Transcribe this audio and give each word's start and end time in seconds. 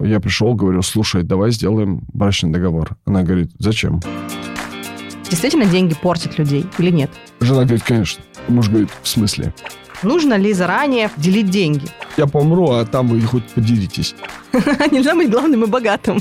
Я 0.00 0.18
пришел, 0.18 0.54
говорю, 0.54 0.80
слушай, 0.80 1.22
давай 1.22 1.50
сделаем 1.50 2.00
брачный 2.14 2.50
договор. 2.50 2.96
Она 3.04 3.22
говорит, 3.22 3.50
зачем? 3.58 4.00
Действительно 5.28 5.66
деньги 5.66 5.94
портят 5.94 6.38
людей 6.38 6.64
или 6.78 6.90
нет? 6.90 7.10
Жена 7.40 7.64
говорит, 7.64 7.82
конечно. 7.82 8.24
Муж 8.48 8.68
говорит, 8.68 8.88
в 9.02 9.06
смысле? 9.06 9.52
Нужно 10.02 10.34
ли 10.34 10.54
заранее 10.54 11.10
делить 11.18 11.50
деньги? 11.50 11.86
Я 12.16 12.26
помру, 12.26 12.70
а 12.70 12.86
там 12.86 13.08
вы 13.08 13.20
хоть 13.20 13.44
поделитесь. 13.44 14.14
Нельзя 14.90 15.14
быть 15.14 15.30
главным 15.30 15.64
и 15.64 15.66
богатым. 15.66 16.20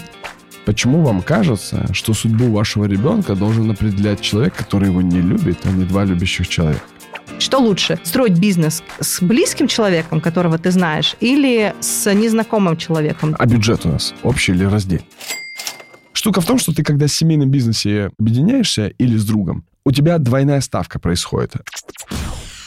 Почему 0.66 1.02
вам 1.02 1.22
кажется, 1.22 1.88
что 1.94 2.14
судьбу 2.14 2.52
вашего 2.52 2.84
ребенка 2.86 3.34
должен 3.34 3.72
определять 3.72 4.20
человек, 4.20 4.56
который 4.56 4.90
его 4.90 5.02
не 5.02 5.22
любит, 5.22 5.60
а 5.64 5.70
не 5.70 5.86
два 5.86 6.04
любящих 6.04 6.50
человека? 6.50 6.82
Что 7.40 7.60
лучше, 7.60 7.98
строить 8.04 8.38
бизнес 8.38 8.84
с 9.00 9.22
близким 9.22 9.68
человеком, 9.68 10.20
которого 10.20 10.58
ты 10.58 10.72
знаешь, 10.72 11.16
или 11.22 11.74
с 11.80 12.14
незнакомым 12.14 12.76
человеком? 12.76 13.34
А 13.40 13.46
бюджет 13.46 13.86
у 13.86 13.90
нас 13.90 14.14
общий 14.24 14.52
или 14.52 14.66
раздельный? 14.66 15.08
Штука 16.12 16.42
в 16.42 16.46
том, 16.46 16.60
что 16.60 16.74
ты 16.74 16.84
когда 16.84 17.08
в 17.08 17.12
семейном 17.12 17.50
бизнесе 17.50 18.12
объединяешься 18.20 18.88
или 18.88 19.16
с 19.16 19.26
другом, 19.26 19.64
у 19.86 19.92
тебя 19.94 20.18
двойная 20.18 20.60
ставка 20.60 21.00
происходит. 21.00 21.54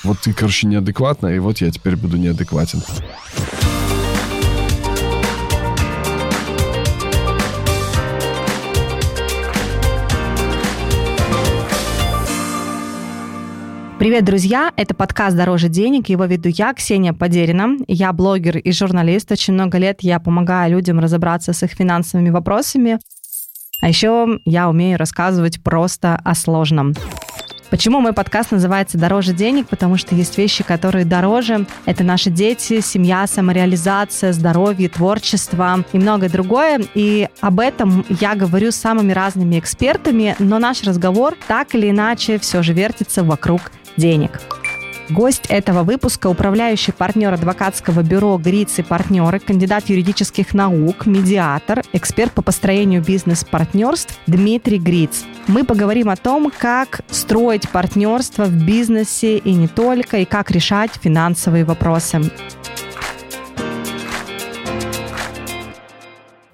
Вот 0.04 0.20
ты, 0.20 0.32
короче, 0.32 0.66
неадекватна, 0.66 1.28
и 1.28 1.38
вот 1.38 1.58
я 1.58 1.70
теперь 1.70 1.96
буду 1.96 2.16
неадекватен. 2.16 2.82
Привет, 14.02 14.24
друзья! 14.24 14.72
Это 14.76 14.96
подкаст 14.96 15.36
«Дороже 15.36 15.68
денег». 15.68 16.08
Его 16.08 16.24
веду 16.24 16.48
я, 16.48 16.74
Ксения 16.74 17.12
Подерина. 17.12 17.76
Я 17.86 18.12
блогер 18.12 18.58
и 18.58 18.72
журналист. 18.72 19.30
Очень 19.30 19.54
много 19.54 19.78
лет 19.78 19.98
я 20.00 20.18
помогаю 20.18 20.72
людям 20.72 20.98
разобраться 20.98 21.52
с 21.52 21.62
их 21.62 21.70
финансовыми 21.70 22.30
вопросами. 22.30 22.98
А 23.80 23.86
еще 23.88 24.40
я 24.44 24.68
умею 24.68 24.98
рассказывать 24.98 25.62
просто 25.62 26.16
о 26.16 26.34
сложном. 26.34 26.94
Почему 27.70 28.00
мой 28.00 28.12
подкаст 28.12 28.50
называется 28.50 28.98
«Дороже 28.98 29.34
денег»? 29.34 29.68
Потому 29.68 29.96
что 29.96 30.16
есть 30.16 30.36
вещи, 30.36 30.64
которые 30.64 31.04
дороже. 31.04 31.64
Это 31.86 32.02
наши 32.02 32.28
дети, 32.28 32.80
семья, 32.80 33.28
самореализация, 33.28 34.32
здоровье, 34.32 34.88
творчество 34.88 35.84
и 35.92 35.98
многое 35.98 36.28
другое. 36.28 36.82
И 36.94 37.28
об 37.40 37.60
этом 37.60 38.04
я 38.20 38.34
говорю 38.34 38.72
с 38.72 38.76
самыми 38.76 39.12
разными 39.12 39.60
экспертами, 39.60 40.34
но 40.40 40.58
наш 40.58 40.82
разговор 40.82 41.36
так 41.46 41.76
или 41.76 41.90
иначе 41.90 42.40
все 42.40 42.64
же 42.64 42.72
вертится 42.72 43.22
вокруг 43.22 43.70
денег. 43.96 44.40
Гость 45.10 45.46
этого 45.48 45.82
выпуска– 45.82 46.26
управляющий 46.28 46.92
партнер 46.92 47.34
адвокатского 47.34 48.02
бюро 48.02 48.38
«Гриц 48.38 48.78
и 48.78 48.82
партнеры», 48.82 49.40
кандидат 49.40 49.88
юридических 49.88 50.54
наук, 50.54 51.06
медиатор, 51.06 51.82
эксперт 51.92 52.32
по 52.32 52.40
построению 52.40 53.02
бизнес-партнерств 53.02 54.18
Дмитрий 54.26 54.78
Гриц. 54.78 55.24
Мы 55.48 55.64
поговорим 55.64 56.08
о 56.08 56.16
том, 56.16 56.50
как 56.56 57.02
строить 57.10 57.68
партнерство 57.68 58.44
в 58.44 58.64
бизнесе 58.64 59.36
и 59.38 59.52
не 59.52 59.68
только, 59.68 60.18
и 60.18 60.24
как 60.24 60.50
решать 60.50 60.92
финансовые 60.94 61.64
вопросы. 61.64 62.22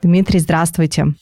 Дмитрий, 0.03 0.41
здравствуйте. 0.41 1.15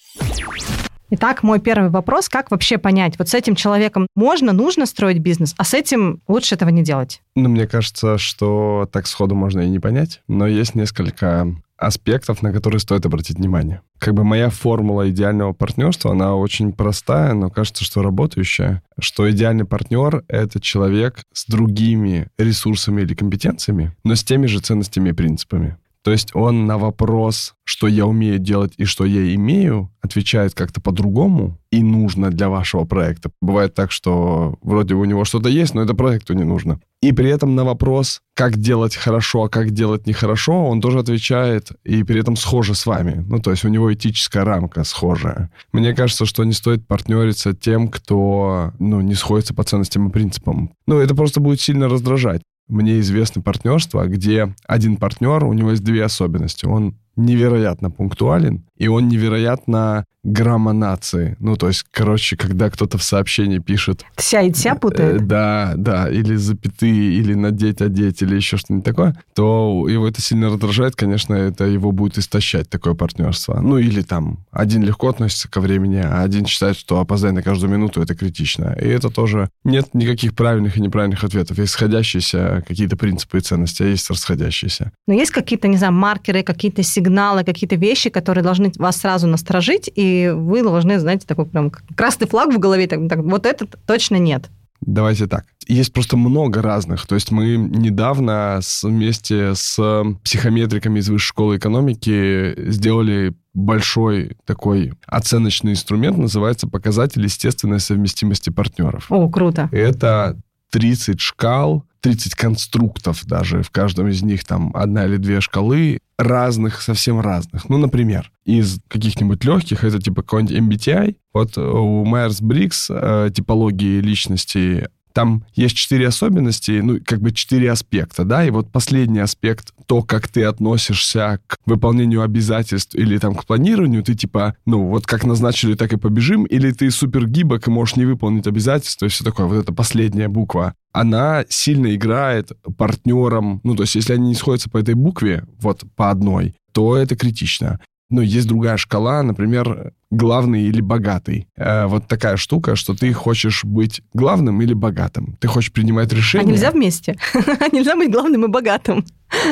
Итак, 1.10 1.44
мой 1.44 1.60
первый 1.60 1.90
вопрос, 1.90 2.28
как 2.28 2.50
вообще 2.50 2.78
понять, 2.78 3.16
вот 3.16 3.28
с 3.28 3.34
этим 3.34 3.54
человеком 3.54 4.08
можно, 4.16 4.52
нужно 4.52 4.86
строить 4.86 5.18
бизнес, 5.18 5.54
а 5.56 5.62
с 5.62 5.72
этим 5.72 6.20
лучше 6.26 6.56
этого 6.56 6.70
не 6.70 6.82
делать? 6.82 7.22
Ну, 7.36 7.48
мне 7.48 7.68
кажется, 7.68 8.18
что 8.18 8.88
так 8.90 9.06
сходу 9.06 9.36
можно 9.36 9.60
и 9.60 9.68
не 9.68 9.78
понять, 9.78 10.22
но 10.26 10.48
есть 10.48 10.74
несколько 10.74 11.46
аспектов, 11.78 12.42
на 12.42 12.52
которые 12.52 12.80
стоит 12.80 13.06
обратить 13.06 13.38
внимание. 13.38 13.82
Как 13.98 14.14
бы 14.14 14.24
моя 14.24 14.50
формула 14.50 15.08
идеального 15.10 15.52
партнерства, 15.52 16.10
она 16.10 16.34
очень 16.34 16.72
простая, 16.72 17.34
но 17.34 17.50
кажется, 17.50 17.84
что 17.84 18.02
работающая. 18.02 18.82
Что 18.98 19.30
идеальный 19.30 19.64
партнер— 19.64 20.24
это 20.28 20.60
человек 20.60 21.22
с 21.32 21.46
другими 21.46 22.28
ресурсами 22.38 23.02
или 23.02 23.14
компетенциями, 23.14 23.94
но 24.04 24.14
с 24.14 24.24
теми 24.24 24.46
же 24.46 24.60
ценностями 24.60 25.10
и 25.10 25.12
принципами. 25.12 25.76
То 26.06 26.12
есть 26.12 26.30
он 26.36 26.66
на 26.66 26.78
вопрос, 26.78 27.54
что 27.64 27.88
я 27.88 28.06
умею 28.06 28.38
делать 28.38 28.74
и 28.76 28.84
что 28.84 29.04
я 29.04 29.34
имею, 29.34 29.90
отвечает 30.00 30.54
как-то 30.54 30.80
по-другому 30.80 31.58
и 31.72 31.82
нужно 31.82 32.30
для 32.30 32.48
вашего 32.48 32.84
проекта. 32.84 33.30
Бывает 33.40 33.74
так, 33.74 33.90
что 33.90 34.56
вроде 34.62 34.94
у 34.94 35.04
него 35.04 35.24
что-то 35.24 35.48
есть, 35.48 35.74
но 35.74 35.82
это 35.82 35.94
проекту 35.94 36.34
не 36.34 36.44
нужно. 36.44 36.78
И 37.02 37.10
при 37.10 37.28
этом 37.28 37.56
на 37.56 37.64
вопрос, 37.64 38.20
как 38.36 38.56
делать 38.56 38.94
хорошо, 38.94 39.42
а 39.42 39.48
как 39.48 39.72
делать 39.72 40.06
нехорошо, 40.06 40.66
он 40.66 40.80
тоже 40.80 41.00
отвечает 41.00 41.72
и 41.82 42.04
при 42.04 42.20
этом 42.20 42.36
схоже 42.36 42.76
с 42.76 42.86
вами. 42.86 43.24
Ну, 43.28 43.40
то 43.40 43.50
есть 43.50 43.64
у 43.64 43.68
него 43.68 43.92
этическая 43.92 44.44
рамка 44.44 44.84
схожая. 44.84 45.50
Мне 45.72 45.92
кажется, 45.92 46.24
что 46.24 46.44
не 46.44 46.52
стоит 46.52 46.86
партнериться 46.86 47.52
тем, 47.52 47.88
кто, 47.88 48.72
ну, 48.78 49.00
не 49.00 49.14
сходится 49.14 49.54
по 49.54 49.64
ценностям 49.64 50.08
и 50.08 50.12
принципам. 50.12 50.70
Ну, 50.86 51.00
это 51.00 51.16
просто 51.16 51.40
будет 51.40 51.60
сильно 51.60 51.88
раздражать. 51.88 52.42
Мне 52.68 53.00
известны 53.00 53.42
партнерства, 53.42 54.06
где 54.06 54.54
один 54.66 54.96
партнер, 54.96 55.44
у 55.44 55.52
него 55.52 55.70
есть 55.70 55.84
две 55.84 56.04
особенности. 56.04 56.66
Он 56.66 56.98
невероятно 57.16 57.90
пунктуален, 57.90 58.64
и 58.76 58.88
он 58.88 59.08
невероятно 59.08 60.04
грамма 60.26 60.72
нации. 60.72 61.36
Ну, 61.38 61.56
то 61.56 61.68
есть, 61.68 61.84
короче, 61.90 62.36
когда 62.36 62.68
кто-то 62.68 62.98
в 62.98 63.02
сообщении 63.02 63.58
пишет... 63.58 64.04
Вся 64.16 64.42
и 64.42 64.52
вся 64.52 64.74
путает? 64.74 65.22
Э, 65.22 65.24
да, 65.24 65.74
да, 65.76 66.10
или 66.10 66.34
запятые, 66.34 67.14
или 67.14 67.34
надеть, 67.34 67.80
одеть, 67.80 68.22
или 68.22 68.34
еще 68.34 68.56
что-нибудь 68.56 68.84
такое, 68.84 69.16
то 69.34 69.86
его 69.88 70.08
это 70.08 70.20
сильно 70.20 70.48
раздражает, 70.48 70.96
конечно, 70.96 71.34
это 71.34 71.64
его 71.64 71.92
будет 71.92 72.18
истощать, 72.18 72.68
такое 72.68 72.94
партнерство. 72.94 73.60
Ну, 73.60 73.78
или 73.78 74.02
там 74.02 74.38
один 74.50 74.82
легко 74.82 75.08
относится 75.08 75.48
ко 75.48 75.60
времени, 75.60 76.02
а 76.04 76.22
один 76.22 76.46
считает, 76.46 76.76
что 76.76 76.98
опоздать 76.98 77.32
на 77.32 77.42
каждую 77.42 77.70
минуту 77.70 78.02
это 78.02 78.16
критично. 78.16 78.76
И 78.80 78.88
это 78.88 79.10
тоже 79.10 79.48
нет 79.62 79.94
никаких 79.94 80.34
правильных 80.34 80.76
и 80.76 80.80
неправильных 80.80 81.22
ответов. 81.22 81.58
Есть 81.58 81.72
сходящиеся 81.74 82.64
какие-то 82.66 82.96
принципы 82.96 83.38
и 83.38 83.40
ценности, 83.40 83.84
а 83.84 83.86
есть 83.86 84.10
расходящиеся. 84.10 84.90
Но 85.06 85.14
есть 85.14 85.30
какие-то, 85.30 85.68
не 85.68 85.76
знаю, 85.76 85.92
маркеры, 85.92 86.42
какие-то 86.42 86.82
сигналы, 86.82 87.05
какие-то 87.44 87.76
вещи, 87.76 88.10
которые 88.10 88.44
должны 88.44 88.72
вас 88.76 88.96
сразу 88.96 89.26
насторожить, 89.26 89.90
и 89.94 90.32
вы 90.34 90.62
должны, 90.62 90.98
знаете, 90.98 91.26
такой 91.26 91.46
прям 91.46 91.70
красный 91.70 92.26
флаг 92.26 92.52
в 92.52 92.58
голове, 92.58 92.86
так, 92.86 93.08
так 93.08 93.20
вот 93.20 93.46
этот 93.46 93.76
точно 93.86 94.16
нет. 94.16 94.50
Давайте 94.80 95.26
так. 95.26 95.44
Есть 95.66 95.92
просто 95.92 96.16
много 96.16 96.62
разных. 96.62 97.06
То 97.06 97.14
есть 97.14 97.30
мы 97.30 97.56
недавно 97.56 98.60
вместе 98.82 99.54
с 99.54 100.04
психометриками 100.22 101.00
из 101.00 101.08
Высшей 101.08 101.28
школы 101.28 101.56
экономики 101.56 102.54
сделали 102.70 103.34
большой 103.54 104.36
такой 104.44 104.92
оценочный 105.06 105.72
инструмент, 105.72 106.18
называется 106.18 106.68
показатель 106.68 107.24
естественной 107.24 107.80
совместимости 107.80 108.50
партнеров. 108.50 109.06
О, 109.10 109.28
круто. 109.28 109.68
Это 109.72 110.38
30 110.70 111.20
шкал, 111.20 111.84
30 112.06 112.36
конструктов 112.36 113.24
даже. 113.26 113.64
В 113.64 113.70
каждом 113.70 114.06
из 114.06 114.22
них 114.22 114.44
там 114.44 114.70
одна 114.74 115.06
или 115.06 115.16
две 115.16 115.40
шкалы 115.40 115.98
разных, 116.18 116.80
совсем 116.80 117.18
разных. 117.20 117.68
Ну, 117.68 117.78
например, 117.78 118.30
из 118.44 118.78
каких-нибудь 118.86 119.42
легких, 119.44 119.82
это 119.82 120.00
типа 120.00 120.22
какой-нибудь 120.22 120.56
MBTI. 120.56 121.16
Вот 121.34 121.58
у 121.58 122.04
Майерс-Бриггс 122.04 122.90
э, 122.90 123.30
типологии 123.34 124.00
личности 124.00 124.88
там 125.16 125.44
есть 125.54 125.74
четыре 125.74 126.08
особенности, 126.08 126.72
ну, 126.82 126.98
как 127.02 127.22
бы 127.22 127.32
четыре 127.32 127.72
аспекта, 127.72 128.22
да, 128.24 128.44
и 128.44 128.50
вот 128.50 128.70
последний 128.70 129.20
аспект, 129.20 129.72
то, 129.86 130.02
как 130.02 130.28
ты 130.28 130.44
относишься 130.44 131.40
к 131.46 131.56
выполнению 131.64 132.20
обязательств 132.20 132.94
или 132.94 133.16
там 133.16 133.34
к 133.34 133.46
планированию, 133.46 134.02
ты 134.02 134.14
типа, 134.14 134.56
ну, 134.66 134.88
вот 134.88 135.06
как 135.06 135.24
назначили, 135.24 135.72
так 135.72 135.94
и 135.94 135.96
побежим, 135.96 136.44
или 136.44 136.70
ты 136.70 136.90
супер 136.90 137.26
гибок 137.26 137.66
и 137.66 137.70
можешь 137.70 137.96
не 137.96 138.04
выполнить 138.04 138.46
обязательства 138.46 139.06
и 139.06 139.08
все 139.08 139.24
такое, 139.24 139.46
вот 139.46 139.56
эта 139.56 139.72
последняя 139.72 140.28
буква, 140.28 140.74
она 140.92 141.46
сильно 141.48 141.94
играет 141.94 142.52
партнером, 142.76 143.62
ну, 143.64 143.74
то 143.74 143.84
есть 143.84 143.94
если 143.94 144.12
они 144.12 144.28
не 144.28 144.34
сходятся 144.34 144.68
по 144.68 144.76
этой 144.76 144.94
букве, 144.94 145.44
вот 145.58 145.84
по 145.96 146.10
одной, 146.10 146.56
то 146.72 146.94
это 146.94 147.16
критично. 147.16 147.80
Ну, 148.08 148.20
есть 148.20 148.46
другая 148.46 148.76
шкала, 148.76 149.22
например, 149.22 149.92
главный 150.10 150.62
или 150.62 150.80
богатый. 150.80 151.48
Э, 151.56 151.86
вот 151.86 152.06
такая 152.06 152.36
штука, 152.36 152.76
что 152.76 152.94
ты 152.94 153.12
хочешь 153.12 153.64
быть 153.64 154.00
главным 154.14 154.62
или 154.62 154.74
богатым. 154.74 155.36
Ты 155.40 155.48
хочешь 155.48 155.72
принимать 155.72 156.12
решения. 156.12 156.44
А 156.44 156.48
нельзя 156.48 156.70
вместе? 156.70 157.18
нельзя 157.72 157.96
быть 157.96 158.12
главным 158.12 158.44
и 158.44 158.48
богатым? 158.48 159.04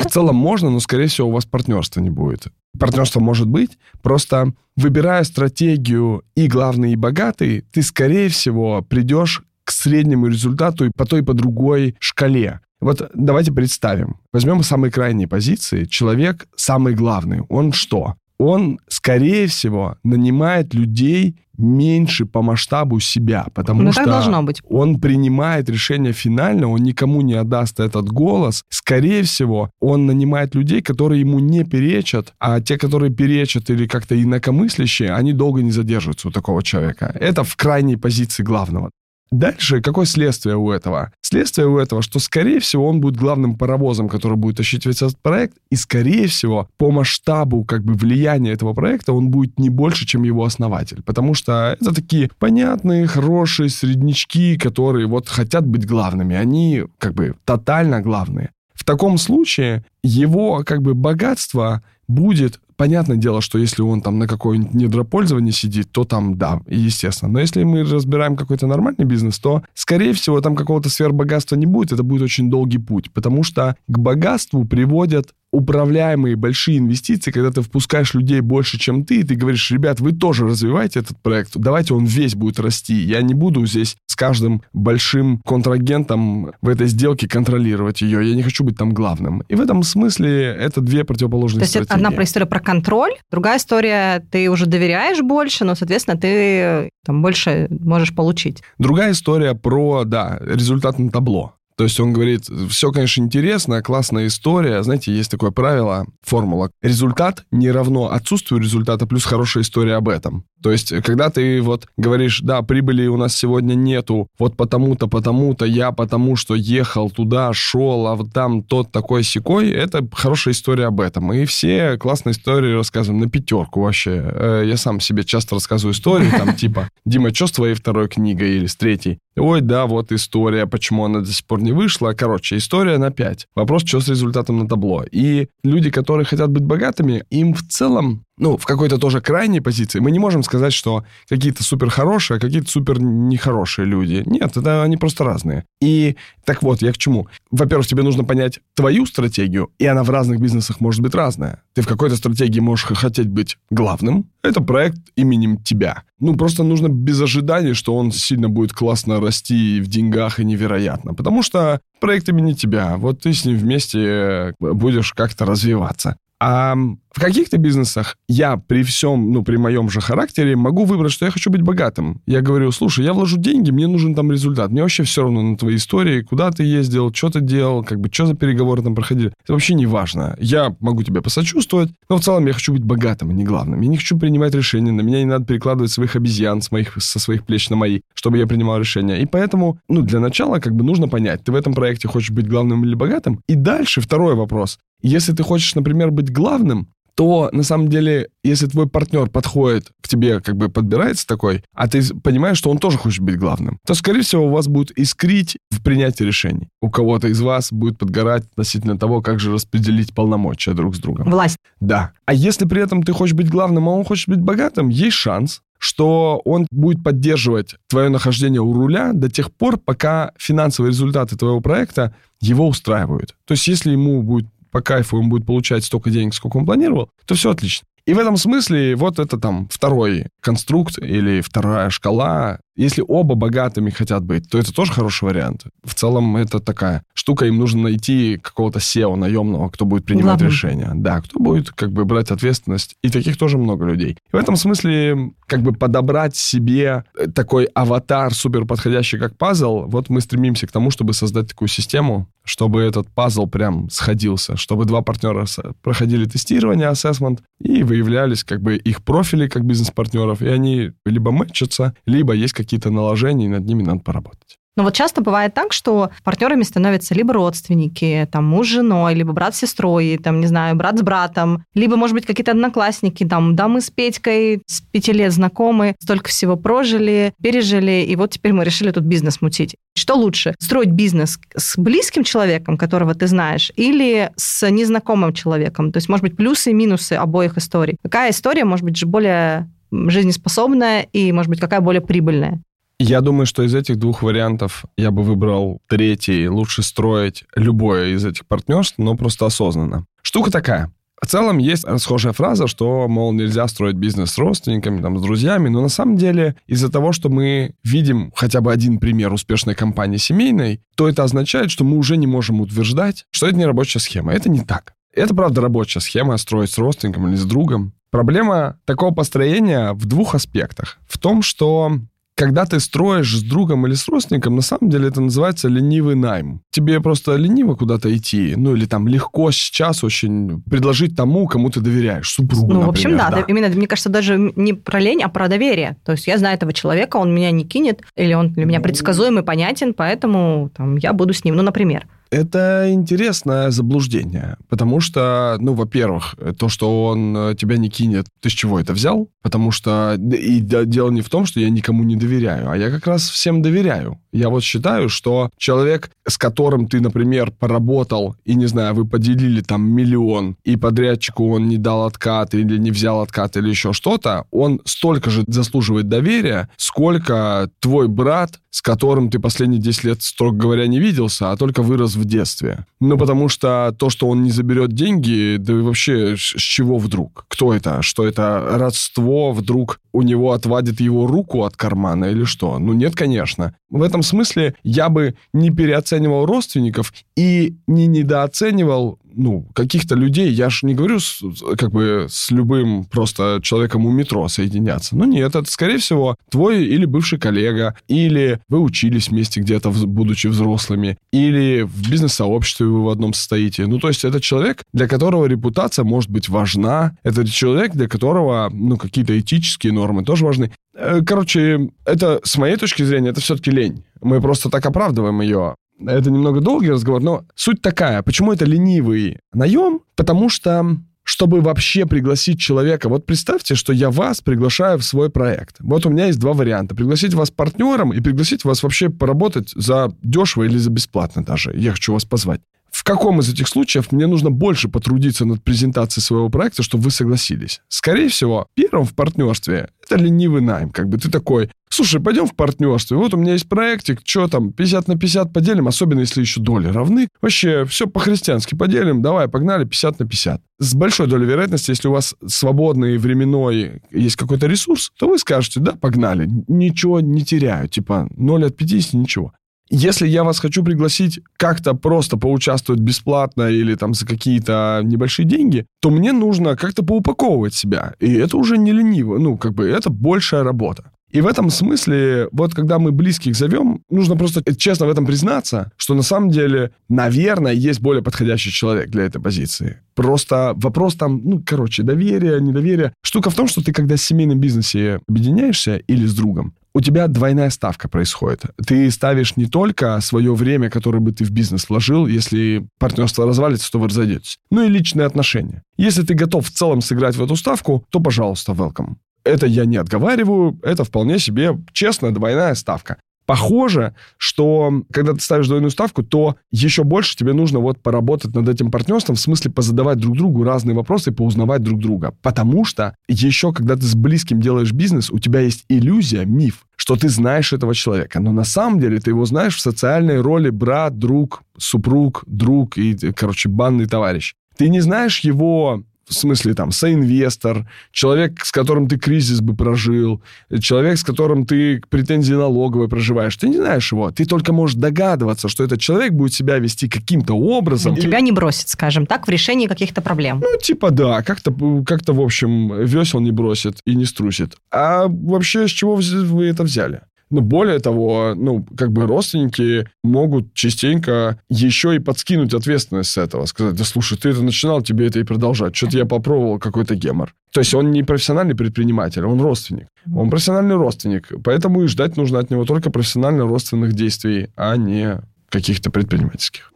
В 0.03 0.09
целом 0.09 0.37
можно, 0.37 0.69
но, 0.69 0.79
скорее 0.79 1.07
всего, 1.07 1.27
у 1.27 1.31
вас 1.31 1.45
партнерства 1.45 1.99
не 1.99 2.09
будет. 2.09 2.47
Партнерство 2.79 3.19
может 3.19 3.47
быть, 3.47 3.77
просто 4.01 4.53
выбирая 4.77 5.23
стратегию 5.25 6.23
и 6.35 6.47
главный, 6.47 6.93
и 6.93 6.95
богатый, 6.95 7.61
ты, 7.71 7.81
скорее 7.81 8.29
всего, 8.29 8.81
придешь 8.81 9.41
к 9.65 9.71
среднему 9.71 10.27
результату 10.27 10.85
и 10.85 10.91
по 10.95 11.05
той, 11.05 11.21
и 11.21 11.23
по 11.23 11.33
другой 11.33 11.95
шкале. 11.99 12.61
Вот 12.79 13.09
давайте 13.13 13.51
представим. 13.51 14.17
Возьмем 14.31 14.63
самые 14.63 14.91
крайние 14.91 15.27
позиции. 15.27 15.85
Человек 15.85 16.47
самый 16.55 16.93
главный. 16.93 17.41
Он 17.49 17.73
что? 17.73 18.15
Он, 18.37 18.79
скорее 18.87 19.47
всего, 19.47 19.97
нанимает 20.03 20.73
людей 20.73 21.35
меньше 21.57 22.25
по 22.25 22.41
масштабу 22.41 22.99
себя, 22.99 23.47
потому 23.53 23.81
ну, 23.81 23.91
что 23.91 24.05
должно 24.05 24.43
быть. 24.43 24.61
он 24.69 24.99
принимает 24.99 25.69
решение 25.69 26.13
финально, 26.13 26.69
он 26.69 26.83
никому 26.83 27.21
не 27.21 27.33
отдаст 27.33 27.79
этот 27.79 28.09
голос. 28.09 28.63
Скорее 28.69 29.23
всего, 29.23 29.69
он 29.79 30.05
нанимает 30.05 30.55
людей, 30.55 30.81
которые 30.81 31.21
ему 31.21 31.39
не 31.39 31.63
перечат, 31.63 32.33
а 32.39 32.59
те, 32.59 32.77
которые 32.77 33.13
перечат 33.13 33.69
или 33.69 33.87
как-то 33.87 34.21
инакомыслящие, 34.21 35.13
они 35.13 35.33
долго 35.33 35.61
не 35.61 35.71
задерживаются 35.71 36.27
у 36.27 36.31
такого 36.31 36.61
человека. 36.63 37.15
Это 37.19 37.43
в 37.43 37.55
крайней 37.55 37.95
позиции 37.95 38.43
главного. 38.43 38.91
Дальше 39.31 39.81
какое 39.81 40.05
следствие 40.05 40.55
у 40.55 40.71
этого? 40.71 41.11
Следствие 41.21 41.67
у 41.67 41.77
этого, 41.77 42.01
что, 42.01 42.19
скорее 42.19 42.59
всего, 42.59 42.87
он 42.87 43.01
будет 43.01 43.17
главным 43.17 43.57
паровозом, 43.57 44.07
который 44.07 44.37
будет 44.37 44.57
тащить 44.57 44.85
весь 44.85 45.01
этот 45.01 45.17
проект, 45.19 45.57
и, 45.69 45.75
скорее 45.75 46.27
всего, 46.27 46.69
по 46.77 46.91
масштабу 46.91 47.63
как 47.65 47.83
бы 47.83 47.93
влияния 47.93 48.51
этого 48.51 48.73
проекта 48.73 49.13
он 49.13 49.29
будет 49.29 49.59
не 49.59 49.69
больше, 49.69 50.05
чем 50.05 50.23
его 50.23 50.45
основатель. 50.45 51.01
Потому 51.03 51.33
что 51.33 51.75
это 51.79 51.93
такие 51.93 52.29
понятные, 52.37 53.07
хорошие 53.07 53.69
среднячки, 53.69 54.57
которые 54.57 55.07
вот 55.07 55.27
хотят 55.27 55.65
быть 55.65 55.85
главными. 55.85 56.35
Они 56.35 56.83
как 56.99 57.13
бы 57.13 57.35
тотально 57.45 58.01
главные. 58.01 58.51
В 58.73 58.83
таком 58.83 59.17
случае 59.17 59.83
его 60.03 60.63
как 60.65 60.81
бы 60.81 60.93
богатство 60.93 61.81
будет 62.07 62.59
Понятное 62.77 63.17
дело, 63.17 63.41
что 63.41 63.57
если 63.57 63.81
он 63.81 64.01
там 64.01 64.19
на 64.19 64.27
какое-нибудь 64.27 64.73
недропользование 64.73 65.53
сидит, 65.53 65.91
то 65.91 66.03
там, 66.03 66.37
да, 66.37 66.61
естественно. 66.67 67.31
Но 67.31 67.39
если 67.39 67.63
мы 67.63 67.83
разбираем 67.83 68.35
какой-то 68.35 68.67
нормальный 68.67 69.05
бизнес, 69.05 69.39
то, 69.39 69.63
скорее 69.73 70.13
всего, 70.13 70.41
там 70.41 70.55
какого-то 70.55 70.89
сверхбогатства 70.89 71.55
не 71.55 71.65
будет. 71.65 71.93
Это 71.93 72.03
будет 72.03 72.21
очень 72.23 72.49
долгий 72.49 72.79
путь, 72.79 73.11
потому 73.11 73.43
что 73.43 73.75
к 73.87 73.97
богатству 73.97 74.65
приводят 74.65 75.33
управляемые 75.55 76.35
большие 76.35 76.77
инвестиции, 76.77 77.31
когда 77.31 77.49
ты 77.49 77.61
впускаешь 77.61 78.13
людей 78.13 78.41
больше, 78.41 78.77
чем 78.77 79.05
ты, 79.05 79.21
и 79.21 79.23
ты 79.23 79.35
говоришь, 79.35 79.71
ребят, 79.71 79.99
вы 79.99 80.11
тоже 80.11 80.45
развиваете 80.45 80.99
этот 80.99 81.21
проект, 81.21 81.51
давайте 81.55 81.93
он 81.93 82.05
весь 82.05 82.35
будет 82.35 82.59
расти. 82.59 82.93
Я 82.93 83.21
не 83.21 83.33
буду 83.33 83.65
здесь 83.65 83.95
с 84.05 84.15
каждым 84.15 84.61
большим 84.73 85.41
контрагентом 85.45 86.51
в 86.61 86.69
этой 86.69 86.87
сделке 86.87 87.27
контролировать 87.27 88.01
ее. 88.01 88.27
Я 88.27 88.35
не 88.35 88.43
хочу 88.43 88.63
быть 88.63 88.77
там 88.77 88.93
главным. 88.93 89.43
И 89.47 89.55
в 89.55 89.61
этом 89.61 89.83
смысле 89.83 90.45
это 90.45 90.81
две 90.81 91.03
противоположные 91.03 91.59
То 91.59 91.63
есть 91.63 91.71
стратегии. 91.71 92.05
одна 92.05 92.23
история 92.23 92.45
про 92.45 92.59
контроль, 92.59 93.13
другая 93.31 93.57
история, 93.57 94.25
ты 94.31 94.49
уже 94.49 94.65
доверяешь 94.65 95.21
больше, 95.21 95.63
но, 95.63 95.75
соответственно, 95.75 96.17
ты 96.17 96.89
там 97.05 97.21
больше 97.21 97.67
можешь 97.69 98.13
получить. 98.13 98.61
Другая 98.77 99.11
история 99.11 99.53
про, 99.53 100.03
да, 100.03 100.39
результат 100.41 100.99
на 100.99 101.09
табло. 101.09 101.53
То 101.77 101.83
есть 101.83 101.99
он 101.99 102.13
говорит, 102.13 102.45
все, 102.69 102.91
конечно, 102.91 103.21
интересно, 103.21 103.81
классная 103.81 104.27
история. 104.27 104.81
Знаете, 104.83 105.13
есть 105.13 105.29
такое 105.29 105.51
правило, 105.51 106.05
формула. 106.23 106.71
Результат 106.81 107.43
не 107.51 107.69
равно 107.69 108.11
отсутствию 108.11 108.61
результата 108.61 109.05
плюс 109.05 109.25
хорошая 109.25 109.63
история 109.63 109.95
об 109.95 110.07
этом. 110.07 110.45
То 110.63 110.71
есть, 110.71 110.93
когда 111.03 111.29
ты 111.29 111.61
вот 111.61 111.87
говоришь, 111.97 112.39
да, 112.41 112.61
прибыли 112.61 113.05
у 113.07 113.17
нас 113.17 113.35
сегодня 113.35 113.75
нету, 113.75 114.27
вот 114.39 114.55
потому-то, 114.55 115.07
потому-то, 115.07 115.65
я 115.65 115.91
потому 115.91 116.35
что 116.35 116.55
ехал 116.55 117.11
туда, 117.11 117.53
шел, 117.53 118.07
а 118.07 118.15
вот 118.15 118.33
там 118.33 118.63
тот 118.63 118.91
такой 118.91 119.23
секой, 119.23 119.69
это 119.69 120.07
хорошая 120.13 120.53
история 120.53 120.87
об 120.87 121.01
этом. 121.01 121.31
И 121.33 121.45
все 121.45 121.97
классные 121.97 122.31
истории 122.33 122.73
рассказываем 122.73 123.21
на 123.21 123.29
пятерку 123.29 123.81
вообще. 123.81 124.23
Э, 124.25 124.63
я 124.65 124.77
сам 124.77 124.99
себе 124.99 125.23
часто 125.23 125.55
рассказываю 125.55 125.93
истории, 125.93 126.29
там 126.31 126.55
типа, 126.55 126.89
Дима, 127.05 127.33
что 127.33 127.47
с 127.47 127.51
твоей 127.51 127.75
второй 127.75 128.07
книгой 128.07 128.55
или 128.55 128.65
с 128.65 128.75
третьей? 128.75 129.19
Ой, 129.37 129.61
да, 129.61 129.85
вот 129.85 130.11
история, 130.11 130.65
почему 130.65 131.05
она 131.05 131.19
до 131.19 131.27
сих 131.27 131.45
пор 131.45 131.61
не 131.61 131.73
вышла. 131.73 132.13
Короче, 132.13 132.57
история 132.57 132.97
на 132.97 133.11
5. 133.11 133.47
Вопрос, 133.55 133.83
что 133.85 133.99
с 133.99 134.07
результатом 134.07 134.59
на 134.59 134.67
табло. 134.67 135.03
И 135.11 135.47
люди, 135.63 135.89
которые 135.89 136.25
хотят 136.25 136.51
быть 136.51 136.63
богатыми, 136.63 137.25
им 137.29 137.53
в 137.53 137.61
целом 137.67 138.24
ну, 138.37 138.57
в 138.57 138.65
какой-то 138.65 138.97
тоже 138.97 139.21
крайней 139.21 139.61
позиции, 139.61 139.99
мы 139.99 140.11
не 140.11 140.19
можем 140.19 140.43
сказать, 140.43 140.73
что 140.73 141.05
какие-то 141.29 141.63
супер 141.63 141.89
хорошие, 141.89 142.37
а 142.37 142.39
какие-то 142.39 142.69
супер 142.69 142.99
нехорошие 142.99 143.85
люди. 143.85 144.23
Нет, 144.25 144.57
это 144.57 144.83
они 144.83 144.97
просто 144.97 145.23
разные. 145.23 145.65
И 145.81 146.15
так 146.43 146.61
вот, 146.61 146.81
я 146.81 146.91
к 146.91 146.97
чему? 146.97 147.27
Во-первых, 147.51 147.87
тебе 147.87 148.03
нужно 148.03 148.23
понять 148.23 148.59
твою 148.73 149.05
стратегию, 149.05 149.69
и 149.79 149.85
она 149.85 150.03
в 150.03 150.09
разных 150.09 150.39
бизнесах 150.39 150.81
может 150.81 151.01
быть 151.01 151.15
разная. 151.15 151.61
Ты 151.73 151.81
в 151.81 151.87
какой-то 151.87 152.17
стратегии 152.17 152.59
можешь 152.59 152.85
хотеть 152.85 153.27
быть 153.27 153.57
главным. 153.69 154.29
Это 154.43 154.61
проект 154.61 154.99
именем 155.15 155.57
тебя. 155.57 156.03
Ну, 156.19 156.35
просто 156.35 156.63
нужно 156.63 156.87
без 156.89 157.21
ожиданий, 157.21 157.73
что 157.73 157.95
он 157.95 158.11
сильно 158.11 158.49
будет 158.49 158.73
классно 158.73 159.19
расти 159.19 159.79
в 159.79 159.87
деньгах 159.87 160.39
и 160.39 160.45
невероятно. 160.45 161.13
Потому 161.13 161.41
что 161.41 161.79
проект 161.99 162.29
имени 162.29 162.53
тебя. 162.53 162.97
Вот 162.97 163.21
ты 163.21 163.33
с 163.33 163.45
ним 163.45 163.57
вместе 163.57 164.53
будешь 164.59 165.13
как-то 165.13 165.45
развиваться. 165.45 166.17
А 166.39 166.75
в 167.15 167.19
каких-то 167.21 167.57
бизнесах 167.57 168.17
я 168.27 168.57
при 168.57 168.83
всем, 168.83 169.31
ну, 169.31 169.41
при 169.41 169.55
моем 169.55 169.89
же 169.89 170.01
характере 170.01 170.57
могу 170.57 170.83
выбрать, 170.83 171.13
что 171.13 171.23
я 171.23 171.31
хочу 171.31 171.49
быть 171.49 171.61
богатым. 171.61 172.21
Я 172.25 172.41
говорю, 172.41 172.73
слушай, 172.73 173.05
я 173.05 173.13
вложу 173.13 173.37
деньги, 173.37 173.71
мне 173.71 173.87
нужен 173.87 174.15
там 174.15 174.33
результат. 174.33 174.69
Мне 174.69 174.81
вообще 174.81 175.03
все 175.03 175.21
равно 175.21 175.41
на 175.41 175.55
твои 175.55 175.77
истории, 175.77 176.23
куда 176.23 176.51
ты 176.51 176.65
ездил, 176.65 177.13
что 177.13 177.29
ты 177.29 177.39
делал, 177.39 177.85
как 177.85 178.01
бы, 178.01 178.09
что 178.11 178.25
за 178.25 178.35
переговоры 178.35 178.81
там 178.83 178.95
проходили. 178.95 179.31
Это 179.41 179.53
вообще 179.53 179.75
не 179.75 179.85
важно. 179.85 180.35
Я 180.41 180.75
могу 180.81 181.03
тебе 181.03 181.21
посочувствовать, 181.21 181.89
но 182.09 182.17
в 182.17 182.21
целом 182.21 182.47
я 182.47 182.53
хочу 182.53 182.73
быть 182.73 182.83
богатым, 182.83 183.29
а 183.29 183.33
не 183.33 183.45
главным. 183.45 183.79
Я 183.79 183.87
не 183.87 183.95
хочу 183.95 184.19
принимать 184.19 184.53
решения, 184.53 184.91
на 184.91 184.99
меня 184.99 185.19
не 185.19 185.25
надо 185.25 185.45
перекладывать 185.45 185.93
своих 185.93 186.17
обезьян 186.17 186.61
с 186.61 186.69
моих, 186.69 187.01
со 187.01 187.19
своих 187.19 187.45
плеч 187.45 187.69
на 187.69 187.77
мои, 187.77 188.01
чтобы 188.13 188.39
я 188.39 188.45
принимал 188.45 188.77
решения. 188.77 189.21
И 189.21 189.25
поэтому, 189.25 189.79
ну, 189.87 190.01
для 190.01 190.19
начала, 190.19 190.59
как 190.59 190.75
бы, 190.75 190.83
нужно 190.83 191.07
понять, 191.07 191.45
ты 191.45 191.53
в 191.53 191.55
этом 191.55 191.73
проекте 191.73 192.09
хочешь 192.09 192.31
быть 192.31 192.49
главным 192.49 192.83
или 192.83 192.93
богатым. 192.93 193.39
И 193.47 193.55
дальше 193.55 194.01
второй 194.01 194.35
вопрос. 194.35 194.79
Если 195.01 195.31
ты 195.31 195.43
хочешь, 195.43 195.75
например, 195.75 196.11
быть 196.11 196.29
главным, 196.29 196.89
то 197.15 197.49
на 197.51 197.63
самом 197.63 197.87
деле, 197.87 198.29
если 198.43 198.67
твой 198.67 198.87
партнер 198.87 199.29
подходит 199.29 199.91
к 200.01 200.07
тебе, 200.07 200.41
как 200.41 200.57
бы 200.57 200.69
подбирается 200.69 201.25
такой, 201.25 201.63
а 201.73 201.87
ты 201.87 202.01
понимаешь, 202.15 202.57
что 202.57 202.69
он 202.69 202.77
тоже 202.77 202.97
хочет 202.97 203.21
быть 203.21 203.37
главным, 203.37 203.79
то, 203.85 203.93
скорее 203.93 204.21
всего, 204.21 204.47
у 204.47 204.51
вас 204.51 204.67
будет 204.67 204.91
искрить 204.97 205.57
в 205.71 205.81
принятии 205.81 206.23
решений. 206.23 206.67
У 206.81 206.89
кого-то 206.89 207.27
из 207.29 207.39
вас 207.41 207.71
будет 207.71 207.97
подгорать 207.97 208.43
относительно 208.51 208.99
того, 208.99 209.21
как 209.21 209.39
же 209.39 209.51
распределить 209.53 210.13
полномочия 210.13 210.73
друг 210.73 210.95
с 210.95 210.99
другом. 210.99 211.29
Власть. 211.29 211.57
Да. 211.79 212.11
А 212.25 212.33
если 212.33 212.65
при 212.65 212.81
этом 212.81 213.01
ты 213.01 213.13
хочешь 213.13 213.35
быть 213.35 213.49
главным, 213.49 213.87
а 213.87 213.93
он 213.93 214.03
хочет 214.03 214.27
быть 214.27 214.41
богатым, 214.41 214.89
есть 214.89 215.15
шанс, 215.15 215.61
что 215.77 216.41
он 216.45 216.67
будет 216.71 217.03
поддерживать 217.03 217.75
твое 217.87 218.09
нахождение 218.09 218.61
у 218.61 218.73
руля 218.73 219.11
до 219.13 219.29
тех 219.29 219.51
пор, 219.51 219.77
пока 219.77 220.31
финансовые 220.37 220.91
результаты 220.91 221.37
твоего 221.37 221.61
проекта 221.61 222.15
его 222.41 222.67
устраивают. 222.67 223.35
То 223.45 223.53
есть, 223.53 223.67
если 223.67 223.91
ему 223.91 224.21
будет 224.21 224.47
по 224.75 224.81
кайфу 224.81 225.17
он 225.17 225.29
будет 225.29 225.45
получать 225.45 225.85
столько 225.85 226.09
денег, 226.09 226.33
сколько 226.33 226.57
он 226.57 226.65
планировал, 226.65 227.09
то 227.25 227.33
все 227.33 227.51
отлично. 227.51 227.87
И 228.05 228.13
в 228.13 228.19
этом 228.19 228.35
смысле 228.35 228.97
вот 228.97 229.19
это 229.19 229.37
там 229.37 229.69
второй 229.71 230.27
конструкт 230.41 230.99
или 230.99 231.39
вторая 231.39 231.89
шкала 231.89 232.59
если 232.75 233.03
оба 233.07 233.35
богатыми 233.35 233.89
хотят 233.89 234.23
быть, 234.23 234.49
то 234.49 234.57
это 234.57 234.73
тоже 234.73 234.91
хороший 234.91 235.25
вариант. 235.25 235.65
В 235.83 235.93
целом 235.93 236.35
это 236.37 236.59
такая 236.59 237.03
штука, 237.13 237.45
им 237.45 237.57
нужно 237.57 237.83
найти 237.83 238.37
какого-то 238.37 238.79
SEO 238.79 239.15
наемного, 239.15 239.69
кто 239.69 239.85
будет 239.85 240.05
принимать 240.05 240.39
Главное. 240.39 240.49
решения. 240.49 240.91
Да, 240.93 241.21
кто 241.21 241.39
будет 241.39 241.71
как 241.71 241.91
бы 241.91 242.05
брать 242.05 242.31
ответственность. 242.31 242.95
И 243.01 243.09
таких 243.09 243.37
тоже 243.37 243.57
много 243.57 243.85
людей. 243.85 244.17
И 244.31 244.35
в 244.35 244.39
этом 244.39 244.55
смысле 244.55 245.31
как 245.47 245.61
бы 245.61 245.73
подобрать 245.73 246.35
себе 246.35 247.03
такой 247.33 247.65
аватар 247.65 248.33
супер 248.33 248.65
подходящий 248.65 249.17
как 249.17 249.37
пазл, 249.37 249.85
вот 249.87 250.09
мы 250.09 250.21
стремимся 250.21 250.67
к 250.67 250.71
тому, 250.71 250.91
чтобы 250.91 251.13
создать 251.13 251.49
такую 251.49 251.67
систему, 251.67 252.27
чтобы 252.43 252.81
этот 252.81 253.09
пазл 253.09 253.47
прям 253.47 253.89
сходился, 253.89 254.57
чтобы 254.57 254.85
два 254.85 255.01
партнера 255.01 255.45
проходили 255.81 256.25
тестирование, 256.25 256.87
ассессмент, 256.87 257.41
и 257.59 257.83
выявлялись 257.83 258.43
как 258.43 258.61
бы 258.61 258.75
их 258.75 259.03
профили 259.03 259.47
как 259.47 259.65
бизнес-партнеров, 259.65 260.41
и 260.41 260.47
они 260.47 260.91
либо 261.05 261.31
мэчатся, 261.31 261.95
либо 262.05 262.33
есть 262.33 262.53
какие-то 262.65 262.89
наложения, 262.89 263.45
и 263.45 263.49
над 263.49 263.65
ними 263.65 263.83
надо 263.83 263.99
поработать. 263.99 264.57
Но 264.77 264.83
вот 264.83 264.93
часто 264.93 265.21
бывает 265.21 265.53
так, 265.53 265.71
что 265.71 266.09
партнерами 266.23 266.63
становятся 266.63 267.13
либо 267.15 267.33
родственники, 267.33 268.27
там, 268.31 268.45
муж 268.45 268.67
с 268.67 268.71
женой, 268.71 269.13
либо 269.13 269.31
брат 269.31 269.55
с 269.55 269.59
сестрой, 269.59 270.19
там, 270.21 270.41
не 270.41 270.47
знаю, 270.47 270.75
брат 270.75 270.99
с 270.99 271.01
братом, 271.01 271.63
либо, 271.73 271.95
может 271.95 272.13
быть, 272.13 272.25
какие-то 272.25 272.51
одноклассники, 272.51 273.25
там, 273.25 273.55
да, 273.55 273.69
мы 273.69 273.79
с 273.79 273.89
Петькой 273.89 274.61
с 274.67 274.81
пяти 274.81 275.13
лет 275.13 275.31
знакомы, 275.31 275.95
столько 276.01 276.29
всего 276.29 276.57
прожили, 276.57 277.33
пережили, 277.41 278.05
и 278.05 278.15
вот 278.17 278.31
теперь 278.31 278.51
мы 278.51 278.65
решили 278.65 278.91
тут 278.91 279.05
бизнес 279.05 279.41
мутить. 279.41 279.75
Что 279.97 280.15
лучше, 280.15 280.55
строить 280.59 280.89
бизнес 280.89 281.39
с 281.55 281.77
близким 281.77 282.25
человеком, 282.25 282.77
которого 282.77 283.15
ты 283.15 283.27
знаешь, 283.27 283.71
или 283.77 284.31
с 284.35 284.69
незнакомым 284.69 285.31
человеком? 285.33 285.93
То 285.93 285.97
есть, 285.97 286.09
может 286.09 286.23
быть, 286.23 286.35
плюсы 286.35 286.71
и 286.71 286.73
минусы 286.73 287.13
обоих 287.13 287.57
историй. 287.57 287.95
Какая 288.03 288.31
история, 288.31 288.65
может 288.65 288.83
быть, 288.83 289.01
более 289.05 289.69
жизнеспособная 290.07 291.07
и, 291.11 291.31
может 291.31 291.49
быть, 291.49 291.59
какая 291.59 291.81
более 291.81 292.01
прибыльная? 292.01 292.61
Я 292.97 293.21
думаю, 293.21 293.45
что 293.45 293.63
из 293.63 293.75
этих 293.75 293.97
двух 293.97 294.23
вариантов 294.23 294.85
я 294.97 295.11
бы 295.11 295.23
выбрал 295.23 295.81
третий. 295.87 296.47
Лучше 296.47 296.81
строить 296.81 297.43
любое 297.55 298.13
из 298.13 298.25
этих 298.25 298.45
партнерств, 298.45 298.95
но 298.97 299.15
просто 299.15 299.45
осознанно. 299.45 300.05
Штука 300.21 300.49
такая. 300.49 300.91
В 301.21 301.27
целом 301.27 301.57
есть 301.57 301.85
схожая 301.99 302.33
фраза, 302.33 302.67
что, 302.67 303.07
мол, 303.07 303.31
нельзя 303.33 303.67
строить 303.67 303.95
бизнес 303.95 304.31
с 304.31 304.37
родственниками, 304.37 305.01
там, 305.01 305.17
с 305.17 305.21
друзьями, 305.21 305.69
но 305.69 305.81
на 305.81 305.89
самом 305.89 306.17
деле 306.17 306.55
из-за 306.67 306.91
того, 306.91 307.13
что 307.13 307.29
мы 307.29 307.73
видим 307.83 308.31
хотя 308.35 308.61
бы 308.61 308.71
один 308.71 308.99
пример 308.99 309.33
успешной 309.33 309.75
компании 309.75 310.17
семейной, 310.17 310.81
то 310.95 311.09
это 311.09 311.23
означает, 311.23 311.71
что 311.71 311.83
мы 311.83 311.97
уже 311.97 312.17
не 312.17 312.27
можем 312.27 312.61
утверждать, 312.61 313.25
что 313.31 313.47
это 313.47 313.55
не 313.55 313.65
рабочая 313.65 313.99
схема. 313.99 314.33
Это 314.33 314.49
не 314.49 314.61
так. 314.61 314.93
Это, 315.13 315.33
правда, 315.33 315.61
рабочая 315.61 316.01
схема 316.01 316.35
строить 316.37 316.71
с 316.71 316.77
родственником 316.77 317.27
или 317.29 317.35
с 317.35 317.45
другом. 317.45 317.93
Проблема 318.15 318.79
такого 318.85 319.13
построения 319.13 319.91
в 319.91 320.05
двух 320.05 320.35
аспектах. 320.35 320.99
В 321.05 321.17
том, 321.17 321.41
что 321.41 321.91
когда 322.33 322.65
ты 322.65 322.79
строишь 322.79 323.35
с 323.35 323.43
другом 323.43 323.85
или 323.87 323.93
с 323.93 324.07
родственником, 324.07 324.55
на 324.55 324.61
самом 324.61 324.89
деле 324.89 325.09
это 325.09 325.19
называется 325.19 325.67
ленивый 325.67 326.15
найм. 326.15 326.61
Тебе 326.71 327.01
просто 327.01 327.35
лениво 327.35 327.75
куда-то 327.75 328.15
идти, 328.15 328.53
ну 328.55 328.73
или 328.73 328.85
там 328.85 329.09
легко 329.09 329.51
сейчас 329.51 330.01
очень 330.01 330.61
предложить 330.61 331.17
тому, 331.17 331.45
кому 331.47 331.69
ты 331.69 331.81
доверяешь, 331.81 332.29
супругу, 332.29 332.73
Ну, 332.73 332.83
например, 332.83 332.85
в 332.85 332.89
общем, 332.89 333.17
да, 333.17 333.29
да. 333.31 333.43
Именно, 333.49 333.67
мне 333.75 333.87
кажется, 333.87 334.09
даже 334.09 334.37
не 334.55 334.71
про 334.71 335.01
лень, 335.01 335.21
а 335.21 335.27
про 335.27 335.49
доверие. 335.49 335.97
То 336.05 336.13
есть 336.13 336.25
я 336.25 336.37
знаю 336.37 336.55
этого 336.55 336.71
человека, 336.71 337.17
он 337.17 337.35
меня 337.35 337.51
не 337.51 337.65
кинет, 337.65 338.01
или 338.15 338.33
он 338.33 338.53
для 338.53 338.63
меня 338.63 338.79
предсказуемый, 338.79 339.43
понятен, 339.43 339.93
поэтому 339.93 340.69
там, 340.73 340.95
я 340.95 341.11
буду 341.11 341.33
с 341.33 341.43
ним, 341.43 341.57
ну, 341.57 341.63
например. 341.63 342.07
Это 342.29 342.87
интересное 342.91 343.71
заблуждение, 343.71 344.57
потому 344.67 344.99
что, 344.99 345.57
ну, 345.59 345.73
во-первых, 345.73 346.35
то, 346.57 346.69
что 346.69 347.05
он 347.05 347.35
э, 347.37 347.55
тебя 347.55 347.77
не 347.77 347.89
кинет, 347.89 348.25
ты 348.41 348.49
с 348.49 348.53
чего 348.53 348.79
это 348.79 348.93
взял? 348.93 349.29
Потому 349.41 349.71
что 349.71 350.15
и 350.15 350.59
дело 350.59 351.11
не 351.11 351.21
в 351.21 351.29
том, 351.29 351.45
что 351.45 351.59
я 351.59 351.69
никому 351.69 352.03
не 352.03 352.15
доверяю, 352.15 352.69
а 352.69 352.77
я 352.77 352.89
как 352.89 353.07
раз 353.07 353.29
всем 353.29 353.61
доверяю. 353.61 354.19
Я 354.31 354.49
вот 354.49 354.63
считаю, 354.63 355.07
что 355.07 355.49
человек, 355.57 356.09
с 356.27 356.37
которым 356.37 356.87
ты, 356.87 356.99
например, 356.99 357.51
поработал, 357.51 358.35
и, 358.43 358.55
не 358.55 358.65
знаю, 358.65 358.95
вы 358.95 359.05
поделили 359.05 359.61
там 359.61 359.87
миллион, 359.89 360.57
и 360.63 360.75
подрядчику 360.75 361.53
он 361.53 361.69
не 361.69 361.77
дал 361.77 362.05
откат, 362.05 362.53
или 362.53 362.77
не 362.77 362.91
взял 362.91 363.21
откат, 363.21 363.55
или 363.55 363.69
еще 363.69 363.93
что-то, 363.93 364.45
он 364.51 364.81
столько 364.83 365.29
же 365.29 365.43
заслуживает 365.47 366.09
доверия, 366.09 366.69
сколько 366.75 367.69
твой 367.79 368.07
брат, 368.07 368.59
с 368.75 368.81
которым 368.81 369.29
ты 369.29 369.39
последние 369.39 369.79
10 369.79 370.03
лет, 370.03 370.21
строго 370.21 370.57
говоря, 370.57 370.85
не 370.85 370.99
виделся, 370.99 371.49
а 371.49 371.55
только 371.55 371.81
вырос 371.81 372.17
в 372.17 372.25
детстве. 372.25 372.85
Ну, 372.99 373.17
потому 373.17 373.47
что 373.47 373.95
то, 373.97 374.09
что 374.09 374.27
он 374.27 374.43
не 374.43 374.51
заберет 374.51 374.91
деньги, 374.91 375.55
да 375.57 375.75
вообще, 375.75 376.35
с 376.35 376.59
чего 376.59 376.97
вдруг? 376.97 377.45
Кто 377.47 377.73
это? 377.73 378.01
Что 378.01 378.27
это 378.27 378.67
родство 378.77 379.53
вдруг 379.53 380.01
у 380.11 380.23
него 380.23 380.51
отвадит 380.51 380.99
его 380.99 381.25
руку 381.25 381.63
от 381.63 381.77
кармана 381.77 382.25
или 382.25 382.43
что? 382.43 382.77
Ну, 382.77 382.91
нет, 382.91 383.15
конечно. 383.15 383.77
В 383.89 384.01
этом 384.01 384.21
смысле 384.21 384.75
я 384.83 385.07
бы 385.07 385.35
не 385.53 385.69
переоценивал 385.69 386.45
родственников 386.45 387.13
и 387.37 387.77
не 387.87 388.07
недооценивал 388.07 389.19
ну, 389.35 389.67
каких-то 389.73 390.15
людей, 390.15 390.51
я 390.51 390.69
же 390.69 390.85
не 390.85 390.95
говорю 390.95 391.19
с, 391.19 391.41
как 391.77 391.91
бы 391.91 392.27
с 392.29 392.51
любым 392.51 393.05
просто 393.05 393.59
человеком 393.61 394.05
у 394.05 394.11
метро 394.11 394.47
соединяться. 394.47 395.15
Ну, 395.15 395.25
нет, 395.25 395.55
это, 395.55 395.69
скорее 395.69 395.97
всего, 395.97 396.35
твой 396.49 396.85
или 396.85 397.05
бывший 397.05 397.39
коллега, 397.39 397.95
или 398.07 398.59
вы 398.69 398.79
учились 398.79 399.29
вместе 399.29 399.61
где-то, 399.61 399.89
будучи 399.91 400.47
взрослыми, 400.47 401.17
или 401.31 401.81
в 401.81 402.09
бизнес-сообществе 402.09 402.87
вы 402.87 403.03
в 403.03 403.09
одном 403.09 403.33
состоите. 403.33 403.85
Ну, 403.87 403.99
то 403.99 404.07
есть 404.07 404.25
это 404.25 404.39
человек, 404.39 404.83
для 404.93 405.07
которого 405.07 405.45
репутация 405.45 406.05
может 406.05 406.29
быть 406.29 406.49
важна, 406.49 407.17
это 407.23 407.47
человек, 407.47 407.93
для 407.93 408.07
которого, 408.07 408.69
ну, 408.71 408.97
какие-то 408.97 409.37
этические 409.39 409.93
нормы 409.93 410.23
тоже 410.23 410.45
важны. 410.45 410.71
Э, 410.95 411.21
короче, 411.25 411.89
это, 412.05 412.39
с 412.43 412.57
моей 412.57 412.77
точки 412.77 413.03
зрения, 413.03 413.29
это 413.29 413.41
все-таки 413.41 413.71
лень. 413.71 414.03
Мы 414.21 414.41
просто 414.41 414.69
так 414.69 414.85
оправдываем 414.85 415.41
ее. 415.41 415.75
Это 415.99 416.29
немного 416.29 416.61
долгий 416.61 416.91
разговор, 416.91 417.21
но 417.21 417.45
суть 417.55 417.81
такая. 417.81 418.21
Почему 418.21 418.51
это 418.51 418.65
ленивый 418.65 419.39
наем? 419.53 420.01
Потому 420.15 420.49
что 420.49 420.97
чтобы 421.23 421.61
вообще 421.61 422.05
пригласить 422.05 422.59
человека, 422.59 423.09
вот 423.09 423.25
представьте, 423.25 423.73
что 423.73 423.91
я 423.91 424.11
вас 424.11 424.41
приглашаю 424.41 424.99
в 424.99 425.03
свой 425.03 425.31
проект. 425.31 425.77
Вот 425.79 426.05
у 426.05 426.09
меня 426.09 426.27
есть 426.27 426.39
два 426.39 426.53
варианта. 426.53 426.95
Пригласить 426.95 427.33
вас 427.33 427.49
партнером 427.49 428.13
и 428.13 428.21
пригласить 428.21 428.63
вас 428.63 428.83
вообще 428.83 429.09
поработать 429.09 429.71
за 429.75 430.13
дешево 430.21 430.63
или 430.63 430.77
за 430.77 430.91
бесплатно 430.91 431.43
даже. 431.43 431.75
Я 431.75 431.91
хочу 431.93 432.13
вас 432.13 432.25
позвать. 432.25 432.61
Каком 433.05 433.39
из 433.39 433.53
этих 433.53 433.67
случаев 433.67 434.11
мне 434.11 434.25
нужно 434.25 434.49
больше 434.49 434.89
потрудиться 434.89 435.45
над 435.45 435.63
презентацией 435.63 436.23
своего 436.23 436.49
проекта, 436.49 436.81
чтобы 436.81 437.03
вы 437.03 437.11
согласились? 437.11 437.81
Скорее 437.87 438.29
всего, 438.29 438.65
первым 438.73 439.05
в 439.05 439.13
партнерстве 439.13 439.89
это 440.03 440.15
ленивый 440.15 440.63
найм. 440.63 440.89
Как 440.89 441.07
бы 441.07 441.19
ты 441.19 441.29
такой, 441.29 441.69
слушай, 441.87 442.19
пойдем 442.19 442.47
в 442.47 442.55
партнерство. 442.55 443.17
Вот 443.17 443.35
у 443.35 443.37
меня 443.37 443.53
есть 443.53 443.69
проектик, 443.69 444.21
что 444.23 444.47
там, 444.47 444.73
50 444.73 445.07
на 445.07 445.19
50 445.19 445.53
поделим, 445.53 445.87
особенно 445.87 446.21
если 446.21 446.41
еще 446.41 446.59
доли 446.59 446.87
равны. 446.87 447.27
Вообще, 447.43 447.85
все 447.85 448.07
по-христиански 448.07 448.73
поделим, 448.73 449.21
давай, 449.21 449.47
погнали, 449.49 449.83
50 449.83 450.19
на 450.21 450.27
50. 450.27 450.61
С 450.79 450.95
большой 450.95 451.27
долей 451.27 451.45
вероятности, 451.45 451.91
если 451.91 452.07
у 452.07 452.11
вас 452.11 452.33
свободный 452.47 453.19
временной 453.19 454.01
есть 454.09 454.35
какой-то 454.35 454.65
ресурс, 454.65 455.11
то 455.19 455.29
вы 455.29 455.37
скажете, 455.37 455.79
да, 455.79 455.91
погнали, 455.91 456.49
ничего 456.67 457.19
не 457.19 457.45
теряю, 457.45 457.87
типа 457.87 458.29
0 458.35 458.65
от 458.65 458.75
50, 458.75 459.13
ничего. 459.13 459.53
Если 459.89 460.27
я 460.27 460.43
вас 460.43 460.59
хочу 460.59 460.83
пригласить 460.83 461.39
как-то 461.57 461.93
просто 461.93 462.37
поучаствовать 462.37 463.01
бесплатно 463.01 463.69
или 463.69 463.95
там 463.95 464.13
за 464.13 464.25
какие-то 464.25 465.01
небольшие 465.03 465.45
деньги, 465.45 465.85
то 466.01 466.09
мне 466.09 466.31
нужно 466.31 466.75
как-то 466.75 467.03
поупаковывать 467.03 467.75
себя. 467.75 468.13
И 468.19 468.33
это 468.33 468.57
уже 468.57 468.77
не 468.77 468.91
лениво. 468.91 469.37
Ну, 469.37 469.57
как 469.57 469.73
бы 469.73 469.87
это 469.87 470.09
большая 470.09 470.63
работа. 470.63 471.11
И 471.35 471.41
в 471.41 471.47
этом 471.47 471.69
смысле, 471.69 472.47
вот 472.53 472.73
когда 472.73 472.97
мы 472.97 473.11
близких 473.11 473.55
зовем, 473.55 474.01
нужно 474.09 474.37
просто 474.37 474.63
честно 474.75 475.05
в 475.05 475.09
этом 475.09 475.25
признаться, 475.25 475.91
что 475.97 476.13
на 476.13 476.21
самом 476.21 476.49
деле, 476.49 476.91
наверное, 477.09 477.73
есть 477.73 477.99
более 477.99 478.23
подходящий 478.23 478.71
человек 478.71 479.09
для 479.09 479.23
этой 479.23 479.41
позиции. 479.41 479.99
Просто 480.13 480.73
вопрос 480.77 481.15
там, 481.15 481.41
ну, 481.43 481.61
короче, 481.65 482.03
доверие, 482.03 482.61
недоверие. 482.61 483.11
Штука 483.21 483.49
в 483.49 483.55
том, 483.55 483.67
что 483.67 483.83
ты 483.83 483.91
когда 483.91 484.15
в 484.15 484.21
семейном 484.21 484.59
бизнесе 484.59 485.19
объединяешься 485.27 485.97
или 485.97 486.25
с 486.25 486.33
другом, 486.33 486.73
у 486.95 487.01
тебя 487.01 487.27
двойная 487.27 487.69
ставка 487.69 488.07
происходит. 488.07 488.63
Ты 488.87 489.11
ставишь 489.11 489.57
не 489.57 489.65
только 489.65 490.19
свое 490.21 490.55
время, 490.55 490.89
которое 490.89 491.19
бы 491.19 491.33
ты 491.33 491.43
в 491.43 491.51
бизнес 491.51 491.89
вложил, 491.89 492.25
если 492.25 492.87
партнерство 492.97 493.45
развалится, 493.45 493.91
то 493.91 493.99
вы 493.99 494.07
разойдетесь, 494.07 494.59
но 494.71 494.81
и 494.81 494.87
личные 494.89 495.27
отношения. 495.27 495.83
Если 495.97 496.23
ты 496.23 496.33
готов 496.33 496.65
в 496.65 496.71
целом 496.71 497.01
сыграть 497.01 497.35
в 497.35 497.43
эту 497.43 497.57
ставку, 497.57 498.05
то, 498.09 498.21
пожалуйста, 498.21 498.71
welcome. 498.71 499.15
Это 499.43 499.67
я 499.67 499.83
не 499.83 499.97
отговариваю, 499.97 500.79
это 500.83 501.03
вполне 501.03 501.37
себе 501.37 501.77
честная 501.91 502.31
двойная 502.31 502.73
ставка. 502.75 503.17
Похоже, 503.45 504.15
что 504.37 505.03
когда 505.11 505.33
ты 505.33 505.39
ставишь 505.39 505.67
двойную 505.67 505.91
ставку, 505.91 506.23
то 506.23 506.55
еще 506.71 507.03
больше 507.03 507.35
тебе 507.35 507.53
нужно 507.53 507.79
вот 507.79 508.01
поработать 508.01 508.55
над 508.55 508.67
этим 508.67 508.89
партнерством, 508.91 509.35
в 509.35 509.39
смысле 509.39 509.71
позадавать 509.71 510.17
друг 510.17 510.35
другу 510.35 510.63
разные 510.63 510.95
вопросы 510.95 511.29
и 511.29 511.33
поузнавать 511.33 511.83
друг 511.83 511.99
друга. 511.99 512.35
Потому 512.41 512.85
что 512.85 513.15
еще 513.27 513.71
когда 513.71 513.95
ты 513.95 514.03
с 514.03 514.15
близким 514.15 514.59
делаешь 514.59 514.91
бизнес, 514.91 515.29
у 515.29 515.39
тебя 515.39 515.59
есть 515.59 515.85
иллюзия, 515.89 516.45
миф, 516.45 516.85
что 516.95 517.15
ты 517.15 517.29
знаешь 517.29 517.73
этого 517.73 517.93
человека. 517.93 518.39
Но 518.39 518.51
на 518.51 518.63
самом 518.63 518.99
деле 518.99 519.19
ты 519.19 519.31
его 519.31 519.45
знаешь 519.45 519.75
в 519.75 519.81
социальной 519.81 520.41
роли 520.41 520.69
брат, 520.69 521.19
друг, 521.19 521.61
супруг, 521.77 522.43
друг 522.47 522.97
и, 522.97 523.15
короче, 523.33 523.69
банный 523.69 524.07
товарищ. 524.07 524.55
Ты 524.77 524.89
не 524.89 525.01
знаешь 525.01 525.39
его 525.41 526.03
в 526.27 526.33
смысле 526.33 526.73
там 526.73 526.91
соинвестор, 526.91 527.87
человек, 528.11 528.65
с 528.65 528.71
которым 528.71 529.07
ты 529.07 529.17
кризис 529.17 529.61
бы 529.61 529.75
прожил, 529.75 530.41
человек, 530.79 531.17
с 531.17 531.23
которым 531.23 531.65
ты 531.65 532.01
претензии 532.09 532.53
налоговой 532.53 533.07
проживаешь. 533.07 533.55
Ты 533.57 533.69
не 533.69 533.77
знаешь 533.77 534.11
его. 534.11 534.31
Ты 534.31 534.45
только 534.45 534.73
можешь 534.73 534.95
догадываться, 534.95 535.69
что 535.69 535.83
этот 535.83 535.99
человек 535.99 536.33
будет 536.33 536.53
себя 536.53 536.79
вести 536.79 537.07
каким-то 537.07 537.53
образом. 537.53 538.15
Тебя 538.15 538.41
не 538.41 538.51
бросит, 538.51 538.89
скажем 538.89 539.25
так, 539.25 539.47
в 539.47 539.49
решении 539.49 539.87
каких-то 539.87 540.21
проблем. 540.21 540.61
Ну, 540.63 540.77
типа 540.79 541.11
да, 541.11 541.43
как-то, 541.43 541.73
как-то 542.05 542.33
в 542.33 542.41
общем, 542.41 543.03
весел 543.03 543.39
не 543.39 543.51
бросит 543.51 543.97
и 544.05 544.15
не 544.15 544.25
струсит. 544.25 544.75
А 544.91 545.27
вообще, 545.27 545.87
с 545.87 545.91
чего 545.91 546.15
вы 546.15 546.65
это 546.65 546.83
взяли? 546.83 547.21
Но 547.49 547.61
более 547.61 547.99
того, 547.99 548.53
ну, 548.55 548.85
как 548.97 549.11
бы 549.11 549.27
родственники 549.27 550.07
могут 550.23 550.73
частенько 550.73 551.59
еще 551.69 552.15
и 552.15 552.19
подскинуть 552.19 552.73
ответственность 552.73 553.31
с 553.31 553.37
этого. 553.37 553.65
Сказать, 553.65 553.95
да 553.95 554.03
слушай, 554.03 554.37
ты 554.37 554.49
это 554.49 554.63
начинал, 554.63 555.01
тебе 555.01 555.27
это 555.27 555.39
и 555.39 555.43
продолжать. 555.43 555.95
Что-то 555.95 556.17
я 556.17 556.25
попробовал 556.25 556.79
какой-то 556.79 557.15
гемор. 557.15 557.53
То 557.71 557.81
есть 557.81 557.93
он 557.93 558.11
не 558.11 558.23
профессиональный 558.23 558.75
предприниматель, 558.75 559.45
он 559.45 559.61
родственник. 559.61 560.07
Он 560.33 560.49
профессиональный 560.49 560.95
родственник. 560.95 561.51
Поэтому 561.63 562.03
и 562.03 562.07
ждать 562.07 562.37
нужно 562.37 562.59
от 562.59 562.71
него 562.71 562.85
только 562.85 563.11
профессионально 563.11 563.65
родственных 563.65 564.13
действий, 564.13 564.69
а 564.75 564.95
не 564.97 565.41
каких-то 565.69 566.09
предпринимательских. 566.09 566.93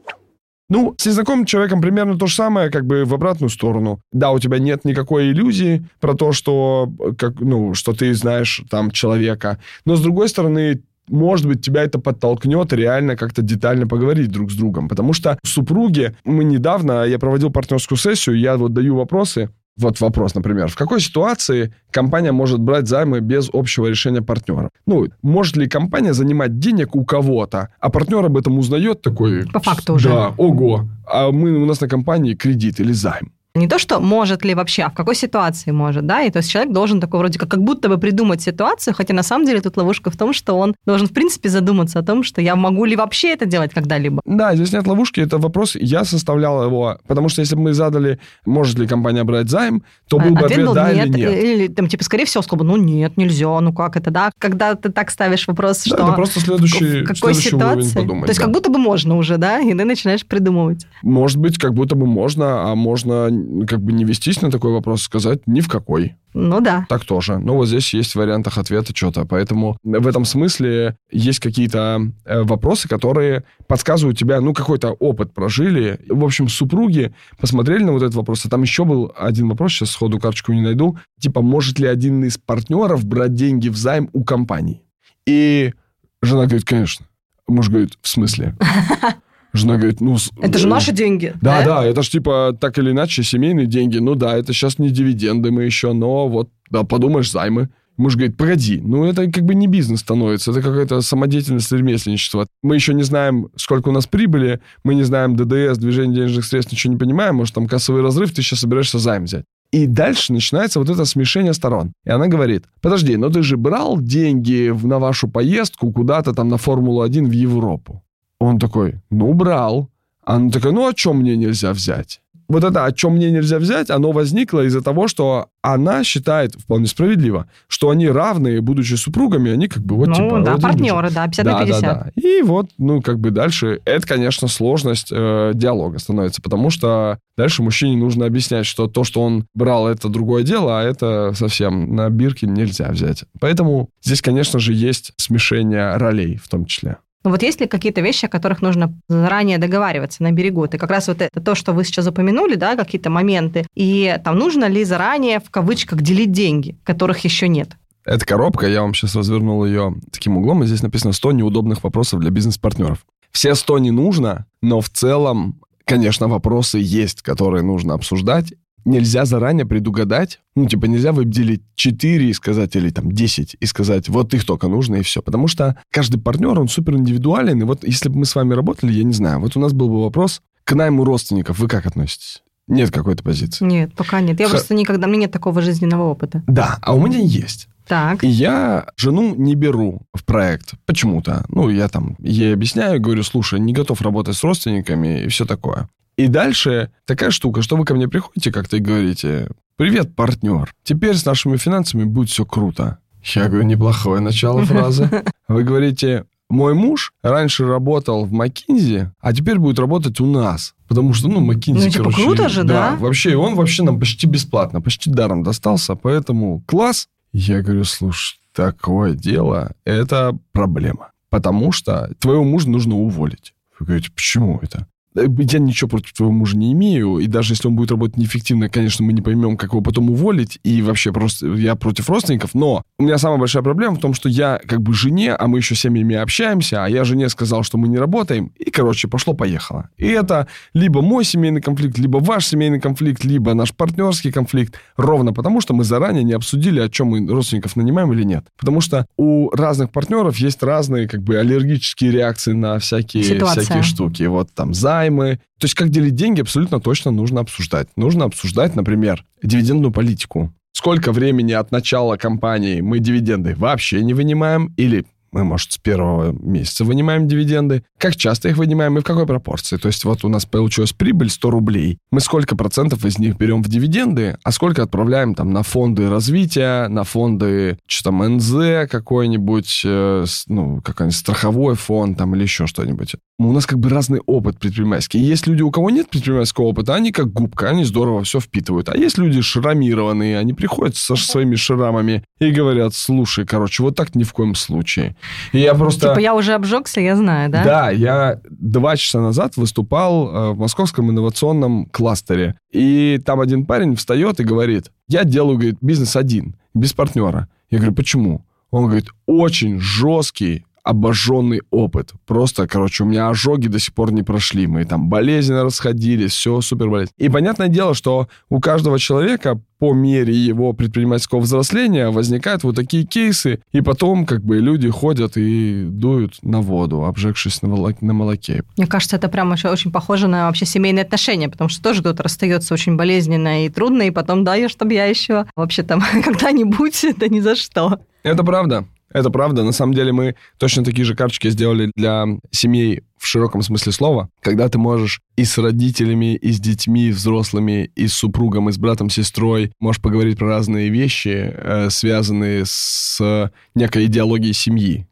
Ну, 0.69 0.93
с 0.97 1.05
незнакомым 1.05 1.45
человеком 1.45 1.81
примерно 1.81 2.17
то 2.17 2.27
же 2.27 2.35
самое, 2.35 2.69
как 2.69 2.85
бы 2.85 3.03
в 3.03 3.13
обратную 3.13 3.49
сторону. 3.49 3.99
Да, 4.11 4.31
у 4.31 4.39
тебя 4.39 4.59
нет 4.59 4.85
никакой 4.85 5.31
иллюзии 5.31 5.85
про 5.99 6.13
то, 6.13 6.31
что, 6.31 6.91
как, 7.17 7.39
ну, 7.39 7.73
что 7.73 7.93
ты 7.93 8.13
знаешь 8.13 8.61
там 8.69 8.91
человека. 8.91 9.59
Но, 9.85 9.95
с 9.95 10.01
другой 10.01 10.29
стороны, 10.29 10.83
может 11.09 11.47
быть, 11.47 11.65
тебя 11.65 11.83
это 11.83 11.99
подтолкнет 11.99 12.71
реально 12.71 13.15
как-то 13.15 13.41
детально 13.41 13.87
поговорить 13.87 14.29
друг 14.29 14.51
с 14.51 14.55
другом. 14.55 14.87
Потому 14.87 15.13
что 15.13 15.39
супруги, 15.43 16.15
мы 16.23 16.43
недавно, 16.43 17.03
я 17.03 17.17
проводил 17.19 17.49
партнерскую 17.49 17.97
сессию, 17.97 18.37
я 18.37 18.55
вот 18.57 18.73
даю 18.73 18.95
вопросы, 18.95 19.49
вот 19.79 19.99
вопрос, 20.01 20.35
например, 20.35 20.67
в 20.67 20.75
какой 20.75 20.99
ситуации 20.99 21.73
компания 21.91 22.31
может 22.31 22.59
брать 22.59 22.87
займы 22.87 23.19
без 23.21 23.49
общего 23.53 23.87
решения 23.87 24.21
партнера? 24.21 24.69
Ну, 24.85 25.07
может 25.21 25.57
ли 25.57 25.67
компания 25.67 26.13
занимать 26.13 26.59
денег 26.59 26.95
у 26.95 27.05
кого-то, 27.05 27.69
а 27.79 27.89
партнер 27.89 28.25
об 28.25 28.37
этом 28.37 28.57
узнает 28.57 29.01
такой... 29.01 29.47
По 29.51 29.59
факту 29.59 29.93
уже. 29.93 30.09
Да, 30.09 30.33
ого, 30.37 30.89
а 31.07 31.31
мы, 31.31 31.51
у 31.51 31.65
нас 31.65 31.81
на 31.81 31.87
компании 31.87 32.35
кредит 32.35 32.79
или 32.79 32.93
займ. 32.93 33.31
Не 33.59 33.67
то, 33.67 33.77
что 33.77 33.99
может 33.99 34.45
ли 34.45 34.55
вообще, 34.55 34.83
а 34.83 34.89
в 34.89 34.93
какой 34.93 35.15
ситуации 35.15 35.71
может, 35.71 36.05
да? 36.05 36.21
И 36.21 36.31
то 36.31 36.37
есть 36.37 36.49
человек 36.49 36.73
должен 36.73 37.01
такой 37.01 37.19
вроде 37.19 37.37
как, 37.37 37.49
как 37.49 37.61
будто 37.61 37.89
бы 37.89 37.97
придумать 37.97 38.41
ситуацию, 38.41 38.93
хотя 38.93 39.13
на 39.13 39.23
самом 39.23 39.45
деле 39.45 39.59
тут 39.59 39.75
ловушка 39.77 40.09
в 40.09 40.17
том, 40.17 40.33
что 40.33 40.57
он 40.57 40.75
должен, 40.85 41.07
в 41.07 41.11
принципе, 41.11 41.49
задуматься 41.49 41.99
о 41.99 42.03
том, 42.03 42.23
что 42.23 42.41
я 42.41 42.55
могу 42.55 42.85
ли 42.85 42.95
вообще 42.95 43.33
это 43.33 43.45
делать 43.45 43.73
когда-либо. 43.73 44.21
Да, 44.25 44.55
здесь 44.55 44.71
нет 44.71 44.87
ловушки, 44.87 45.19
это 45.19 45.37
вопрос, 45.37 45.75
я 45.75 46.05
составлял 46.05 46.63
его, 46.63 46.97
потому 47.07 47.29
что 47.29 47.41
если 47.41 47.55
бы 47.55 47.63
мы 47.63 47.73
задали, 47.73 48.19
может 48.45 48.79
ли 48.79 48.87
компания 48.87 49.23
брать 49.23 49.49
займ, 49.49 49.83
то 50.07 50.17
был 50.19 50.31
бы 50.31 50.45
ответ, 50.45 50.65
был 50.65 50.73
да 50.73 50.93
нет, 50.93 51.07
или 51.07 51.17
нет. 51.17 51.43
Или, 51.43 51.67
там, 51.67 51.87
типа, 51.87 52.03
скорее 52.03 52.25
всего, 52.25 52.41
сказал 52.41 52.59
бы, 52.59 52.65
ну 52.65 52.77
нет, 52.77 53.17
нельзя, 53.17 53.59
ну 53.59 53.73
как 53.73 53.97
это, 53.97 54.09
да? 54.09 54.31
Когда 54.39 54.75
ты 54.75 54.89
так 54.89 55.11
ставишь 55.11 55.47
вопрос, 55.47 55.83
Да, 55.83 55.97
что... 55.97 56.03
это 56.07 56.13
просто 56.13 56.39
следующий, 56.39 57.01
в 57.01 57.03
какой 57.03 57.33
следующий 57.33 57.49
ситуации? 57.49 57.95
подумать. 57.95 58.25
то 58.25 58.31
есть 58.31 58.39
да. 58.39 58.45
как 58.45 58.53
будто 58.53 58.69
бы 58.69 58.79
можно 58.79 59.17
уже, 59.17 59.37
да? 59.37 59.59
И 59.59 59.73
ты 59.73 59.85
начинаешь 59.85 60.25
придумывать. 60.25 60.87
Может 61.01 61.37
быть, 61.37 61.57
как 61.57 61.73
будто 61.73 61.95
бы 61.95 62.05
можно, 62.05 62.71
а 62.71 62.75
можно 62.75 63.29
как 63.67 63.81
бы 63.81 63.91
не 63.91 64.05
вестись 64.05 64.41
на 64.41 64.51
такой 64.51 64.71
вопрос, 64.71 65.01
сказать 65.01 65.47
ни 65.47 65.61
в 65.61 65.67
какой. 65.67 66.15
Ну 66.33 66.61
да. 66.61 66.85
Так 66.89 67.05
тоже. 67.05 67.37
Но 67.37 67.55
вот 67.55 67.67
здесь 67.67 67.93
есть 67.93 68.11
в 68.11 68.15
вариантах 68.15 68.57
ответа 68.57 68.95
что-то. 68.95 69.25
Поэтому 69.25 69.77
в 69.83 70.07
этом 70.07 70.25
смысле 70.25 70.95
есть 71.11 71.39
какие-то 71.39 72.01
э, 72.25 72.43
вопросы, 72.43 72.87
которые 72.87 73.43
подсказывают 73.67 74.17
тебя, 74.17 74.39
ну, 74.39 74.53
какой-то 74.53 74.91
опыт 74.91 75.33
прожили. 75.33 75.99
В 76.07 76.23
общем, 76.23 76.47
супруги 76.47 77.13
посмотрели 77.39 77.83
на 77.83 77.93
вот 77.93 78.03
этот 78.03 78.15
вопрос. 78.15 78.45
А 78.45 78.49
там 78.49 78.61
еще 78.61 78.85
был 78.85 79.11
один 79.17 79.49
вопрос, 79.49 79.73
сейчас 79.73 79.91
сходу 79.91 80.19
карточку 80.19 80.53
не 80.53 80.61
найду. 80.61 80.97
Типа, 81.19 81.41
может 81.41 81.79
ли 81.79 81.87
один 81.87 82.23
из 82.23 82.37
партнеров 82.37 83.05
брать 83.05 83.33
деньги 83.33 83.69
в 83.69 83.77
займ 83.77 84.09
у 84.13 84.23
компании? 84.23 84.83
И 85.25 85.73
жена 86.21 86.45
говорит, 86.45 86.65
конечно. 86.65 87.05
Муж 87.47 87.69
говорит, 87.69 87.97
в 88.01 88.07
смысле? 88.07 88.55
Жена 89.53 89.77
говорит, 89.77 90.01
ну... 90.01 90.17
Это 90.41 90.59
же 90.59 90.67
э, 90.67 90.69
наши 90.69 90.91
деньги. 90.91 91.33
да, 91.41 91.63
да, 91.63 91.85
это 91.85 92.03
ж 92.03 92.09
типа 92.09 92.55
так 92.59 92.77
или 92.77 92.91
иначе 92.91 93.23
семейные 93.23 93.65
деньги. 93.65 93.97
Ну 93.97 94.15
да, 94.15 94.37
это 94.37 94.53
сейчас 94.53 94.77
не 94.79 94.89
дивиденды 94.89 95.51
мы 95.51 95.63
еще, 95.63 95.93
но 95.93 96.27
вот, 96.27 96.49
да, 96.69 96.83
подумаешь, 96.83 97.31
займы. 97.31 97.69
Муж 97.97 98.15
говорит, 98.15 98.37
погоди, 98.37 98.81
ну 98.81 99.03
это 99.03 99.29
как 99.29 99.43
бы 99.43 99.53
не 99.55 99.67
бизнес 99.67 99.99
становится, 99.99 100.51
это 100.51 100.61
какая-то 100.61 101.01
самодеятельность 101.01 101.69
ремесленничество. 101.71 102.47
Мы 102.63 102.75
еще 102.75 102.93
не 102.93 103.03
знаем, 103.03 103.49
сколько 103.57 103.89
у 103.89 103.91
нас 103.91 104.07
прибыли, 104.07 104.61
мы 104.85 104.95
не 104.95 105.03
знаем 105.03 105.35
ДДС, 105.35 105.77
движение 105.77 106.15
денежных 106.15 106.45
средств, 106.45 106.71
ничего 106.71 106.93
не 106.93 106.99
понимаем, 106.99 107.35
может 107.35 107.55
там 107.55 107.67
кассовый 107.67 108.01
разрыв, 108.01 108.33
ты 108.33 108.41
сейчас 108.41 108.61
собираешься 108.61 108.99
займ 108.99 109.25
взять. 109.25 109.43
И 109.71 109.85
дальше 109.85 110.31
начинается 110.31 110.79
вот 110.79 110.89
это 110.89 111.03
смешение 111.03 111.53
сторон. 111.53 111.91
И 112.05 112.09
она 112.09 112.27
говорит, 112.27 112.63
подожди, 112.81 113.17
но 113.17 113.29
ты 113.29 113.43
же 113.43 113.57
брал 113.57 113.99
деньги 113.99 114.73
на 114.83 114.97
вашу 114.97 115.27
поездку 115.27 115.91
куда-то 115.91 116.33
там 116.33 116.47
на 116.47 116.57
Формулу-1 116.57 117.25
в 117.25 117.31
Европу. 117.31 118.01
Он 118.39 118.59
такой, 118.59 118.95
ну, 119.09 119.33
брал. 119.33 119.89
А 120.23 120.35
Она 120.35 120.49
такая, 120.49 120.71
ну, 120.71 120.87
о 120.87 120.93
чем 120.93 121.17
мне 121.17 121.35
нельзя 121.35 121.73
взять? 121.73 122.21
Вот 122.49 122.63
это 122.63 122.85
«о 122.85 122.91
чем 122.91 123.13
мне 123.13 123.29
нельзя 123.29 123.59
взять», 123.59 123.91
оно 123.91 124.11
возникло 124.11 124.65
из-за 124.65 124.81
того, 124.81 125.07
что 125.07 125.49
она 125.61 126.03
считает, 126.03 126.55
вполне 126.55 126.87
справедливо, 126.87 127.47
что 127.67 127.91
они 127.91 128.09
равные, 128.09 128.59
будучи 128.59 128.95
супругами, 128.95 129.51
они 129.51 129.67
как 129.67 129.83
бы 129.83 129.95
вот 129.95 130.07
ну 130.07 130.15
типа... 130.15 130.41
да, 130.41 130.53
один 130.53 130.61
партнеры, 130.61 131.11
да, 131.11 131.27
50 131.27 131.45
на 131.45 131.51
да, 131.51 131.65
50. 131.65 131.81
да, 131.81 131.93
да. 131.93 132.11
И 132.19 132.41
вот, 132.41 132.71
ну, 132.79 133.03
как 133.03 133.19
бы 133.19 133.29
дальше, 133.29 133.81
это, 133.85 134.07
конечно, 134.07 134.47
сложность 134.47 135.09
э, 135.11 135.51
диалога 135.53 135.99
становится, 135.99 136.41
потому 136.41 136.71
что 136.71 137.19
дальше 137.37 137.61
мужчине 137.61 137.97
нужно 137.97 138.25
объяснять, 138.25 138.65
что 138.65 138.87
то, 138.87 139.03
что 139.03 139.21
он 139.21 139.45
брал, 139.53 139.87
это 139.87 140.09
другое 140.09 140.41
дело, 140.41 140.79
а 140.79 140.83
это 140.83 141.33
совсем 141.35 141.95
на 141.95 142.09
бирке 142.09 142.47
нельзя 142.47 142.89
взять. 142.89 143.25
Поэтому 143.39 143.89
здесь, 144.01 144.23
конечно 144.23 144.59
же, 144.59 144.73
есть 144.73 145.13
смешение 145.17 145.97
ролей 145.97 146.37
в 146.37 146.49
том 146.49 146.65
числе. 146.65 146.97
Ну 147.23 147.31
вот 147.31 147.43
есть 147.43 147.59
ли 147.59 147.67
какие-то 147.67 147.99
вещи, 147.99 148.25
о 148.25 148.29
которых 148.29 148.61
нужно 148.61 148.93
заранее 149.09 149.57
договариваться 149.57 150.23
на 150.23 150.31
берегу? 150.31 150.63
Это 150.63 150.77
как 150.77 150.89
раз 150.89 151.09
вот 151.09 151.21
это 151.21 151.41
то, 151.41 151.53
что 151.53 151.73
вы 151.73 151.83
сейчас 151.83 152.07
упомянули, 152.07 152.55
да, 152.55 152.77
какие-то 152.77 153.09
моменты. 153.09 153.67
И 153.75 154.17
там 154.23 154.37
нужно 154.37 154.65
ли 154.65 154.85
заранее, 154.85 155.39
в 155.39 155.49
кавычках, 155.49 156.01
делить 156.01 156.31
деньги, 156.31 156.77
которых 156.85 157.19
еще 157.19 157.49
нет? 157.49 157.71
Эта 158.05 158.25
коробка, 158.25 158.67
я 158.67 158.81
вам 158.81 158.93
сейчас 158.93 159.15
развернул 159.15 159.65
ее 159.65 159.95
таким 160.11 160.37
углом, 160.37 160.63
и 160.63 160.67
здесь 160.67 160.81
написано 160.81 161.11
100 161.11 161.33
неудобных 161.33 161.83
вопросов 161.83 162.21
для 162.21 162.31
бизнес-партнеров. 162.31 163.05
Все 163.31 163.53
100 163.53 163.79
не 163.79 163.91
нужно, 163.91 164.45
но 164.61 164.79
в 164.79 164.89
целом, 164.89 165.59
конечно, 165.85 166.27
вопросы 166.27 166.79
есть, 166.81 167.21
которые 167.21 167.63
нужно 167.63 167.93
обсуждать. 167.93 168.53
Нельзя 168.85 169.25
заранее 169.25 169.65
предугадать, 169.65 170.39
ну, 170.55 170.65
типа, 170.65 170.85
нельзя 170.85 171.11
выделить 171.11 171.61
4 171.75 172.29
и 172.29 172.33
сказать, 172.33 172.75
или 172.75 172.89
там 172.89 173.11
10, 173.11 173.57
и 173.59 173.65
сказать, 173.65 174.09
вот 174.09 174.33
их 174.33 174.45
только 174.45 174.67
нужно, 174.67 174.95
и 174.95 175.03
все. 175.03 175.21
Потому 175.21 175.47
что 175.47 175.77
каждый 175.91 176.19
партнер, 176.19 176.59
он 176.59 176.67
супер 176.67 176.95
индивидуален, 176.95 177.61
и 177.61 177.65
вот 177.65 177.83
если 177.83 178.09
бы 178.09 178.19
мы 178.19 178.25
с 178.25 178.35
вами 178.35 178.53
работали, 178.53 178.91
я 178.91 179.03
не 179.03 179.13
знаю, 179.13 179.39
вот 179.39 179.55
у 179.55 179.59
нас 179.59 179.73
был 179.73 179.89
бы 179.89 180.01
вопрос 180.01 180.41
к 180.63 180.73
найму 180.73 181.03
родственников, 181.03 181.59
вы 181.59 181.67
как 181.67 181.85
относитесь? 181.85 182.43
Нет 182.67 182.91
какой-то 182.91 183.23
позиции. 183.23 183.65
Нет, 183.65 183.93
пока 183.95 184.21
нет. 184.21 184.39
Я 184.39 184.45
Х- 184.45 184.51
просто 184.51 184.75
никогда, 184.75 185.07
у 185.07 185.09
меня 185.09 185.21
нет 185.21 185.31
такого 185.31 185.61
жизненного 185.61 186.03
опыта. 186.03 186.43
Да, 186.45 186.77
а 186.81 186.93
у 186.93 187.05
меня 187.05 187.17
есть. 187.17 187.67
Так. 187.87 188.23
И 188.23 188.27
я 188.27 188.85
жену 188.95 189.33
не 189.35 189.55
беру 189.55 190.03
в 190.13 190.23
проект 190.23 190.75
почему-то. 190.85 191.43
Ну, 191.49 191.69
я 191.69 191.87
там 191.87 192.15
ей 192.19 192.53
объясняю, 192.53 193.01
говорю, 193.01 193.23
слушай, 193.23 193.59
не 193.59 193.73
готов 193.73 194.01
работать 194.01 194.37
с 194.37 194.43
родственниками 194.43 195.23
и 195.23 195.27
все 195.27 195.45
такое. 195.45 195.89
И 196.19 196.27
дальше 196.27 196.91
такая 197.05 197.31
штука, 197.31 197.61
что 197.61 197.77
вы 197.77 197.85
ко 197.85 197.95
мне 197.95 198.09
приходите 198.09 198.51
как-то 198.51 198.75
и 198.75 198.81
говорите, 198.81 199.47
привет, 199.77 200.17
партнер, 200.17 200.69
теперь 200.83 201.15
с 201.15 201.25
нашими 201.25 201.55
финансами 201.55 202.03
будет 202.03 202.27
все 202.27 202.45
круто. 202.45 202.97
Я 203.23 203.47
говорю, 203.47 203.63
неплохое 203.63 204.19
начало 204.19 204.65
фразы. 204.65 205.09
Вы 205.47 205.63
говорите, 205.63 206.25
мой 206.49 206.73
муж 206.73 207.13
раньше 207.23 207.65
работал 207.65 208.25
в 208.25 208.33
Макинзи, 208.33 209.13
а 209.21 209.31
теперь 209.31 209.59
будет 209.59 209.79
работать 209.79 210.19
у 210.19 210.25
нас. 210.25 210.75
Потому 210.89 211.13
что, 211.13 211.29
ну, 211.29 211.39
Макинзи, 211.39 211.85
Ну, 211.85 211.89
типа, 211.89 212.03
короче... 212.03 212.23
круто 212.23 212.49
же, 212.49 212.63
да? 212.65 212.97
Вообще, 212.97 213.37
он 213.37 213.55
вообще 213.55 213.83
нам 213.83 213.97
почти 213.97 214.27
бесплатно, 214.27 214.81
почти 214.81 215.09
даром 215.09 215.41
достался, 215.41 215.95
поэтому 215.95 216.61
класс. 216.65 217.07
Я 217.31 217.61
говорю, 217.61 217.85
слушай, 217.85 218.41
такое 218.53 219.13
дело, 219.13 219.71
это 219.85 220.37
проблема. 220.51 221.11
Потому 221.29 221.71
что 221.71 222.11
твоего 222.19 222.43
мужа 222.43 222.69
нужно 222.69 222.95
уволить. 222.95 223.53
Вы 223.79 223.85
говорите, 223.85 224.11
почему 224.13 224.59
это? 224.61 224.85
Э, 225.15 225.25
Я 225.37 225.59
ничего 225.59 225.89
против 225.89 226.13
твоего 226.13 226.31
мужа 226.33 226.57
не 226.57 226.71
имею, 226.73 227.17
и 227.19 227.27
даже 227.27 227.53
если 227.53 227.67
он 227.67 227.75
будет 227.75 227.91
работать 227.91 228.17
неэффективно, 228.17 228.69
конечно, 228.69 229.03
мы 229.05 229.13
не 229.13 229.21
поймем, 229.21 229.57
как 229.57 229.71
его 229.71 229.81
потом 229.81 230.09
уволить, 230.09 230.59
и 230.63 230.81
вообще 230.81 231.11
просто 231.11 231.47
я 231.53 231.75
против 231.75 232.09
родственников, 232.09 232.53
но 232.53 232.83
у 232.97 233.03
меня 233.03 233.17
самая 233.17 233.39
большая 233.39 233.63
проблема 233.63 233.95
в 233.95 233.99
том, 233.99 234.13
что 234.13 234.29
я 234.29 234.59
как 234.67 234.81
бы 234.81 234.93
жене, 234.93 235.33
а 235.33 235.47
мы 235.47 235.59
еще 235.59 235.75
с 235.75 235.79
семьями 235.79 236.15
общаемся, 236.15 236.83
а 236.85 236.89
я 236.89 237.03
жене 237.03 237.29
сказал, 237.29 237.63
что 237.63 237.77
мы 237.77 237.87
не 237.87 237.97
работаем, 237.97 238.51
и, 238.57 238.69
короче, 238.69 239.07
пошло-поехало. 239.07 239.89
И 239.97 240.07
это 240.07 240.47
либо 240.73 241.01
мой 241.01 241.23
семейный 241.25 241.61
конфликт, 241.61 241.97
либо 241.97 242.17
ваш 242.17 242.45
семейный 242.45 242.79
конфликт, 242.79 243.23
либо 243.23 243.53
наш 243.53 243.73
партнерский 243.73 244.31
конфликт, 244.31 244.75
ровно 244.97 245.33
потому, 245.33 245.61
что 245.61 245.73
мы 245.73 245.83
заранее 245.83 246.23
не 246.23 246.33
обсудили, 246.33 246.79
о 246.79 246.89
чем 246.89 247.07
мы 247.07 247.27
родственников 247.27 247.75
нанимаем 247.75 248.11
или 248.13 248.23
нет. 248.23 248.45
Потому 248.57 248.81
что 248.81 249.05
у 249.17 249.49
разных 249.51 249.91
партнеров 249.91 250.37
есть 250.37 250.61
разные 250.63 251.07
как 251.07 251.23
бы 251.23 251.37
аллергические 251.37 252.11
реакции 252.11 252.53
на 252.53 252.77
всякие, 252.79 253.23
Ситуация. 253.23 253.63
всякие 253.63 253.83
штуки. 253.83 254.23
Вот 254.23 254.49
там 254.53 254.73
займы. 254.99 255.39
То 255.59 255.65
есть 255.65 255.75
как 255.75 255.89
делить 255.89 256.15
деньги 256.15 256.41
абсолютно 256.41 256.79
точно 256.79 257.11
нужно 257.11 257.41
обсуждать. 257.41 257.87
Нужно 257.95 258.25
обсуждать, 258.25 258.75
например, 258.75 259.23
дивидендную 259.41 259.91
политику. 259.91 260.53
Сколько 260.71 261.11
времени 261.11 261.53
от 261.53 261.71
начала 261.71 262.15
компании 262.17 262.81
мы 262.81 262.99
дивиденды 262.99 263.55
вообще 263.55 264.03
не 264.03 264.13
вынимаем 264.13 264.73
или 264.77 265.05
мы, 265.31 265.43
может, 265.43 265.73
с 265.73 265.77
первого 265.77 266.31
месяца 266.31 266.83
вынимаем 266.83 267.27
дивиденды, 267.27 267.83
как 267.97 268.15
часто 268.15 268.49
их 268.49 268.57
вынимаем 268.57 268.97
и 268.97 269.01
в 269.01 269.03
какой 269.03 269.25
пропорции. 269.25 269.77
То 269.77 269.87
есть 269.87 270.03
вот 270.05 270.23
у 270.23 270.29
нас 270.29 270.45
получилась 270.45 270.93
прибыль 270.93 271.29
100 271.29 271.49
рублей. 271.49 271.97
Мы 272.11 272.19
сколько 272.21 272.55
процентов 272.55 273.05
из 273.05 273.19
них 273.19 273.37
берем 273.37 273.61
в 273.63 273.67
дивиденды, 273.67 274.37
а 274.43 274.51
сколько 274.51 274.83
отправляем 274.83 275.35
там 275.35 275.51
на 275.51 275.63
фонды 275.63 276.09
развития, 276.09 276.87
на 276.87 277.03
фонды, 277.03 277.77
что 277.85 278.11
там, 278.11 278.37
НЗ 278.37 278.89
какой-нибудь, 278.89 279.81
э, 279.85 280.25
ну, 280.47 280.81
какой-нибудь 280.81 281.17
страховой 281.17 281.75
фонд 281.75 282.17
там 282.17 282.35
или 282.35 282.43
еще 282.43 282.67
что-нибудь. 282.67 283.15
У 283.37 283.51
нас 283.53 283.65
как 283.65 283.79
бы 283.79 283.89
разный 283.89 284.19
опыт 284.25 284.59
предпринимательский. 284.59 285.19
Есть 285.19 285.47
люди, 285.47 285.61
у 285.61 285.71
кого 285.71 285.89
нет 285.89 286.09
предпринимательского 286.09 286.65
опыта, 286.65 286.95
они 286.95 287.11
как 287.11 287.31
губка, 287.31 287.69
они 287.69 287.85
здорово 287.85 288.23
все 288.23 288.39
впитывают. 288.39 288.89
А 288.89 288.97
есть 288.97 289.17
люди 289.17 289.41
шрамированные, 289.41 290.37
они 290.37 290.53
приходят 290.53 290.95
со 290.95 291.15
своими 291.15 291.55
шрамами 291.55 292.23
и 292.39 292.51
говорят, 292.51 292.93
слушай, 292.93 293.45
короче, 293.45 293.83
вот 293.83 293.95
так 293.95 294.15
ни 294.15 294.23
в 294.23 294.33
коем 294.33 294.55
случае. 294.55 295.15
И 295.51 295.59
я 295.59 295.73
просто... 295.75 296.09
Типа 296.09 296.19
я 296.19 296.33
уже 296.33 296.53
обжегся, 296.53 297.01
я 297.01 297.15
знаю, 297.15 297.49
да? 297.49 297.63
Да, 297.63 297.89
я 297.89 298.39
два 298.49 298.95
часа 298.95 299.19
назад 299.19 299.57
выступал 299.57 300.27
э, 300.27 300.51
в 300.53 300.59
московском 300.59 301.09
инновационном 301.11 301.85
кластере. 301.85 302.55
И 302.71 303.21
там 303.25 303.41
один 303.41 303.65
парень 303.65 303.95
встает 303.95 304.39
и 304.39 304.43
говорит, 304.43 304.91
я 305.07 305.23
делаю, 305.23 305.57
говорит, 305.57 305.77
бизнес 305.81 306.15
один, 306.15 306.55
без 306.73 306.93
партнера. 306.93 307.49
Я 307.69 307.79
говорю, 307.79 307.95
почему? 307.95 308.45
Он 308.71 308.85
говорит, 308.85 309.09
очень 309.25 309.79
жесткий 309.79 310.65
обожженный 310.89 311.61
опыт. 311.69 312.13
Просто, 312.25 312.67
короче, 312.67 313.03
у 313.03 313.05
меня 313.05 313.29
ожоги 313.29 313.67
до 313.67 313.77
сих 313.77 313.93
пор 313.93 314.11
не 314.11 314.23
прошли. 314.23 314.65
Мы 314.65 314.85
там 314.85 315.07
болезненно 315.07 315.63
расходились, 315.63 316.31
все 316.31 316.61
супер 316.61 316.89
болезненно. 316.89 317.13
И 317.17 317.29
понятное 317.29 317.67
дело, 317.67 317.93
что 317.93 318.27
у 318.49 318.59
каждого 318.59 318.97
человека 318.97 319.61
по 319.77 319.93
мере 319.93 320.33
его 320.33 320.73
предпринимательского 320.73 321.41
взросления 321.41 322.09
возникают 322.09 322.63
вот 322.63 322.75
такие 322.75 323.05
кейсы, 323.05 323.61
и 323.71 323.81
потом 323.81 324.25
как 324.25 324.43
бы 324.43 324.57
люди 324.57 324.89
ходят 324.89 325.37
и 325.37 325.85
дуют 325.85 326.39
на 326.41 326.61
воду, 326.61 327.05
обжегшись 327.05 327.61
на, 327.61 327.69
волок, 327.69 328.01
на 328.01 328.13
молоке. 328.13 328.63
Мне 328.75 328.87
кажется, 328.87 329.15
это 329.15 329.29
прям 329.29 329.51
очень, 329.51 329.69
очень 329.69 329.91
похоже 329.91 330.27
на 330.27 330.47
вообще 330.47 330.65
семейные 330.65 331.03
отношения, 331.03 331.49
потому 331.49 331.69
что 331.69 331.83
тоже 331.83 332.01
кто-то 332.01 332.23
расстается 332.23 332.73
очень 332.73 332.97
болезненно 332.97 333.65
и 333.65 333.69
трудно, 333.69 334.01
и 334.01 334.11
потом, 334.11 334.43
да, 334.43 334.55
я 334.55 334.69
чтобы 334.69 334.95
я 334.95 335.05
еще 335.05 335.45
вообще 335.55 335.83
там 335.83 336.01
когда-нибудь, 336.23 337.03
это 337.03 337.29
ни 337.29 337.39
за 337.39 337.55
что. 337.55 337.99
Это 338.23 338.43
правда. 338.43 338.85
Это 339.13 339.29
правда. 339.29 339.63
На 339.63 339.71
самом 339.71 339.93
деле 339.93 340.11
мы 340.11 340.35
точно 340.57 340.83
такие 340.83 341.05
же 341.05 341.15
карточки 341.15 341.49
сделали 341.49 341.91
для 341.95 342.25
семей 342.51 343.01
в 343.17 343.27
широком 343.27 343.61
смысле 343.61 343.91
слова, 343.91 344.29
когда 344.41 344.69
ты 344.69 344.77
можешь 344.77 345.21
и 345.35 345.43
с 345.43 345.57
родителями, 345.57 346.35
и 346.35 346.51
с 346.51 346.59
детьми, 346.59 347.11
взрослыми, 347.11 347.91
и 347.95 348.07
с 348.07 348.13
супругом, 348.13 348.69
и 348.69 348.71
с 348.71 348.77
братом, 348.77 349.09
сестрой, 349.09 349.71
можешь 349.79 350.01
поговорить 350.01 350.37
про 350.37 350.47
разные 350.47 350.89
вещи, 350.89 351.53
э, 351.53 351.89
связанные 351.89 352.63
с 352.65 353.51
некой 353.75 354.05
идеологией 354.05 354.53
семьи. 354.53 355.05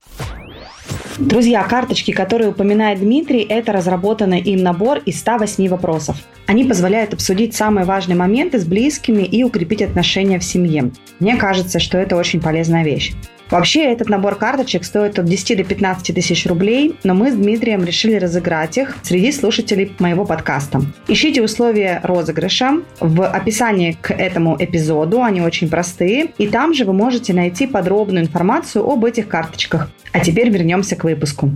Друзья, 1.17 1.63
карточки, 1.63 2.11
которые 2.11 2.51
упоминает 2.51 2.99
Дмитрий, 2.99 3.41
это 3.41 3.71
разработанный 3.71 4.39
им 4.39 4.61
набор 4.61 4.99
из 4.99 5.19
108 5.19 5.67
вопросов. 5.67 6.17
Они 6.45 6.63
позволяют 6.63 7.13
обсудить 7.13 7.55
самые 7.55 7.85
важные 7.85 8.15
моменты 8.15 8.59
с 8.59 8.65
близкими 8.65 9.23
и 9.23 9.43
укрепить 9.43 9.81
отношения 9.81 10.39
в 10.39 10.43
семье. 10.43 10.91
Мне 11.19 11.35
кажется, 11.35 11.79
что 11.79 11.97
это 11.97 12.15
очень 12.15 12.39
полезная 12.39 12.83
вещь. 12.83 13.13
Вообще, 13.49 13.85
этот 13.85 14.09
набор 14.09 14.35
карточек 14.35 14.83
стоит 14.83 15.17
от 15.19 15.25
10 15.25 15.57
до 15.57 15.63
15 15.63 16.13
тысяч 16.13 16.45
рублей, 16.45 16.95
но 17.03 17.13
мы 17.13 17.31
с 17.31 17.35
Дмитрием 17.35 17.83
решили 17.83 18.15
разыграть 18.15 18.77
их 18.77 18.97
среди 19.03 19.31
слушателей 19.31 19.95
моего 19.99 20.25
подкаста. 20.25 20.81
Ищите 21.07 21.41
условия 21.41 22.01
розыгрыша 22.03 22.81
в 22.99 23.25
описании 23.25 23.97
к 23.99 24.11
этому 24.11 24.57
эпизоду, 24.59 25.23
они 25.23 25.41
очень 25.41 25.69
простые, 25.69 26.31
и 26.37 26.47
там 26.47 26.73
же 26.73 26.83
вы 26.83 26.93
можете 26.93 27.33
найти 27.33 27.67
подробную 27.67 28.25
информацию 28.25 28.85
об 28.85 29.05
этих 29.05 29.27
карточках. 29.29 29.89
А 30.11 30.19
теперь 30.19 30.49
вернемся 30.49 30.95
к 30.95 31.03
выпуску. 31.05 31.51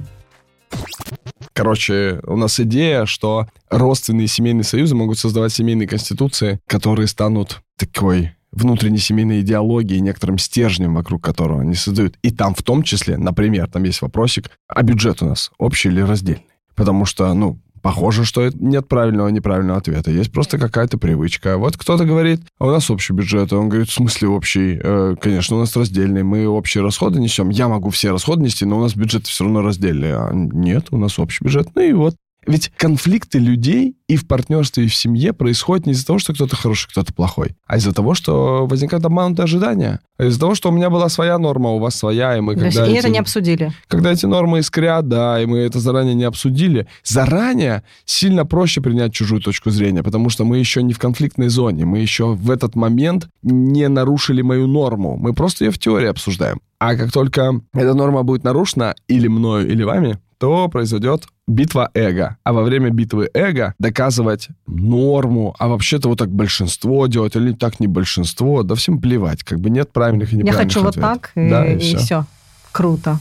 Короче, 1.54 2.21
у 2.25 2.38
нас 2.38 2.60
идея, 2.60 3.06
что 3.06 3.47
родственные 3.69 4.27
семейные 4.27 4.63
союзы 4.63 4.95
могут 4.95 5.19
создавать 5.19 5.51
семейные 5.51 5.88
конституции, 5.88 6.60
которые 6.67 7.08
станут 7.08 7.62
такой 7.77 8.32
внутренней 8.52 8.98
семейной 8.98 9.42
идеологии, 9.42 9.98
некоторым 10.00 10.38
стержнем, 10.38 10.96
вокруг 10.96 11.24
которого 11.24 11.62
они 11.62 11.76
создают. 11.76 12.18
И 12.22 12.32
там 12.32 12.54
в 12.54 12.64
том 12.64 12.84
числе, 12.84 13.18
например, 13.18 13.68
там 13.68 13.84
есть 13.84 14.02
вопросик, 14.02 14.52
а 14.68 14.84
бюджет 14.84 15.22
у 15.22 15.26
нас 15.26 15.52
общий 15.58 15.90
или 15.90 16.02
раздельный? 16.02 16.46
Потому 16.76 17.06
что, 17.06 17.34
ну, 17.34 17.60
Похоже, 17.82 18.26
что 18.26 18.50
нет 18.54 18.88
правильного 18.88 19.30
и 19.30 19.32
неправильного 19.32 19.80
ответа. 19.80 20.12
Есть 20.12 20.32
просто 20.32 20.60
какая-то 20.60 21.00
привычка. 21.00 21.58
Вот 21.58 21.78
кто-то 21.78 22.06
говорит, 22.06 22.42
а 22.60 22.68
у 22.68 22.72
нас 22.72 22.92
общий 22.92 23.14
бюджет. 23.14 23.52
Он 23.54 23.70
говорит, 23.70 23.90
в 23.90 23.94
смысле 23.94 24.28
общий? 24.28 24.80
Э, 24.82 25.16
конечно, 25.20 25.56
у 25.56 25.60
нас 25.60 25.76
раздельный. 25.76 26.22
Мы 26.22 26.48
общие 26.48 26.84
расходы 26.84 27.20
несем. 27.20 27.50
Я 27.50 27.68
могу 27.68 27.90
все 27.90 28.12
расходы 28.12 28.44
нести, 28.44 28.66
но 28.66 28.78
у 28.78 28.82
нас 28.82 28.96
бюджет 28.96 29.26
все 29.26 29.46
равно 29.46 29.62
раздельный. 29.62 30.14
А 30.14 30.30
нет, 30.32 30.88
у 30.92 30.98
нас 30.98 31.18
общий 31.18 31.44
бюджет. 31.44 31.70
Ну 31.74 31.82
и 31.82 31.94
вот. 31.94 32.16
Ведь 32.47 32.71
конфликты 32.75 33.38
людей 33.38 33.95
и 34.08 34.15
в 34.15 34.27
партнерстве, 34.27 34.86
и 34.86 34.88
в 34.88 34.95
семье 34.95 35.32
происходят 35.32 35.86
не 35.86 35.93
из-за 35.93 36.08
того, 36.08 36.17
что 36.17 36.34
кто-то 36.34 36.56
хороший, 36.56 36.89
кто-то 36.89 37.13
плохой, 37.13 37.56
а 37.67 37.77
из-за 37.77 37.93
того, 37.93 38.15
что 38.15 38.65
возникают 38.65 39.06
обманутые 39.06 39.43
ожидания. 39.43 39.99
А 40.17 40.25
из-за 40.25 40.39
того, 40.39 40.56
что 40.56 40.69
у 40.69 40.71
меня 40.71 40.89
была 40.89 41.08
своя 41.10 41.38
норма, 41.38 41.69
у 41.69 41.80
вас 41.80 41.95
своя, 41.95 42.36
и 42.36 42.41
мы 42.41 42.56
когда... 42.56 42.88
И 42.88 42.91
эти, 42.91 42.97
это 42.97 43.10
не 43.10 43.19
обсудили. 43.19 43.71
Когда 43.88 44.12
эти 44.12 44.25
нормы 44.25 44.60
искрят, 44.60 45.08
да, 45.08 45.39
и 45.39 45.45
мы 45.45 45.60
это 45.60 45.80
заранее 45.80 46.15
не 46.15 46.23
обсудили, 46.23 46.88
заранее 47.04 47.84
сильно 48.06 48.43
проще 48.43 48.82
принять 48.82 49.13
чужую 49.13 49.41
точку 49.41 49.69
зрения, 49.69 50.01
потому 50.01 50.30
что 50.30 50.43
мы 50.43 50.58
еще 50.58 50.82
не 50.82 50.93
в 50.93 50.99
конфликтной 50.99 51.49
зоне, 51.49 51.86
мы 51.86 51.99
еще 51.99 52.34
в 52.34 52.49
этот 52.49 52.75
момент 52.75 53.30
не 53.43 53.88
нарушили 53.88 54.41
мою 54.41 54.65
норму, 54.65 55.15
мы 55.15 55.34
просто 55.34 55.65
ее 55.65 55.71
в 55.71 55.77
теории 55.77 56.08
обсуждаем. 56.08 56.60
А 56.80 56.95
как 56.95 57.12
только 57.12 57.62
эта 57.73 57.93
норма 57.93 58.23
будет 58.23 58.43
нарушена 58.43 58.95
или 59.08 59.27
мною, 59.27 59.71
или 59.71 59.84
вами, 59.84 60.17
то 60.41 60.67
произойдет 60.69 61.25
битва 61.47 61.91
эго. 61.93 62.38
А 62.43 62.51
во 62.51 62.63
время 62.63 62.89
битвы 62.89 63.30
эго 63.36 63.75
доказывать 63.77 64.47
норму, 64.65 65.56
а 65.60 65.67
вообще-то 65.67 66.10
вот 66.10 66.17
так 66.17 66.32
большинство 66.32 67.06
делать, 67.06 67.36
или 67.36 67.54
так 67.54 67.80
не 67.80 67.86
большинство, 67.86 68.63
да 68.63 68.73
всем 68.73 68.99
плевать, 68.99 69.43
как 69.43 69.60
бы 69.60 69.69
нет 69.69 69.93
правильных 69.93 70.34
и 70.34 70.38
неправильных 70.38 70.75
Я 70.75 70.82
хочу 70.82 70.88
ответов. 70.88 71.12
вот 71.12 71.21
так, 71.21 71.32
и, 71.36 71.47
да, 71.47 71.65
и, 71.67 71.75
и 71.75 71.80
все. 71.80 71.97
все. 71.99 72.25
Круто. 72.71 73.19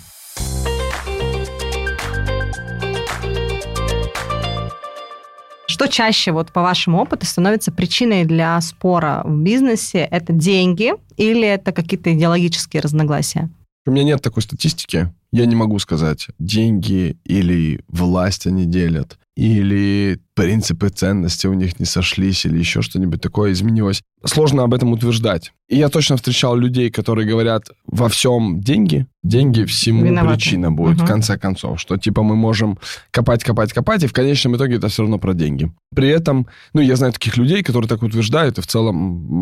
Что 5.66 5.88
чаще, 5.88 6.32
вот 6.32 6.52
по 6.52 6.62
вашему 6.62 7.02
опыту, 7.02 7.26
становится 7.26 7.70
причиной 7.70 8.24
для 8.24 8.58
спора 8.62 9.20
в 9.26 9.36
бизнесе? 9.42 10.08
Это 10.10 10.32
деньги 10.32 10.94
или 11.18 11.46
это 11.46 11.72
какие-то 11.72 12.14
идеологические 12.14 12.80
разногласия? 12.80 13.50
У 13.84 13.90
меня 13.90 14.04
нет 14.04 14.22
такой 14.22 14.42
статистики. 14.42 15.12
Я 15.32 15.46
не 15.46 15.54
могу 15.54 15.78
сказать, 15.78 16.28
деньги 16.38 17.18
или 17.24 17.84
власть 17.86 18.46
они 18.46 18.66
делят, 18.66 19.18
или 19.40 20.20
принципы 20.34 20.90
ценности 20.90 21.46
у 21.46 21.54
них 21.54 21.80
не 21.80 21.86
сошлись, 21.86 22.44
или 22.44 22.58
еще 22.58 22.82
что-нибудь 22.82 23.22
такое 23.22 23.52
изменилось. 23.52 24.02
Сложно 24.22 24.64
об 24.64 24.74
этом 24.74 24.92
утверждать. 24.92 25.52
И 25.66 25.78
я 25.78 25.88
точно 25.88 26.18
встречал 26.18 26.56
людей, 26.56 26.90
которые 26.90 27.26
говорят, 27.26 27.70
во 27.86 28.10
всем 28.10 28.60
деньги, 28.60 29.06
деньги 29.22 29.64
всему 29.64 30.04
Виноваты. 30.04 30.36
причина 30.36 30.70
будет, 30.70 30.98
угу. 30.98 31.04
в 31.06 31.08
конце 31.08 31.38
концов. 31.38 31.80
Что 31.80 31.96
типа 31.96 32.22
мы 32.22 32.36
можем 32.36 32.78
копать, 33.10 33.42
копать, 33.42 33.72
копать, 33.72 34.04
и 34.04 34.08
в 34.08 34.12
конечном 34.12 34.56
итоге 34.56 34.76
это 34.76 34.88
все 34.88 35.02
равно 35.02 35.18
про 35.18 35.32
деньги. 35.32 35.72
При 35.94 36.08
этом, 36.08 36.46
ну, 36.74 36.82
я 36.82 36.96
знаю 36.96 37.14
таких 37.14 37.38
людей, 37.38 37.62
которые 37.62 37.88
так 37.88 38.02
утверждают, 38.02 38.58
и 38.58 38.60
в 38.60 38.66
целом 38.66 38.94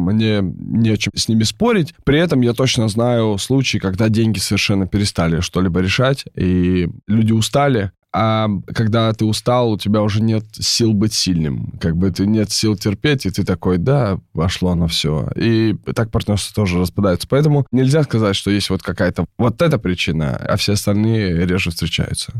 мне 0.04 0.38
не 0.42 0.90
о 0.90 0.96
чем 0.96 1.12
с 1.16 1.26
ними 1.26 1.42
спорить. 1.42 1.92
При 2.04 2.20
этом 2.20 2.40
я 2.42 2.52
точно 2.52 2.86
знаю 2.86 3.36
случаи, 3.38 3.78
когда 3.78 4.08
деньги 4.08 4.38
совершенно 4.38 4.86
перестали 4.86 5.40
что-либо 5.40 5.80
решать, 5.80 6.24
и 6.36 6.88
люди 7.08 7.32
устали, 7.32 7.90
а 8.12 8.48
когда 8.74 9.12
ты 9.12 9.24
устал, 9.24 9.72
у 9.72 9.78
тебя 9.78 10.02
уже 10.02 10.22
нет 10.22 10.44
сил 10.52 10.94
быть 10.94 11.12
сильным. 11.12 11.74
Как 11.80 11.96
бы 11.96 12.10
ты 12.10 12.26
нет 12.26 12.50
сил 12.50 12.76
терпеть, 12.76 13.26
и 13.26 13.30
ты 13.30 13.44
такой, 13.44 13.78
да, 13.78 14.18
вошло 14.32 14.74
на 14.74 14.88
все. 14.88 15.28
И 15.36 15.76
так 15.94 16.10
партнерство 16.10 16.54
тоже 16.54 16.78
распадается. 16.80 17.28
Поэтому 17.28 17.66
нельзя 17.70 18.02
сказать, 18.04 18.34
что 18.34 18.50
есть 18.50 18.70
вот 18.70 18.82
какая-то 18.82 19.26
вот 19.36 19.60
эта 19.60 19.78
причина, 19.78 20.36
а 20.36 20.56
все 20.56 20.72
остальные 20.72 21.46
реже 21.46 21.70
встречаются. 21.70 22.32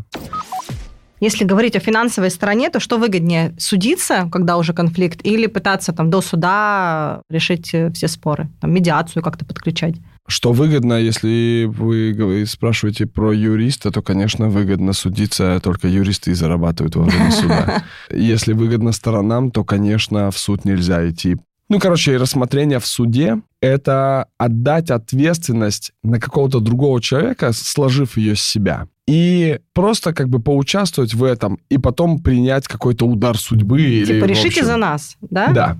Если 1.21 1.45
говорить 1.45 1.77
о 1.77 1.81
финансовой 1.81 2.31
стороне, 2.31 2.71
то 2.71 2.81
что 2.81 2.99
выгоднее, 2.99 3.55
судиться, 3.59 4.29
когда 4.31 4.57
уже 4.57 4.73
конфликт, 4.73 5.25
или 5.25 5.47
пытаться 5.47 5.93
там 5.93 6.11
до 6.11 6.21
суда 6.21 7.23
решить 7.29 7.75
все 7.95 8.09
споры, 8.09 8.49
там, 8.61 8.73
медиацию 8.73 9.23
как-то 9.23 9.45
подключать? 9.45 9.97
Что 10.29 10.53
выгодно, 10.53 11.01
если 11.01 11.65
вы 11.67 12.45
спрашиваете 12.47 13.07
про 13.07 13.33
юриста, 13.33 13.91
то, 13.91 14.03
конечно, 14.03 14.51
выгодно 14.51 14.93
судиться, 14.93 15.59
только 15.63 15.89
юристы 15.89 16.33
и 16.33 16.35
зарабатывают 16.35 16.97
во 16.97 17.05
время 17.05 17.31
суда. 17.31 17.83
Если 18.11 18.53
выгодно 18.53 18.93
сторонам, 18.93 19.51
то, 19.51 19.65
конечно, 19.65 20.31
в 20.31 20.39
суд 20.39 20.67
нельзя 20.67 21.09
идти. 21.09 21.39
Ну, 21.71 21.79
короче, 21.79 22.17
рассмотрение 22.17 22.79
в 22.79 22.87
суде— 22.87 23.43
это 23.61 24.29
отдать 24.39 24.91
ответственность 24.91 25.93
на 26.03 26.19
какого-то 26.19 26.61
другого 26.61 27.01
человека, 27.03 27.53
сложив 27.53 28.17
ее 28.17 28.37
с 28.37 28.41
себя. 28.41 28.89
И 29.07 29.59
просто 29.75 30.15
как 30.15 30.31
бы 30.31 30.41
поучаствовать 30.41 31.13
в 31.13 31.23
этом, 31.25 31.59
и 31.69 31.77
потом 31.77 32.21
принять 32.21 32.67
какой-то 32.67 33.07
удар 33.07 33.37
судьбы. 33.37 33.79
Типа 33.79 34.25
или, 34.25 34.27
решите 34.27 34.65
за 34.65 34.77
нас, 34.77 35.17
да? 35.21 35.49
Да. 35.53 35.79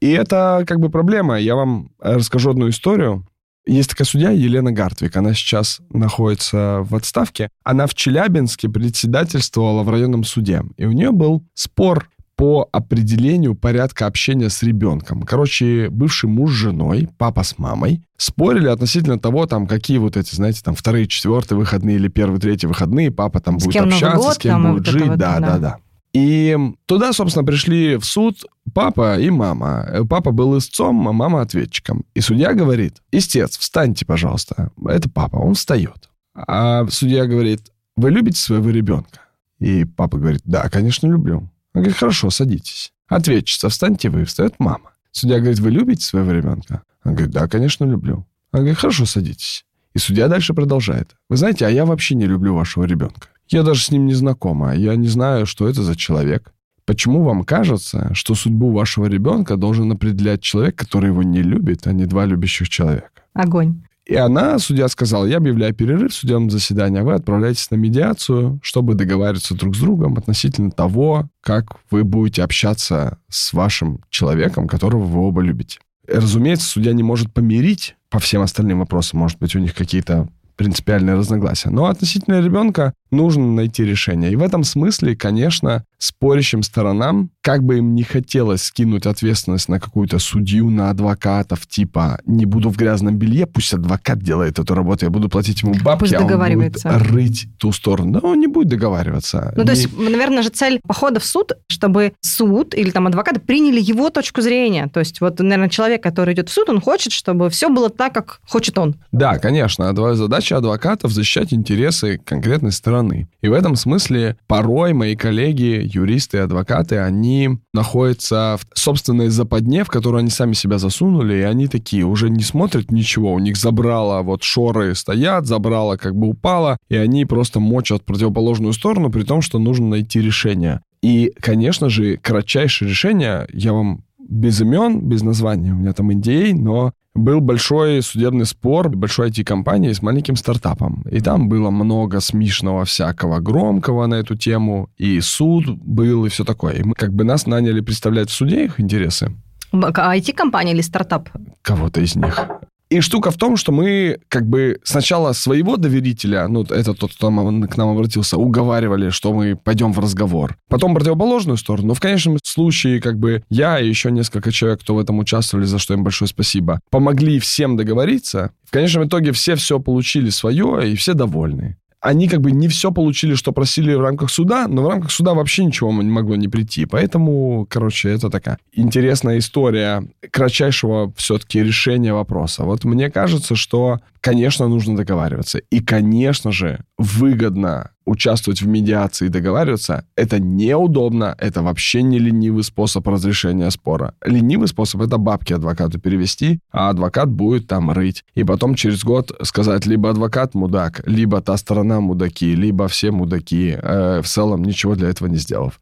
И 0.00 0.10
это 0.10 0.64
как 0.66 0.78
бы 0.78 0.90
проблема. 0.90 1.40
Я 1.40 1.56
вам 1.56 1.90
расскажу 2.00 2.50
одну 2.50 2.68
историю. 2.68 3.26
Есть 3.66 3.90
такая 3.90 4.06
судья 4.06 4.30
Елена 4.30 4.70
Гартвик, 4.70 5.16
она 5.16 5.34
сейчас 5.34 5.80
находится 5.90 6.82
в 6.88 6.94
отставке. 6.94 7.48
Она 7.64 7.88
в 7.88 7.94
Челябинске 7.94 8.68
председательствовала 8.68 9.82
в 9.82 9.90
районном 9.90 10.22
суде, 10.22 10.62
и 10.76 10.84
у 10.84 10.92
нее 10.92 11.10
был 11.10 11.42
спор 11.54 12.08
по 12.36 12.68
определению 12.70 13.54
порядка 13.54 14.06
общения 14.06 14.50
с 14.50 14.62
ребенком. 14.62 15.22
Короче, 15.22 15.88
бывший 15.90 16.28
муж 16.28 16.52
с 16.52 16.54
женой, 16.54 17.08
папа 17.16 17.42
с 17.42 17.58
мамой, 17.58 18.02
спорили 18.18 18.68
относительно 18.68 19.18
того, 19.18 19.46
там, 19.46 19.66
какие 19.66 19.98
вот 19.98 20.16
эти, 20.16 20.34
знаете, 20.34 20.62
там, 20.62 20.74
вторые, 20.74 21.08
четвертые 21.08 21.58
выходные 21.58 21.96
или 21.96 22.08
первые, 22.08 22.38
третьи 22.38 22.66
выходные, 22.66 23.10
папа 23.10 23.40
там 23.40 23.58
с 23.58 23.64
будет 23.64 23.76
общаться, 23.76 24.16
год, 24.16 24.34
с 24.34 24.38
кем 24.38 24.72
будет 24.72 24.86
жить, 24.86 25.06
вот 25.06 25.18
да, 25.18 25.40
да, 25.40 25.46
да, 25.46 25.58
да. 25.58 25.78
И 26.12 26.56
туда, 26.86 27.12
собственно, 27.12 27.44
пришли 27.44 27.96
в 27.96 28.04
суд 28.04 28.46
папа 28.72 29.18
и 29.18 29.28
мама. 29.28 29.86
Папа 30.08 30.30
был 30.30 30.56
истцом, 30.56 31.06
а 31.08 31.12
мама 31.12 31.42
ответчиком. 31.42 32.04
И 32.14 32.20
судья 32.20 32.54
говорит, 32.54 33.02
истец, 33.12 33.58
встаньте, 33.58 34.06
пожалуйста. 34.06 34.70
Это 34.86 35.10
папа, 35.10 35.36
он 35.36 35.54
встает. 35.54 36.08
А 36.34 36.86
судья 36.88 37.26
говорит, 37.26 37.70
вы 37.96 38.10
любите 38.10 38.40
своего 38.40 38.70
ребенка? 38.70 39.20
И 39.58 39.84
папа 39.84 40.16
говорит, 40.16 40.40
да, 40.44 40.68
конечно, 40.70 41.06
люблю. 41.06 41.50
Он 41.76 41.82
говорит, 41.82 41.98
хорошо, 41.98 42.30
садитесь. 42.30 42.90
Ответчица, 43.06 43.68
встаньте 43.68 44.08
вы, 44.08 44.24
встает 44.24 44.54
мама. 44.58 44.92
Судья 45.12 45.40
говорит, 45.40 45.58
вы 45.58 45.70
любите 45.70 46.06
своего 46.06 46.32
ребенка? 46.32 46.84
Он 47.04 47.12
говорит, 47.12 47.34
да, 47.34 47.46
конечно, 47.48 47.84
люблю. 47.84 48.26
Он 48.52 48.60
говорит, 48.60 48.78
хорошо, 48.78 49.04
садитесь. 49.04 49.66
И 49.92 49.98
судья 49.98 50.28
дальше 50.28 50.54
продолжает. 50.54 51.16
Вы 51.28 51.36
знаете, 51.36 51.66
а 51.66 51.68
я 51.68 51.84
вообще 51.84 52.14
не 52.14 52.24
люблю 52.24 52.54
вашего 52.54 52.84
ребенка. 52.84 53.28
Я 53.48 53.62
даже 53.62 53.82
с 53.82 53.90
ним 53.90 54.06
не 54.06 54.14
знакома. 54.14 54.74
Я 54.74 54.96
не 54.96 55.08
знаю, 55.08 55.44
что 55.44 55.68
это 55.68 55.82
за 55.82 55.96
человек. 55.96 56.54
Почему 56.86 57.22
вам 57.22 57.44
кажется, 57.44 58.08
что 58.14 58.34
судьбу 58.34 58.72
вашего 58.72 59.04
ребенка 59.04 59.58
должен 59.58 59.92
определять 59.92 60.40
человек, 60.40 60.76
который 60.76 61.08
его 61.08 61.22
не 61.22 61.42
любит, 61.42 61.86
а 61.86 61.92
не 61.92 62.06
два 62.06 62.24
любящих 62.24 62.70
человека? 62.70 63.10
Огонь. 63.34 63.82
И 64.06 64.14
она, 64.14 64.58
судья, 64.60 64.86
сказала, 64.86 65.26
я 65.26 65.38
объявляю 65.38 65.74
перерыв 65.74 66.12
в 66.12 66.14
судебном 66.14 66.48
заседании, 66.48 67.00
а 67.00 67.04
вы 67.04 67.14
отправляетесь 67.14 67.70
на 67.72 67.74
медиацию, 67.74 68.60
чтобы 68.62 68.94
договариваться 68.94 69.56
друг 69.56 69.74
с 69.74 69.80
другом 69.80 70.16
относительно 70.16 70.70
того, 70.70 71.28
как 71.40 71.78
вы 71.90 72.04
будете 72.04 72.44
общаться 72.44 73.18
с 73.28 73.52
вашим 73.52 74.00
человеком, 74.08 74.68
которого 74.68 75.02
вы 75.02 75.20
оба 75.20 75.40
любите. 75.40 75.80
Разумеется, 76.06 76.68
судья 76.68 76.92
не 76.92 77.02
может 77.02 77.34
помирить 77.34 77.96
по 78.08 78.20
всем 78.20 78.42
остальным 78.42 78.78
вопросам. 78.78 79.18
Может 79.18 79.40
быть, 79.40 79.56
у 79.56 79.58
них 79.58 79.74
какие-то 79.74 80.28
принципиальные 80.54 81.16
разногласия. 81.16 81.70
Но 81.70 81.86
относительно 81.86 82.40
ребенка 82.40 82.94
нужно 83.10 83.44
найти 83.52 83.84
решение. 83.84 84.32
И 84.32 84.36
в 84.36 84.42
этом 84.42 84.64
смысле, 84.64 85.16
конечно, 85.16 85.84
спорящим 85.98 86.62
сторонам, 86.62 87.30
как 87.40 87.62
бы 87.62 87.78
им 87.78 87.94
не 87.94 88.02
хотелось 88.02 88.62
скинуть 88.62 89.06
ответственность 89.06 89.68
на 89.68 89.80
какую-то 89.80 90.18
судью, 90.18 90.70
на 90.70 90.90
адвокатов, 90.90 91.66
типа 91.66 92.20
«не 92.26 92.44
буду 92.44 92.70
в 92.70 92.76
грязном 92.76 93.16
белье, 93.16 93.46
пусть 93.46 93.72
адвокат 93.72 94.18
делает 94.18 94.58
эту 94.58 94.74
работу, 94.74 95.06
я 95.06 95.10
буду 95.10 95.28
платить 95.28 95.62
ему 95.62 95.74
бабки, 95.82 96.14
а 96.14 96.20
он 96.24 96.54
будет 96.54 96.80
рыть 96.84 97.46
ту 97.58 97.72
сторону». 97.72 98.20
Да 98.20 98.28
он 98.28 98.40
не 98.40 98.46
будет 98.46 98.68
договариваться. 98.68 99.52
Ну, 99.56 99.62
не... 99.62 99.66
то 99.66 99.72
есть, 99.72 99.96
наверное 99.96 100.42
же, 100.42 100.50
цель 100.50 100.80
похода 100.86 101.20
в 101.20 101.24
суд, 101.24 101.52
чтобы 101.68 102.12
суд 102.20 102.74
или 102.74 102.90
там 102.90 103.06
адвокаты 103.06 103.40
приняли 103.40 103.80
его 103.80 104.10
точку 104.10 104.40
зрения. 104.40 104.88
То 104.92 105.00
есть, 105.00 105.20
вот, 105.20 105.38
наверное, 105.38 105.68
человек, 105.68 106.02
который 106.02 106.34
идет 106.34 106.48
в 106.48 106.52
суд, 106.52 106.68
он 106.68 106.80
хочет, 106.80 107.12
чтобы 107.12 107.50
все 107.50 107.68
было 107.68 107.90
так, 107.90 108.12
как 108.12 108.40
хочет 108.46 108.78
он. 108.78 108.96
Да, 109.12 109.38
конечно. 109.38 109.94
Задача 110.16 110.56
адвокатов 110.56 111.12
защищать 111.12 111.52
интересы 111.52 112.18
конкретной 112.24 112.72
стороны. 112.72 113.28
И 113.40 113.48
в 113.48 113.52
этом 113.52 113.76
смысле 113.76 114.36
порой 114.46 114.92
мои 114.92 115.16
коллеги 115.16 115.85
юристы 115.86 116.38
адвокаты, 116.38 116.98
они 116.98 117.58
находятся 117.72 118.58
в 118.58 118.78
собственной 118.78 119.28
западне, 119.28 119.84
в 119.84 119.88
которую 119.88 120.20
они 120.20 120.30
сами 120.30 120.52
себя 120.52 120.78
засунули, 120.78 121.36
и 121.36 121.42
они 121.42 121.68
такие 121.68 122.04
уже 122.04 122.30
не 122.30 122.42
смотрят 122.42 122.90
ничего, 122.90 123.32
у 123.32 123.38
них 123.38 123.56
забрало, 123.56 124.22
вот 124.22 124.42
шоры 124.42 124.94
стоят, 124.94 125.46
забрало 125.46 125.96
как 125.96 126.16
бы 126.16 126.28
упало, 126.28 126.78
и 126.88 126.96
они 126.96 127.24
просто 127.24 127.60
мочат 127.60 128.04
противоположную 128.04 128.72
сторону, 128.72 129.10
при 129.10 129.22
том, 129.22 129.42
что 129.42 129.58
нужно 129.58 129.88
найти 129.88 130.20
решение. 130.20 130.80
И, 131.02 131.32
конечно 131.40 131.88
же, 131.88 132.16
кратчайшее 132.16 132.88
решение, 132.88 133.46
я 133.52 133.72
вам 133.72 134.05
без 134.28 134.60
имен, 134.60 135.00
без 135.00 135.22
названия, 135.22 135.72
у 135.72 135.76
меня 135.76 135.92
там 135.92 136.10
NDA, 136.10 136.54
но 136.54 136.92
был 137.14 137.40
большой 137.40 138.02
судебный 138.02 138.44
спор 138.44 138.88
большой 138.88 139.30
IT-компании 139.30 139.92
с 139.92 140.02
маленьким 140.02 140.36
стартапом. 140.36 141.02
И 141.10 141.20
там 141.20 141.48
было 141.48 141.70
много 141.70 142.20
смешного 142.20 142.84
всякого 142.84 143.40
громкого 143.40 144.06
на 144.06 144.16
эту 144.16 144.36
тему, 144.36 144.90
и 144.98 145.20
суд 145.20 145.64
был, 145.68 146.26
и 146.26 146.28
все 146.28 146.44
такое. 146.44 146.74
И 146.74 146.82
мы 146.82 146.94
как 146.94 147.12
бы 147.12 147.24
нас 147.24 147.46
наняли 147.46 147.80
представлять 147.80 148.28
в 148.28 148.32
суде 148.32 148.64
их 148.64 148.80
интересы. 148.80 149.32
IT-компания 149.72 150.72
или 150.72 150.82
стартап? 150.82 151.28
Кого-то 151.62 152.00
из 152.00 152.16
них. 152.16 152.46
И 152.88 153.00
штука 153.00 153.30
в 153.30 153.36
том, 153.36 153.56
что 153.56 153.72
мы 153.72 154.18
как 154.28 154.46
бы 154.46 154.78
сначала 154.84 155.32
своего 155.32 155.76
доверителя, 155.76 156.46
ну, 156.46 156.62
это 156.62 156.94
тот, 156.94 157.12
кто 157.12 157.28
к 157.28 157.76
нам 157.76 157.88
обратился, 157.88 158.36
уговаривали, 158.36 159.10
что 159.10 159.32
мы 159.32 159.56
пойдем 159.56 159.92
в 159.92 159.98
разговор. 159.98 160.56
Потом 160.68 160.94
противоположную 160.94 161.56
сторону. 161.56 161.88
Но 161.88 161.94
в 161.94 162.00
конечном 162.00 162.38
случае, 162.44 163.00
как 163.00 163.18
бы 163.18 163.42
я 163.48 163.80
и 163.80 163.88
еще 163.88 164.12
несколько 164.12 164.52
человек, 164.52 164.80
кто 164.80 164.94
в 164.94 164.98
этом 165.00 165.18
участвовали, 165.18 165.64
за 165.64 165.78
что 165.78 165.94
им 165.94 166.04
большое 166.04 166.28
спасибо, 166.28 166.80
помогли 166.90 167.40
всем 167.40 167.76
договориться. 167.76 168.52
В 168.64 168.70
конечном 168.70 169.08
итоге 169.08 169.32
все 169.32 169.56
все 169.56 169.80
получили 169.80 170.30
свое, 170.30 170.92
и 170.92 170.94
все 170.94 171.14
довольны 171.14 171.76
они 172.06 172.28
как 172.28 172.40
бы 172.40 172.52
не 172.52 172.68
все 172.68 172.92
получили, 172.92 173.34
что 173.34 173.52
просили 173.52 173.92
в 173.94 174.00
рамках 174.00 174.30
суда, 174.30 174.68
но 174.68 174.82
в 174.82 174.88
рамках 174.88 175.10
суда 175.10 175.34
вообще 175.34 175.64
ничего 175.64 175.90
не 175.90 176.10
могло 176.10 176.36
не 176.36 176.48
прийти. 176.48 176.86
Поэтому, 176.86 177.66
короче, 177.68 178.10
это 178.10 178.30
такая 178.30 178.58
интересная 178.72 179.38
история 179.38 180.06
кратчайшего 180.30 181.12
все-таки 181.16 181.62
решения 181.62 182.12
вопроса. 182.12 182.64
Вот 182.64 182.84
мне 182.84 183.10
кажется, 183.10 183.56
что, 183.56 184.00
конечно, 184.20 184.68
нужно 184.68 184.96
договариваться. 184.96 185.58
И, 185.58 185.80
конечно 185.80 186.52
же, 186.52 186.80
выгодно 186.96 187.90
участвовать 188.06 188.62
в 188.62 188.66
медиации 188.66 189.26
и 189.26 189.30
договариваться, 189.30 190.06
это 190.16 190.38
неудобно, 190.38 191.34
это 191.38 191.62
вообще 191.62 192.02
не 192.02 192.18
ленивый 192.18 192.64
способ 192.64 193.06
разрешения 193.08 193.70
спора. 193.70 194.14
Ленивый 194.24 194.68
способ— 194.68 195.00
это 195.02 195.18
бабки 195.18 195.52
адвокату 195.52 196.00
перевести, 196.00 196.60
а 196.70 196.90
адвокат 196.90 197.28
будет 197.28 197.66
там 197.66 197.90
рыть. 197.90 198.24
И 198.34 198.44
потом 198.44 198.74
через 198.74 199.04
год 199.04 199.32
сказать, 199.42 199.86
либо 199.86 200.10
адвокат 200.10 200.54
мудак, 200.54 201.02
либо 201.06 201.40
та 201.40 201.56
сторона 201.56 202.00
мудаки, 202.00 202.54
либо 202.54 202.86
все 202.88 203.10
мудаки, 203.10 203.76
э, 203.80 204.20
в 204.22 204.26
целом 204.26 204.62
ничего 204.62 204.94
для 204.94 205.08
этого 205.08 205.28
не 205.28 205.36
сделав. 205.36 205.80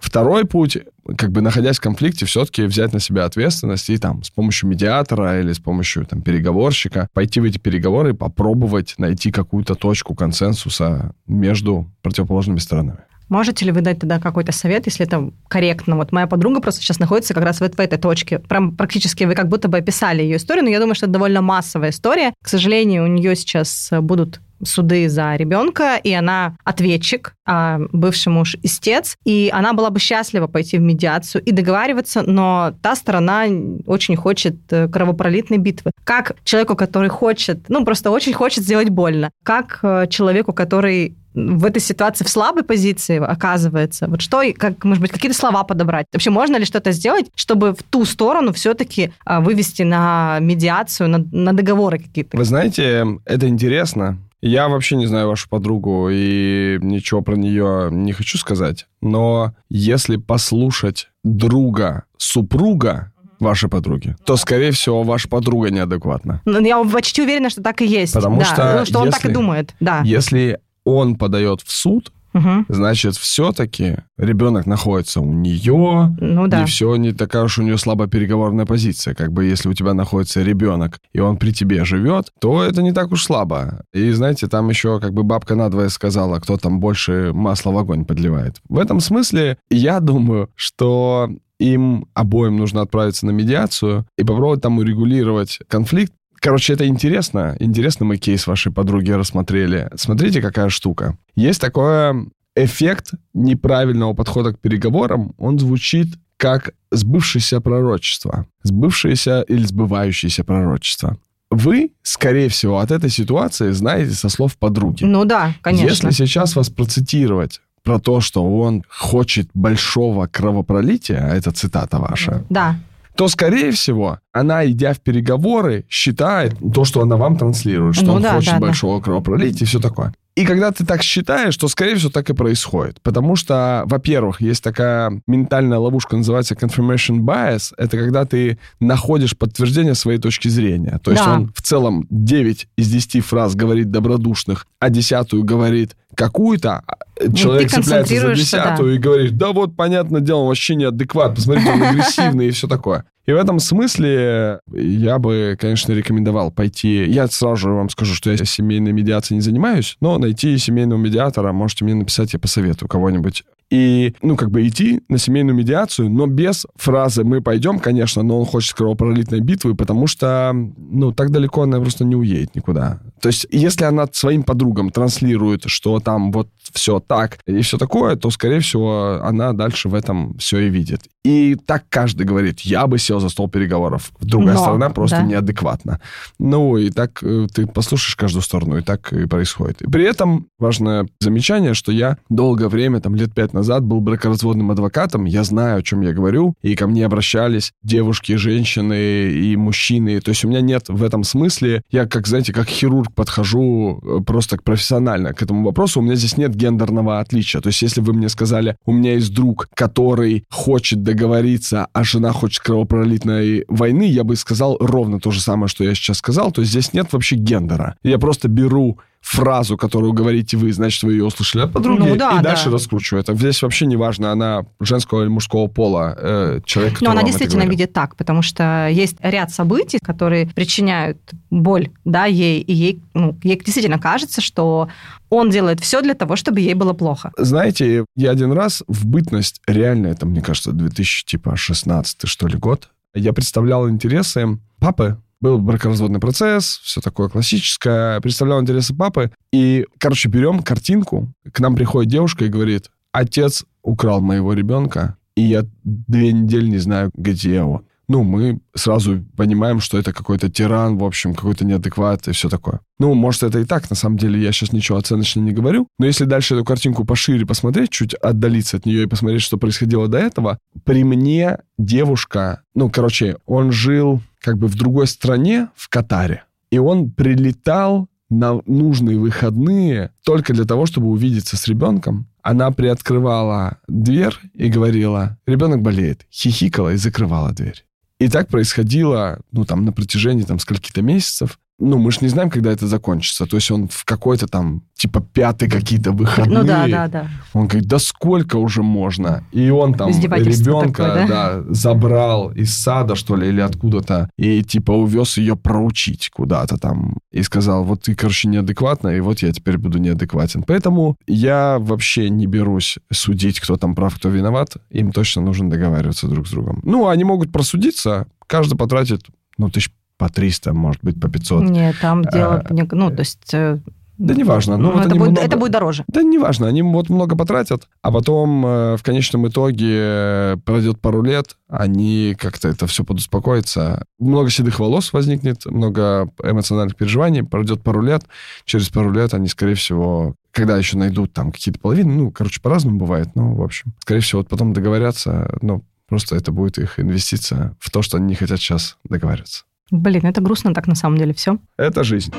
Второй 0.00 0.44
путь, 0.44 0.78
как 1.16 1.30
бы 1.30 1.40
находясь 1.40 1.78
в 1.78 1.80
конфликте, 1.80 2.26
все-таки 2.26 2.64
взять 2.64 2.92
на 2.92 3.00
себя 3.00 3.24
ответственность 3.24 3.88
и 3.90 3.96
там 3.98 4.22
с 4.22 4.30
помощью 4.30 4.68
медиатора 4.68 5.40
или 5.40 5.52
с 5.52 5.58
помощью 5.58 6.04
там 6.06 6.20
переговорщика 6.20 7.08
пойти 7.14 7.40
в 7.40 7.44
эти 7.44 7.58
переговоры 7.58 8.10
и 8.10 8.14
попробовать 8.14 8.94
найти 8.98 9.30
какую-то 9.30 9.74
точку 9.74 10.14
консенсуса 10.14 11.12
между 11.26 11.90
противоположными 12.02 12.58
сторонами. 12.58 12.98
Можете 13.28 13.64
ли 13.64 13.72
вы 13.72 13.80
дать 13.80 13.98
тогда 13.98 14.20
какой-то 14.20 14.52
совет, 14.52 14.86
если 14.86 15.04
это 15.04 15.32
корректно? 15.48 15.96
Вот 15.96 16.12
моя 16.12 16.28
подруга 16.28 16.60
просто 16.60 16.80
сейчас 16.80 17.00
находится 17.00 17.34
как 17.34 17.42
раз 17.42 17.60
вот 17.60 17.74
в 17.74 17.80
этой 17.80 17.98
точке. 17.98 18.38
Прям 18.38 18.76
практически 18.76 19.24
вы 19.24 19.34
как 19.34 19.48
будто 19.48 19.66
бы 19.66 19.78
описали 19.78 20.22
ее 20.22 20.36
историю, 20.36 20.64
но 20.64 20.70
я 20.70 20.78
думаю, 20.78 20.94
что 20.94 21.06
это 21.06 21.14
довольно 21.14 21.42
массовая 21.42 21.90
история. 21.90 22.32
К 22.40 22.48
сожалению, 22.48 23.02
у 23.02 23.08
нее 23.08 23.34
сейчас 23.34 23.90
будут 24.00 24.40
суды 24.64 25.08
за 25.08 25.36
ребенка, 25.36 25.96
и 25.96 26.12
она 26.12 26.56
ответчик, 26.64 27.34
а 27.46 27.80
бывший 27.92 28.28
муж 28.28 28.56
истец, 28.62 29.16
и 29.24 29.50
она 29.52 29.72
была 29.72 29.90
бы 29.90 30.00
счастлива 30.00 30.46
пойти 30.46 30.78
в 30.78 30.80
медиацию 30.80 31.42
и 31.42 31.52
договариваться, 31.52 32.22
но 32.22 32.74
та 32.82 32.96
сторона 32.96 33.44
очень 33.86 34.16
хочет 34.16 34.56
э, 34.70 34.88
кровопролитной 34.88 35.58
битвы. 35.58 35.92
Как 36.04 36.36
человеку, 36.44 36.76
который 36.76 37.08
хочет, 37.08 37.68
ну, 37.68 37.84
просто 37.84 38.10
очень 38.10 38.32
хочет 38.32 38.64
сделать 38.64 38.88
больно, 38.88 39.30
как 39.44 39.80
э, 39.82 40.06
человеку, 40.08 40.52
который 40.52 41.16
в 41.36 41.66
этой 41.66 41.80
ситуации 41.80 42.24
в 42.24 42.28
слабой 42.28 42.64
позиции 42.64 43.22
оказывается? 43.22 44.06
Вот 44.08 44.22
что, 44.22 44.42
как, 44.54 44.82
может 44.84 45.02
быть, 45.02 45.12
какие-то 45.12 45.36
слова 45.36 45.64
подобрать? 45.64 46.06
Вообще 46.12 46.30
можно 46.30 46.56
ли 46.56 46.64
что-то 46.64 46.92
сделать, 46.92 47.26
чтобы 47.34 47.74
в 47.74 47.82
ту 47.82 48.04
сторону 48.06 48.52
все-таки 48.54 49.12
а, 49.24 49.40
вывести 49.40 49.82
на 49.82 50.38
медиацию, 50.40 51.10
на, 51.10 51.24
на 51.30 51.52
договоры 51.52 51.98
какие-то? 51.98 52.36
Вы 52.36 52.44
знаете, 52.44 53.06
это 53.26 53.48
интересно. 53.48 54.18
Я 54.42 54.68
вообще 54.68 54.96
не 54.96 55.06
знаю 55.06 55.28
вашу 55.28 55.48
подругу 55.48 56.08
и 56.10 56.78
ничего 56.80 57.22
про 57.22 57.36
нее 57.36 57.88
не 57.90 58.12
хочу 58.12 58.38
сказать. 58.38 58.86
Но 59.00 59.54
если 59.68 60.16
послушать 60.16 61.08
друга 61.24 62.04
супруга 62.18 63.12
вашей 63.40 63.68
подруги, 63.68 64.16
то, 64.24 64.36
скорее 64.36 64.72
всего, 64.72 65.02
ваша 65.02 65.28
подруга 65.28 65.70
неадекватна. 65.70 66.42
Ну, 66.44 66.60
я 66.60 66.82
почти 66.84 67.22
уверена, 67.22 67.50
что 67.50 67.62
так 67.62 67.82
и 67.82 67.86
есть. 67.86 68.14
Потому 68.14 68.40
да, 68.40 68.44
что, 68.44 68.84
что 68.84 68.98
он 69.00 69.06
если, 69.06 69.20
так 69.20 69.30
и 69.30 69.34
думает. 69.34 69.74
Да. 69.80 70.02
Если 70.04 70.58
он 70.84 71.16
подает 71.16 71.62
в 71.62 71.70
суд, 71.70 72.12
угу. 72.36 72.64
значит, 72.68 73.16
все-таки 73.16 73.98
ребенок 74.18 74.66
находится 74.66 75.20
у 75.20 75.32
нее, 75.32 76.16
ну, 76.20 76.46
да. 76.46 76.62
и 76.62 76.66
все 76.66 76.94
не 76.96 77.12
такая 77.12 77.44
уж 77.44 77.58
у 77.58 77.62
нее 77.62 77.78
слабая 77.78 78.08
переговорная 78.08 78.66
позиция. 78.66 79.14
Как 79.14 79.32
бы 79.32 79.44
если 79.44 79.68
у 79.68 79.74
тебя 79.74 79.94
находится 79.94 80.42
ребенок, 80.42 80.98
и 81.12 81.20
он 81.20 81.36
при 81.36 81.52
тебе 81.52 81.84
живет, 81.84 82.26
то 82.40 82.62
это 82.62 82.82
не 82.82 82.92
так 82.92 83.12
уж 83.12 83.22
слабо. 83.22 83.82
И 83.92 84.10
знаете, 84.12 84.46
там 84.48 84.68
еще 84.68 85.00
как 85.00 85.12
бы 85.12 85.22
бабка 85.22 85.54
надвое 85.54 85.88
сказала, 85.88 86.38
кто 86.40 86.56
там 86.56 86.80
больше 86.80 87.32
масла 87.32 87.70
в 87.70 87.78
огонь 87.78 88.04
подливает. 88.04 88.56
В 88.68 88.78
этом 88.78 89.00
смысле 89.00 89.58
я 89.70 90.00
думаю, 90.00 90.50
что 90.54 91.30
им 91.58 92.06
обоим 92.14 92.56
нужно 92.56 92.82
отправиться 92.82 93.26
на 93.26 93.30
медиацию 93.30 94.06
и 94.18 94.22
попробовать 94.22 94.62
там 94.62 94.78
урегулировать 94.78 95.60
конфликт, 95.68 96.12
Короче, 96.46 96.74
это 96.74 96.86
интересно. 96.86 97.56
Интересно 97.58 98.06
мы 98.06 98.18
кейс 98.18 98.46
вашей 98.46 98.70
подруги 98.70 99.10
рассмотрели. 99.10 99.90
Смотрите, 99.96 100.40
какая 100.40 100.68
штука. 100.68 101.18
Есть 101.34 101.60
такой 101.60 102.30
эффект 102.54 103.14
неправильного 103.34 104.12
подхода 104.12 104.52
к 104.52 104.60
переговорам. 104.60 105.34
Он 105.38 105.58
звучит 105.58 106.06
как 106.36 106.70
сбывшееся 106.92 107.60
пророчество. 107.60 108.46
Сбывшееся 108.62 109.40
или 109.48 109.64
сбывающееся 109.64 110.44
пророчество. 110.44 111.18
Вы, 111.50 111.90
скорее 112.04 112.48
всего, 112.48 112.78
от 112.78 112.92
этой 112.92 113.10
ситуации 113.10 113.72
знаете 113.72 114.12
со 114.12 114.28
слов 114.28 114.56
подруги. 114.56 115.02
Ну 115.02 115.24
да, 115.24 115.52
конечно. 115.62 116.06
Если 116.06 116.26
сейчас 116.26 116.54
вас 116.54 116.70
процитировать 116.70 117.60
про 117.82 117.98
то, 117.98 118.20
что 118.20 118.44
он 118.44 118.84
хочет 118.88 119.48
большого 119.52 120.28
кровопролития, 120.28 121.28
а 121.28 121.34
это 121.34 121.50
цитата 121.50 121.98
ваша. 121.98 122.44
Да 122.50 122.76
то, 123.16 123.28
скорее 123.28 123.72
всего, 123.72 124.20
она, 124.32 124.66
идя 124.66 124.92
в 124.92 125.00
переговоры, 125.00 125.86
считает 125.88 126.54
то, 126.74 126.84
что 126.84 127.00
она 127.00 127.16
вам 127.16 127.36
транслирует, 127.36 127.96
что 127.96 128.06
ну, 128.06 128.14
он 128.14 128.22
да, 128.22 128.34
хочет 128.34 128.54
да, 128.54 128.60
большого 128.60 128.98
да. 128.98 129.04
кровопролития 129.04 129.64
и 129.64 129.68
все 129.68 129.80
такое. 129.80 130.12
И 130.36 130.44
когда 130.44 130.70
ты 130.70 130.84
так 130.84 131.02
считаешь, 131.02 131.56
то, 131.56 131.66
скорее 131.66 131.94
всего, 131.94 132.10
так 132.10 132.28
и 132.28 132.34
происходит. 132.34 133.00
Потому 133.00 133.36
что, 133.36 133.84
во-первых, 133.86 134.42
есть 134.42 134.62
такая 134.62 135.22
ментальная 135.26 135.78
ловушка, 135.78 136.14
называется 136.14 136.54
confirmation 136.54 137.20
bias. 137.20 137.72
Это 137.78 137.96
когда 137.96 138.26
ты 138.26 138.58
находишь 138.78 139.36
подтверждение 139.36 139.94
своей 139.94 140.18
точки 140.18 140.48
зрения. 140.48 141.00
То 141.02 141.12
есть 141.12 141.24
Да. 141.24 141.36
он 141.36 141.52
в 141.54 141.62
целом 141.62 142.06
9 142.10 142.68
из 142.76 142.90
10 142.90 143.24
фраз 143.24 143.54
говорит 143.54 143.90
добродушных, 143.90 144.66
а 144.78 144.90
десятую 144.90 145.42
говорит 145.42 145.96
какую-то, 146.16 146.82
а 146.86 147.32
человек 147.32 147.70
ты 147.70 147.82
цепляется 147.82 148.20
за 148.20 148.34
десятую 148.34 148.94
и 148.96 148.98
говорит, 148.98 149.36
да 149.36 149.52
вот, 149.52 149.76
понятно 149.76 150.20
дело, 150.20 150.38
он 150.38 150.48
вообще 150.48 150.74
неадекват, 150.74 151.34
посмотрите, 151.36 151.70
он 151.70 151.82
агрессивный 151.82 152.48
и 152.48 152.50
все 152.50 152.66
такое. 152.66 153.04
И 153.26 153.32
в 153.32 153.36
этом 153.36 153.58
смысле 153.58 154.60
я 154.72 155.18
бы, 155.18 155.56
конечно, 155.58 155.92
рекомендовал 155.92 156.52
пойти... 156.52 157.04
Я 157.06 157.26
сразу 157.26 157.56
же 157.56 157.70
вам 157.70 157.88
скажу, 157.88 158.14
что 158.14 158.30
я 158.30 158.36
семейной 158.36 158.92
медиацией 158.92 159.36
не 159.36 159.42
занимаюсь, 159.42 159.96
но 160.00 160.16
найти 160.18 160.56
семейного 160.58 160.98
медиатора 160.98 161.52
можете 161.52 161.84
мне 161.84 161.94
написать, 161.94 162.32
я 162.34 162.38
посоветую 162.38 162.88
кого-нибудь. 162.88 163.44
И, 163.70 164.14
ну, 164.22 164.36
как 164.36 164.50
бы 164.50 164.66
идти 164.66 165.00
на 165.08 165.18
семейную 165.18 165.56
медиацию, 165.56 166.08
но 166.08 166.26
без 166.26 166.66
фразы 166.76 167.24
«мы 167.24 167.40
пойдем», 167.40 167.80
конечно, 167.80 168.22
но 168.22 168.38
он 168.38 168.46
хочет 168.46 168.74
кровопролитной 168.74 169.40
битвы, 169.40 169.74
потому 169.74 170.06
что, 170.06 170.52
ну, 170.54 171.12
так 171.12 171.30
далеко 171.30 171.62
она 171.62 171.80
просто 171.80 172.04
не 172.04 172.14
уедет 172.14 172.54
никуда. 172.54 173.00
То 173.20 173.28
есть, 173.28 173.46
если 173.50 173.84
она 173.84 174.06
своим 174.12 174.44
подругам 174.44 174.90
транслирует, 174.90 175.64
что 175.66 175.98
там 175.98 176.30
вот 176.30 176.48
все 176.72 177.00
так 177.00 177.38
и 177.46 177.60
все 177.62 177.76
такое, 177.76 178.16
то, 178.16 178.30
скорее 178.30 178.60
всего, 178.60 179.20
она 179.22 179.52
дальше 179.52 179.88
в 179.88 179.94
этом 179.94 180.36
все 180.38 180.60
и 180.60 180.68
видит. 180.68 181.02
И 181.24 181.56
так 181.56 181.84
каждый 181.88 182.24
говорит, 182.24 182.60
я 182.60 182.86
бы 182.86 182.98
сел 182.98 183.18
за 183.18 183.30
стол 183.30 183.48
переговоров. 183.48 184.12
Другая 184.20 184.54
Но, 184.54 184.60
сторона 184.60 184.90
просто 184.90 185.16
да. 185.16 185.22
неадекватна. 185.22 186.00
Ну, 186.38 186.76
и 186.76 186.90
так 186.90 187.20
э, 187.22 187.48
ты 187.52 187.66
послушаешь 187.66 188.14
каждую 188.14 188.42
сторону, 188.42 188.78
и 188.78 188.82
так 188.82 189.12
и 189.12 189.26
происходит. 189.26 189.82
И 189.82 189.90
при 189.90 190.04
этом 190.04 190.46
важное 190.58 191.08
замечание, 191.18 191.74
что 191.74 191.90
я 191.90 192.18
долгое 192.28 192.68
время, 192.68 193.00
там, 193.00 193.16
лет 193.16 193.34
пять 193.34 193.52
назад 193.56 193.84
был 193.84 194.00
бракоразводным 194.00 194.70
адвокатом, 194.70 195.24
я 195.24 195.42
знаю, 195.42 195.78
о 195.78 195.82
чем 195.82 196.02
я 196.02 196.12
говорю, 196.12 196.54
и 196.62 196.76
ко 196.76 196.86
мне 196.86 197.04
обращались 197.04 197.72
девушки, 197.82 198.36
женщины 198.36 199.30
и 199.30 199.56
мужчины. 199.56 200.20
То 200.20 200.30
есть 200.30 200.44
у 200.44 200.48
меня 200.48 200.60
нет 200.60 200.84
в 200.88 201.02
этом 201.02 201.24
смысле, 201.24 201.82
я, 201.90 202.06
как, 202.06 202.26
знаете, 202.26 202.52
как 202.52 202.68
хирург 202.68 203.12
подхожу 203.14 204.00
э, 204.02 204.20
просто 204.24 204.58
профессионально 204.62 205.32
к 205.32 205.42
этому 205.42 205.64
вопросу, 205.64 206.00
у 206.00 206.02
меня 206.02 206.14
здесь 206.14 206.36
нет 206.36 206.54
гендерного 206.54 207.20
отличия. 207.20 207.60
То 207.60 207.68
есть 207.68 207.82
если 207.82 208.00
вы 208.00 208.12
мне 208.12 208.28
сказали, 208.28 208.76
у 208.84 208.92
меня 208.92 209.14
есть 209.14 209.34
друг, 209.34 209.68
который 209.74 210.44
хочет 210.50 211.02
договориться, 211.02 211.88
а 211.92 212.04
жена 212.04 212.32
хочет 212.32 212.62
кровопролитной 212.62 213.64
войны, 213.68 214.04
я 214.04 214.24
бы 214.24 214.36
сказал 214.36 214.76
ровно 214.80 215.18
то 215.18 215.30
же 215.30 215.40
самое, 215.40 215.68
что 215.68 215.84
я 215.84 215.94
сейчас 215.94 216.18
сказал. 216.18 216.52
То 216.52 216.60
есть 216.60 216.72
здесь 216.72 216.92
нет 216.92 217.12
вообще 217.12 217.36
гендера. 217.36 217.96
Я 218.02 218.18
просто 218.18 218.48
беру 218.48 218.98
фразу, 219.26 219.76
которую 219.76 220.12
говорите 220.12 220.56
вы, 220.56 220.72
значит, 220.72 221.02
вы 221.02 221.14
ее 221.14 221.24
услышали 221.24 221.62
от 221.62 221.72
подруги, 221.72 221.98
Ну 221.98 222.16
да, 222.16 222.30
и 222.30 222.36
да. 222.36 222.42
дальше 222.42 222.70
раскручиваю 222.70 223.22
это. 223.22 223.34
Здесь 223.34 223.60
вообще 223.60 223.86
не 223.86 223.96
важно, 223.96 224.30
она 224.30 224.64
женского 224.78 225.22
или 225.22 225.28
мужского 225.28 225.66
пола, 225.66 226.14
э, 226.16 226.60
человек, 226.64 227.00
Но 227.00 227.10
она 227.10 227.24
действительно 227.24 227.64
видит 227.64 227.92
так, 227.92 228.14
потому 228.14 228.42
что 228.42 228.88
есть 228.88 229.16
ряд 229.20 229.50
событий, 229.50 229.98
которые 229.98 230.46
причиняют 230.46 231.18
боль, 231.50 231.90
да, 232.04 232.26
ей, 232.26 232.60
и 232.60 232.72
ей, 232.72 233.02
ну, 233.14 233.36
ей 233.42 233.60
действительно 233.60 233.98
кажется, 233.98 234.40
что 234.40 234.88
он 235.28 235.50
делает 235.50 235.80
все 235.80 236.02
для 236.02 236.14
того, 236.14 236.36
чтобы 236.36 236.60
ей 236.60 236.74
было 236.74 236.92
плохо. 236.92 237.32
Знаете, 237.36 238.04
я 238.14 238.30
один 238.30 238.52
раз 238.52 238.84
в 238.86 239.06
бытность, 239.06 239.60
реально, 239.66 240.06
это, 240.06 240.24
мне 240.24 240.40
кажется, 240.40 240.70
2016 240.70 242.28
что 242.28 242.46
ли 242.46 242.56
год, 242.56 242.90
я 243.12 243.32
представлял 243.32 243.90
интересы 243.90 244.60
папы, 244.78 245.18
был 245.46 245.58
бракоразводный 245.58 246.18
процесс, 246.18 246.80
все 246.82 247.00
такое 247.00 247.28
классическое, 247.28 248.20
представлял 248.20 248.60
интересы 248.60 248.96
папы, 248.96 249.30
и, 249.52 249.86
короче, 249.98 250.28
берем 250.28 250.60
картинку, 250.60 251.32
к 251.52 251.60
нам 251.60 251.76
приходит 251.76 252.10
девушка 252.10 252.44
и 252.44 252.48
говорит, 252.48 252.90
отец 253.12 253.64
украл 253.82 254.20
моего 254.20 254.54
ребенка, 254.54 255.16
и 255.36 255.42
я 255.42 255.64
две 255.84 256.32
недели 256.32 256.66
не 256.68 256.78
знаю, 256.78 257.12
где 257.14 257.62
он. 257.62 257.84
Ну, 258.08 258.22
мы 258.22 258.60
сразу 258.74 259.24
понимаем, 259.36 259.80
что 259.80 259.98
это 259.98 260.12
какой-то 260.12 260.48
тиран, 260.48 260.96
в 260.96 261.04
общем, 261.04 261.34
какой-то 261.34 261.64
неадекват 261.64 262.28
и 262.28 262.32
все 262.32 262.48
такое. 262.48 262.80
Ну, 263.00 263.14
может, 263.14 263.42
это 263.42 263.58
и 263.58 263.64
так, 263.64 263.90
на 263.90 263.96
самом 263.96 264.16
деле, 264.16 264.40
я 264.40 264.52
сейчас 264.52 264.72
ничего 264.72 264.98
оценочно 264.98 265.40
не 265.40 265.52
говорю, 265.52 265.88
но 265.98 266.06
если 266.06 266.24
дальше 266.24 266.54
эту 266.54 266.64
картинку 266.64 267.04
пошире 267.04 267.44
посмотреть, 267.44 267.90
чуть 267.90 268.14
отдалиться 268.14 268.76
от 268.76 268.86
нее 268.86 269.02
и 269.02 269.06
посмотреть, 269.06 269.42
что 269.42 269.56
происходило 269.58 270.06
до 270.06 270.18
этого, 270.18 270.58
при 270.84 271.02
мне 271.02 271.58
девушка, 271.78 272.62
ну, 272.74 272.90
короче, 272.90 273.38
он 273.44 273.72
жил 273.72 274.22
как 274.40 274.58
бы 274.58 274.68
в 274.68 274.76
другой 274.76 275.08
стране, 275.08 275.68
в 275.74 275.88
Катаре, 275.88 276.44
и 276.70 276.78
он 276.78 277.10
прилетал 277.10 278.08
на 278.28 278.60
нужные 278.66 279.18
выходные 279.18 280.10
только 280.24 280.52
для 280.52 280.64
того, 280.64 280.86
чтобы 280.86 281.08
увидеться 281.08 281.56
с 281.56 281.66
ребенком. 281.68 282.26
Она 282.42 282.70
приоткрывала 282.70 283.78
дверь 283.88 284.34
и 284.54 284.68
говорила, 284.68 285.38
ребенок 285.46 285.82
болеет, 285.82 286.26
хихикала 286.30 286.92
и 286.92 286.96
закрывала 286.96 287.52
дверь. 287.52 287.85
И 288.18 288.28
так 288.28 288.48
происходило, 288.48 289.40
ну, 289.52 289.64
там, 289.64 289.84
на 289.84 289.92
протяжении, 289.92 290.42
там, 290.42 290.58
скольки-то 290.58 291.02
месяцев. 291.02 291.58
Ну, 291.78 291.98
мы 291.98 292.10
же 292.10 292.18
не 292.22 292.28
знаем, 292.28 292.48
когда 292.48 292.72
это 292.72 292.86
закончится. 292.86 293.44
То 293.44 293.56
есть 293.56 293.70
он 293.70 293.88
в 293.88 294.04
какой-то 294.04 294.46
там, 294.46 294.82
типа, 294.94 295.20
пятый 295.20 295.68
какие-то 295.68 296.12
выходные. 296.12 296.58
Ну 296.60 296.64
да, 296.66 296.86
да, 296.88 297.08
да. 297.08 297.28
Он 297.52 297.66
говорит, 297.66 297.86
да 297.86 297.98
сколько 297.98 298.56
уже 298.56 298.82
можно? 298.82 299.44
И 299.52 299.68
он 299.68 299.92
там 299.92 300.08
ребенка 300.08 301.04
такое, 301.04 301.28
да? 301.28 301.62
забрал 301.68 302.50
из 302.52 302.74
сада, 302.74 303.14
что 303.14 303.36
ли, 303.36 303.48
или 303.48 303.60
откуда-то, 303.60 304.30
и 304.38 304.62
типа 304.62 304.92
увез 304.92 305.36
ее 305.36 305.54
проучить 305.54 306.30
куда-то 306.30 306.78
там. 306.78 307.18
И 307.30 307.42
сказал, 307.42 307.84
вот 307.84 308.02
ты, 308.02 308.14
короче, 308.14 308.48
неадекватна, 308.48 309.08
и 309.08 309.20
вот 309.20 309.40
я 309.40 309.52
теперь 309.52 309.76
буду 309.76 309.98
неадекватен. 309.98 310.62
Поэтому 310.62 311.16
я 311.26 311.76
вообще 311.78 312.30
не 312.30 312.46
берусь 312.46 312.98
судить, 313.12 313.60
кто 313.60 313.76
там 313.76 313.94
прав, 313.94 314.14
кто 314.16 314.30
виноват. 314.30 314.76
Им 314.88 315.12
точно 315.12 315.42
нужно 315.42 315.68
договариваться 315.68 316.26
друг 316.26 316.46
с 316.46 316.50
другом. 316.50 316.80
Ну, 316.84 317.08
они 317.08 317.24
могут 317.24 317.52
просудиться, 317.52 318.26
каждый 318.46 318.76
потратит, 318.78 319.26
ну, 319.58 319.68
тысяч 319.68 319.90
по 320.18 320.28
300, 320.28 320.72
может 320.72 321.02
быть, 321.02 321.20
по 321.20 321.28
500. 321.28 321.62
Нет, 321.64 321.96
там 322.00 322.24
дело, 322.24 322.64
А, 322.68 322.74
ну, 322.92 323.10
то 323.10 323.20
есть... 323.20 323.52
э, 323.52 323.78
Да 324.18 324.32
неважно. 324.34 324.78
Ну, 324.78 324.84
ну, 324.84 324.92
вот 324.92 325.06
это, 325.06 325.14
будет, 325.14 325.30
много- 325.32 325.42
это 325.46 325.56
будет 325.58 325.72
дороже. 325.72 326.04
Да 326.08 326.22
неважно, 326.22 326.66
они 326.68 326.80
вот 326.82 327.10
много 327.10 327.36
потратят, 327.36 327.86
а 328.00 328.10
потом 328.10 328.64
э, 328.64 328.96
в 328.96 329.02
конечном 329.02 329.46
итоге 329.48 329.90
э, 329.92 330.56
пройдет 330.64 331.00
пару 331.02 331.22
лет, 331.22 331.56
они 331.68 332.34
как-то 332.38 332.68
это 332.68 332.86
все 332.86 333.04
подуспокоится. 333.04 334.06
Много 334.18 334.48
седых 334.48 334.80
волос 334.80 335.12
возникнет, 335.12 335.66
много 335.66 336.30
эмоциональных 336.42 336.96
переживаний, 336.96 337.44
пройдет 337.44 337.82
пару 337.82 338.00
лет, 338.00 338.22
через 338.64 338.88
пару 338.88 339.10
лет 339.12 339.34
они, 339.34 339.48
скорее 339.48 339.74
всего, 339.74 340.34
когда 340.50 340.78
еще 340.78 340.96
найдут 340.96 341.34
там 341.34 341.52
какие-то 341.52 341.78
половины, 341.78 342.14
ну, 342.14 342.30
короче, 342.30 342.62
по-разному 342.62 342.96
бывает, 342.98 343.28
но, 343.34 343.52
в 343.54 343.62
общем, 343.62 343.92
скорее 343.98 344.20
всего, 344.20 344.40
вот 344.40 344.48
потом 344.48 344.72
договорятся, 344.72 345.58
ну, 345.60 345.82
просто 346.08 346.36
это 346.36 346.52
будет 346.52 346.78
их 346.78 346.98
инвестиция 346.98 347.76
в 347.80 347.90
то, 347.90 348.00
что 348.00 348.16
они 348.16 348.28
не 348.28 348.34
хотят 348.34 348.60
сейчас 348.60 348.96
договариваться. 349.04 349.64
Блин, 349.90 350.26
это 350.26 350.40
грустно 350.40 350.74
так 350.74 350.86
на 350.86 350.94
самом 350.94 351.18
деле 351.18 351.32
все. 351.32 351.58
Это 351.76 352.02
жизнь. 352.02 352.32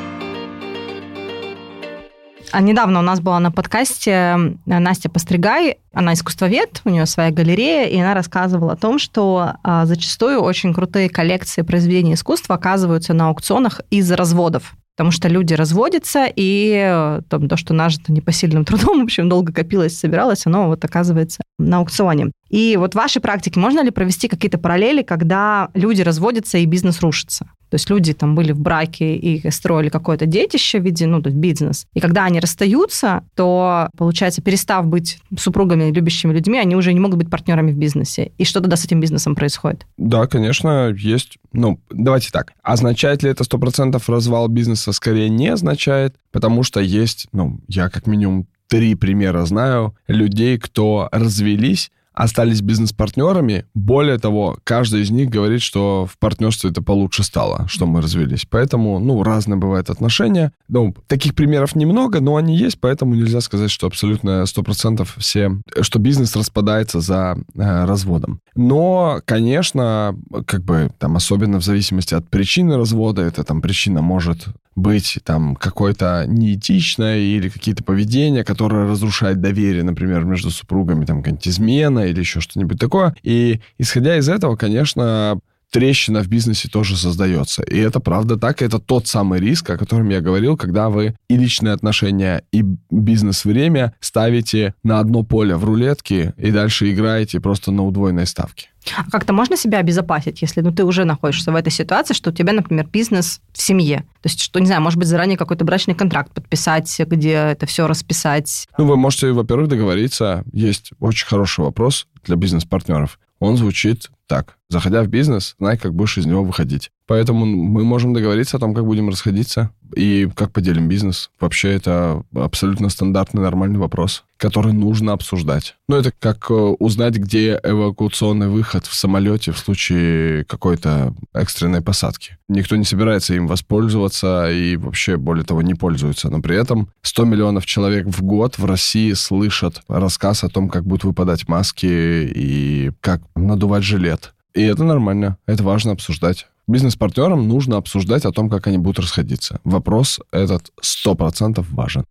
А 2.52 2.62
недавно 2.62 3.00
у 3.00 3.02
нас 3.02 3.20
была 3.20 3.40
на 3.40 3.52
подкасте 3.52 4.38
Настя 4.66 5.10
Постригай, 5.10 5.78
она 5.94 6.14
искусствовед, 6.14 6.82
у 6.86 6.90
нее 6.90 7.06
своя 7.06 7.32
галерея, 7.32 7.88
и 7.88 8.00
она 8.00 8.14
рассказывала 8.14 8.74
о 8.74 8.78
том, 8.78 9.00
что 9.00 9.54
а, 9.64 9.86
зачастую 9.86 10.40
очень 10.40 10.74
крутые 10.74 11.10
коллекции 11.10 11.62
произведений 11.62 12.14
искусства 12.14 12.56
оказываются 12.56 13.14
на 13.14 13.28
аукционах 13.28 13.82
из-за 13.90 14.16
разводов. 14.16 14.76
Потому 14.98 15.12
что 15.12 15.28
люди 15.28 15.54
разводятся, 15.54 16.26
и 16.36 16.74
э, 16.76 17.22
там, 17.30 17.48
то, 17.48 17.56
что 17.56 17.76
нажито 17.76 18.12
непосильным 18.12 18.66
трудом, 18.66 19.00
в 19.02 19.04
общем, 19.04 19.30
долго 19.30 19.54
копилось, 19.54 19.98
собиралось, 19.98 20.48
оно 20.48 20.68
вот 20.68 20.84
оказывается 20.84 21.44
на 21.60 21.78
аукционе. 21.78 22.32
И 22.50 22.76
вот 22.78 22.94
в 22.94 22.96
вашей 22.98 23.22
практике 23.22 23.60
можно 23.60 23.84
ли 23.84 23.92
провести 23.92 24.28
какие-то 24.28 24.58
параллели, 24.58 25.04
когда 25.04 25.70
люди 25.76 26.02
разводятся 26.02 26.58
и 26.58 26.66
бизнес 26.66 27.02
рушится? 27.02 27.48
То 27.70 27.76
есть 27.76 27.90
люди 27.90 28.14
там 28.14 28.36
были 28.36 28.52
в 28.52 28.60
браке 28.60 29.16
и 29.16 29.50
строили 29.52 29.90
какое-то 29.90 30.26
детище 30.26 30.80
в 30.80 30.84
виде, 30.84 31.06
ну, 31.06 31.22
то 31.22 31.30
есть 31.30 31.38
бизнес. 31.38 31.86
И 31.94 32.00
когда 32.00 32.26
они 32.26 32.40
расстаются, 32.40 33.24
то, 33.36 33.90
получается, 33.98 34.42
перестав 34.42 34.88
быть 34.88 35.20
супругами, 35.38 35.92
любящими 35.92 36.34
людьми, 36.34 36.60
они 36.60 36.76
уже 36.76 36.94
не 36.94 37.00
могут 37.00 37.18
быть 37.18 37.30
партнерами 37.30 37.72
в 37.72 37.78
бизнесе. 37.78 38.32
И 38.38 38.46
что 38.46 38.62
тогда 38.62 38.78
с 38.78 38.86
этим 38.86 39.00
бизнесом 39.00 39.36
происходит? 39.36 39.86
Да, 39.98 40.28
конечно, 40.28 40.94
есть. 40.98 41.38
Ну, 41.52 41.80
давайте 41.90 42.30
так. 42.32 42.54
Означает 42.64 43.24
ли 43.24 43.30
это 43.30 43.44
100% 43.44 44.02
развал 44.08 44.48
бизнеса? 44.48 44.92
Скорее 44.92 45.30
не 45.30 45.50
означает, 45.50 46.16
потому 46.32 46.64
что 46.64 46.80
есть, 46.80 47.28
ну, 47.32 47.60
я 47.68 47.90
как 47.90 48.08
минимум 48.08 48.48
три 48.68 48.96
примера 48.96 49.46
знаю 49.46 49.96
людей, 50.08 50.58
кто 50.58 51.10
развелись, 51.12 51.92
остались 52.18 52.62
бизнес-партнерами. 52.62 53.66
Более 53.76 54.18
того, 54.18 54.58
каждый 54.64 55.02
из 55.02 55.12
них 55.12 55.30
говорит, 55.30 55.62
что 55.62 56.08
в 56.12 56.18
партнерстве 56.18 56.72
это 56.72 56.82
получше 56.82 57.24
стало, 57.24 57.68
что 57.68 57.86
мы 57.86 58.02
развелись. 58.02 58.48
Поэтому, 58.50 58.98
ну, 59.00 59.22
разные 59.22 59.58
бывают 59.58 59.92
отношения. 59.92 60.52
Ну, 60.68 60.96
таких 61.06 61.36
примеров 61.36 61.76
немного, 61.76 62.20
но 62.20 62.36
они 62.36 62.58
есть, 62.58 62.80
поэтому 62.80 63.14
нельзя 63.14 63.40
сказать, 63.40 63.70
что 63.70 63.86
абсолютно 63.86 64.44
100% 64.44 65.08
все, 65.18 65.52
что 65.82 66.00
бизнес 66.00 66.36
распадается 66.36 67.02
за 67.02 67.38
э, 67.54 67.86
разводом. 67.86 68.40
Но, 68.56 69.22
конечно, 69.26 70.18
как 70.48 70.64
бы 70.64 70.90
там 70.98 71.16
особенно 71.18 71.60
в 71.60 71.64
зависимости 71.64 72.16
от 72.16 72.28
причины 72.30 72.78
развода, 72.78 73.22
эта 73.22 73.44
там 73.44 73.62
причина 73.62 74.02
может 74.02 74.48
быть 74.78 75.18
там 75.24 75.56
какой-то 75.56 76.26
неэтичной 76.28 77.24
или 77.24 77.50
какие-то 77.50 77.84
поведения, 77.84 78.44
которые 78.44 78.88
разрушают 78.88 79.42
доверие, 79.42 79.84
например, 79.84 80.24
между 80.24 80.52
супругами, 80.52 81.04
там 81.04 81.18
какая-нибудь 81.18 81.48
измена 81.48 82.00
или 82.02 82.20
еще 82.20 82.40
что-нибудь 82.40 82.80
такое. 82.80 83.16
И 83.24 83.60
исходя 83.80 84.18
из 84.18 84.30
этого, 84.30 84.56
конечно, 84.56 85.40
трещина 85.72 86.22
в 86.22 86.28
бизнесе 86.28 86.70
тоже 86.70 86.96
создается. 86.96 87.64
И 87.64 87.78
это 87.78 88.00
правда 88.00 88.38
так. 88.38 88.62
Это 88.62 88.80
тот 88.80 89.08
самый 89.08 89.40
риск, 89.40 89.70
о 89.72 89.78
котором 89.78 90.10
я 90.10 90.22
говорил, 90.22 90.56
когда 90.56 90.90
вы 90.90 91.16
и 91.28 91.36
личные 91.36 91.74
отношения, 91.74 92.44
и 92.52 92.64
бизнес-время 92.92 93.94
ставите 94.00 94.76
на 94.84 95.00
одно 95.00 95.24
поле 95.24 95.56
в 95.56 95.66
рулетке 95.66 96.36
и 96.38 96.52
дальше 96.52 96.92
играете 96.92 97.40
просто 97.40 97.72
на 97.72 97.84
удвоенной 97.84 98.28
ставке. 98.28 98.70
А 98.96 99.10
как-то 99.10 99.34
можно 99.34 99.58
себя 99.58 99.80
обезопасить, 99.80 100.42
если 100.42 100.62
ну, 100.62 100.72
ты 100.72 100.84
уже 100.84 101.06
находишься 101.06 101.52
в 101.52 101.56
этой 101.56 101.72
ситуации, 101.72 102.14
что 102.14 102.30
у 102.30 102.34
тебя, 102.34 102.54
например, 102.54 102.88
бизнес 102.88 103.42
в 103.54 103.62
семье? 103.62 104.00
То 104.22 104.30
есть, 104.30 104.42
что, 104.42 104.60
не 104.60 104.66
знаю, 104.68 104.82
может 104.82 105.00
быть, 105.00 105.08
заранее 105.08 105.38
какой-то 105.38 105.66
брачный 105.66 105.96
контракт 105.96 106.32
подписать, 106.32 106.94
где 107.00 107.32
это 107.32 107.66
все 107.66 107.88
расписать? 107.88 108.68
Ну, 108.78 108.86
вы 108.86 108.98
можете, 108.98 109.32
во-первых, 109.32 109.68
договориться. 109.68 110.44
Есть 110.54 110.92
очень 111.00 111.28
хороший 111.28 111.62
вопрос 111.62 112.08
для 112.24 112.36
бизнес-партнеров. 112.36 113.20
Он 113.40 113.58
звучит 113.58 114.10
так. 114.28 114.58
Заходя 114.70 115.02
в 115.04 115.08
бизнес, 115.08 115.56
знай, 115.60 115.78
как 115.78 115.94
будешь 115.94 116.18
из 116.18 116.26
него 116.26 116.44
выходить. 116.44 116.92
Поэтому 117.08 117.46
мы 117.46 117.86
можем 117.86 118.14
договориться 118.14 118.58
о 118.58 118.60
том, 118.60 118.74
как 118.74 118.86
будем 118.86 119.08
расходиться 119.08 119.72
и 119.96 120.30
как 120.36 120.52
поделим 120.52 120.90
бизнес. 120.90 121.30
Вообще 121.40 121.72
это 121.72 122.24
абсолютно 122.36 122.90
стандартный, 122.90 123.42
нормальный 123.42 123.80
вопрос, 123.80 124.26
который 124.36 124.74
нужно 124.74 125.14
обсуждать. 125.14 125.76
Ну, 125.88 125.96
это 125.96 126.12
как 126.12 126.52
э, 126.52 126.54
узнать, 126.54 127.16
где 127.16 127.58
эвакуационный 127.64 128.50
выход 128.50 128.86
в 128.86 128.94
самолете 128.94 129.54
в 129.54 129.58
случае 129.58 130.44
какой-то 130.44 131.16
экстренной 131.34 131.82
посадки. 131.82 132.38
Никто 132.50 132.76
не 132.76 132.84
собирается 132.84 133.36
им 133.36 133.48
воспользоваться 133.48 134.52
и 134.52 134.76
вообще, 134.76 135.16
более 135.16 135.46
того, 135.46 135.62
не 135.62 135.76
пользуется. 135.76 136.30
Но 136.30 136.42
при 136.42 136.58
этом 136.58 136.90
100 137.04 137.24
миллионов 137.24 137.66
человек 137.66 138.08
в 138.08 138.22
год 138.22 138.58
в 138.58 138.66
России 138.66 139.14
слышат 139.14 139.82
рассказ 139.88 140.44
о 140.44 140.50
том, 140.50 140.68
как 140.68 140.86
будут 140.86 141.06
выпадать 141.06 141.48
маски 141.48 141.86
и 141.86 142.92
как 143.00 143.22
надувать 143.34 143.84
жилет. 143.84 144.34
И 144.58 144.64
это 144.64 144.84
нормально, 144.84 145.38
это 145.46 145.62
важно 145.64 145.92
обсуждать. 145.92 146.48
Бизнес-партнерам 146.68 147.48
нужно 147.48 147.78
обсуждать 147.78 148.26
о 148.26 148.32
том, 148.32 148.50
как 148.50 148.66
они 148.66 148.80
будут 148.80 148.98
расходиться. 148.98 149.62
Вопрос 149.64 150.20
этот 150.32 150.72
100% 150.82 151.64
важен. 151.70 152.06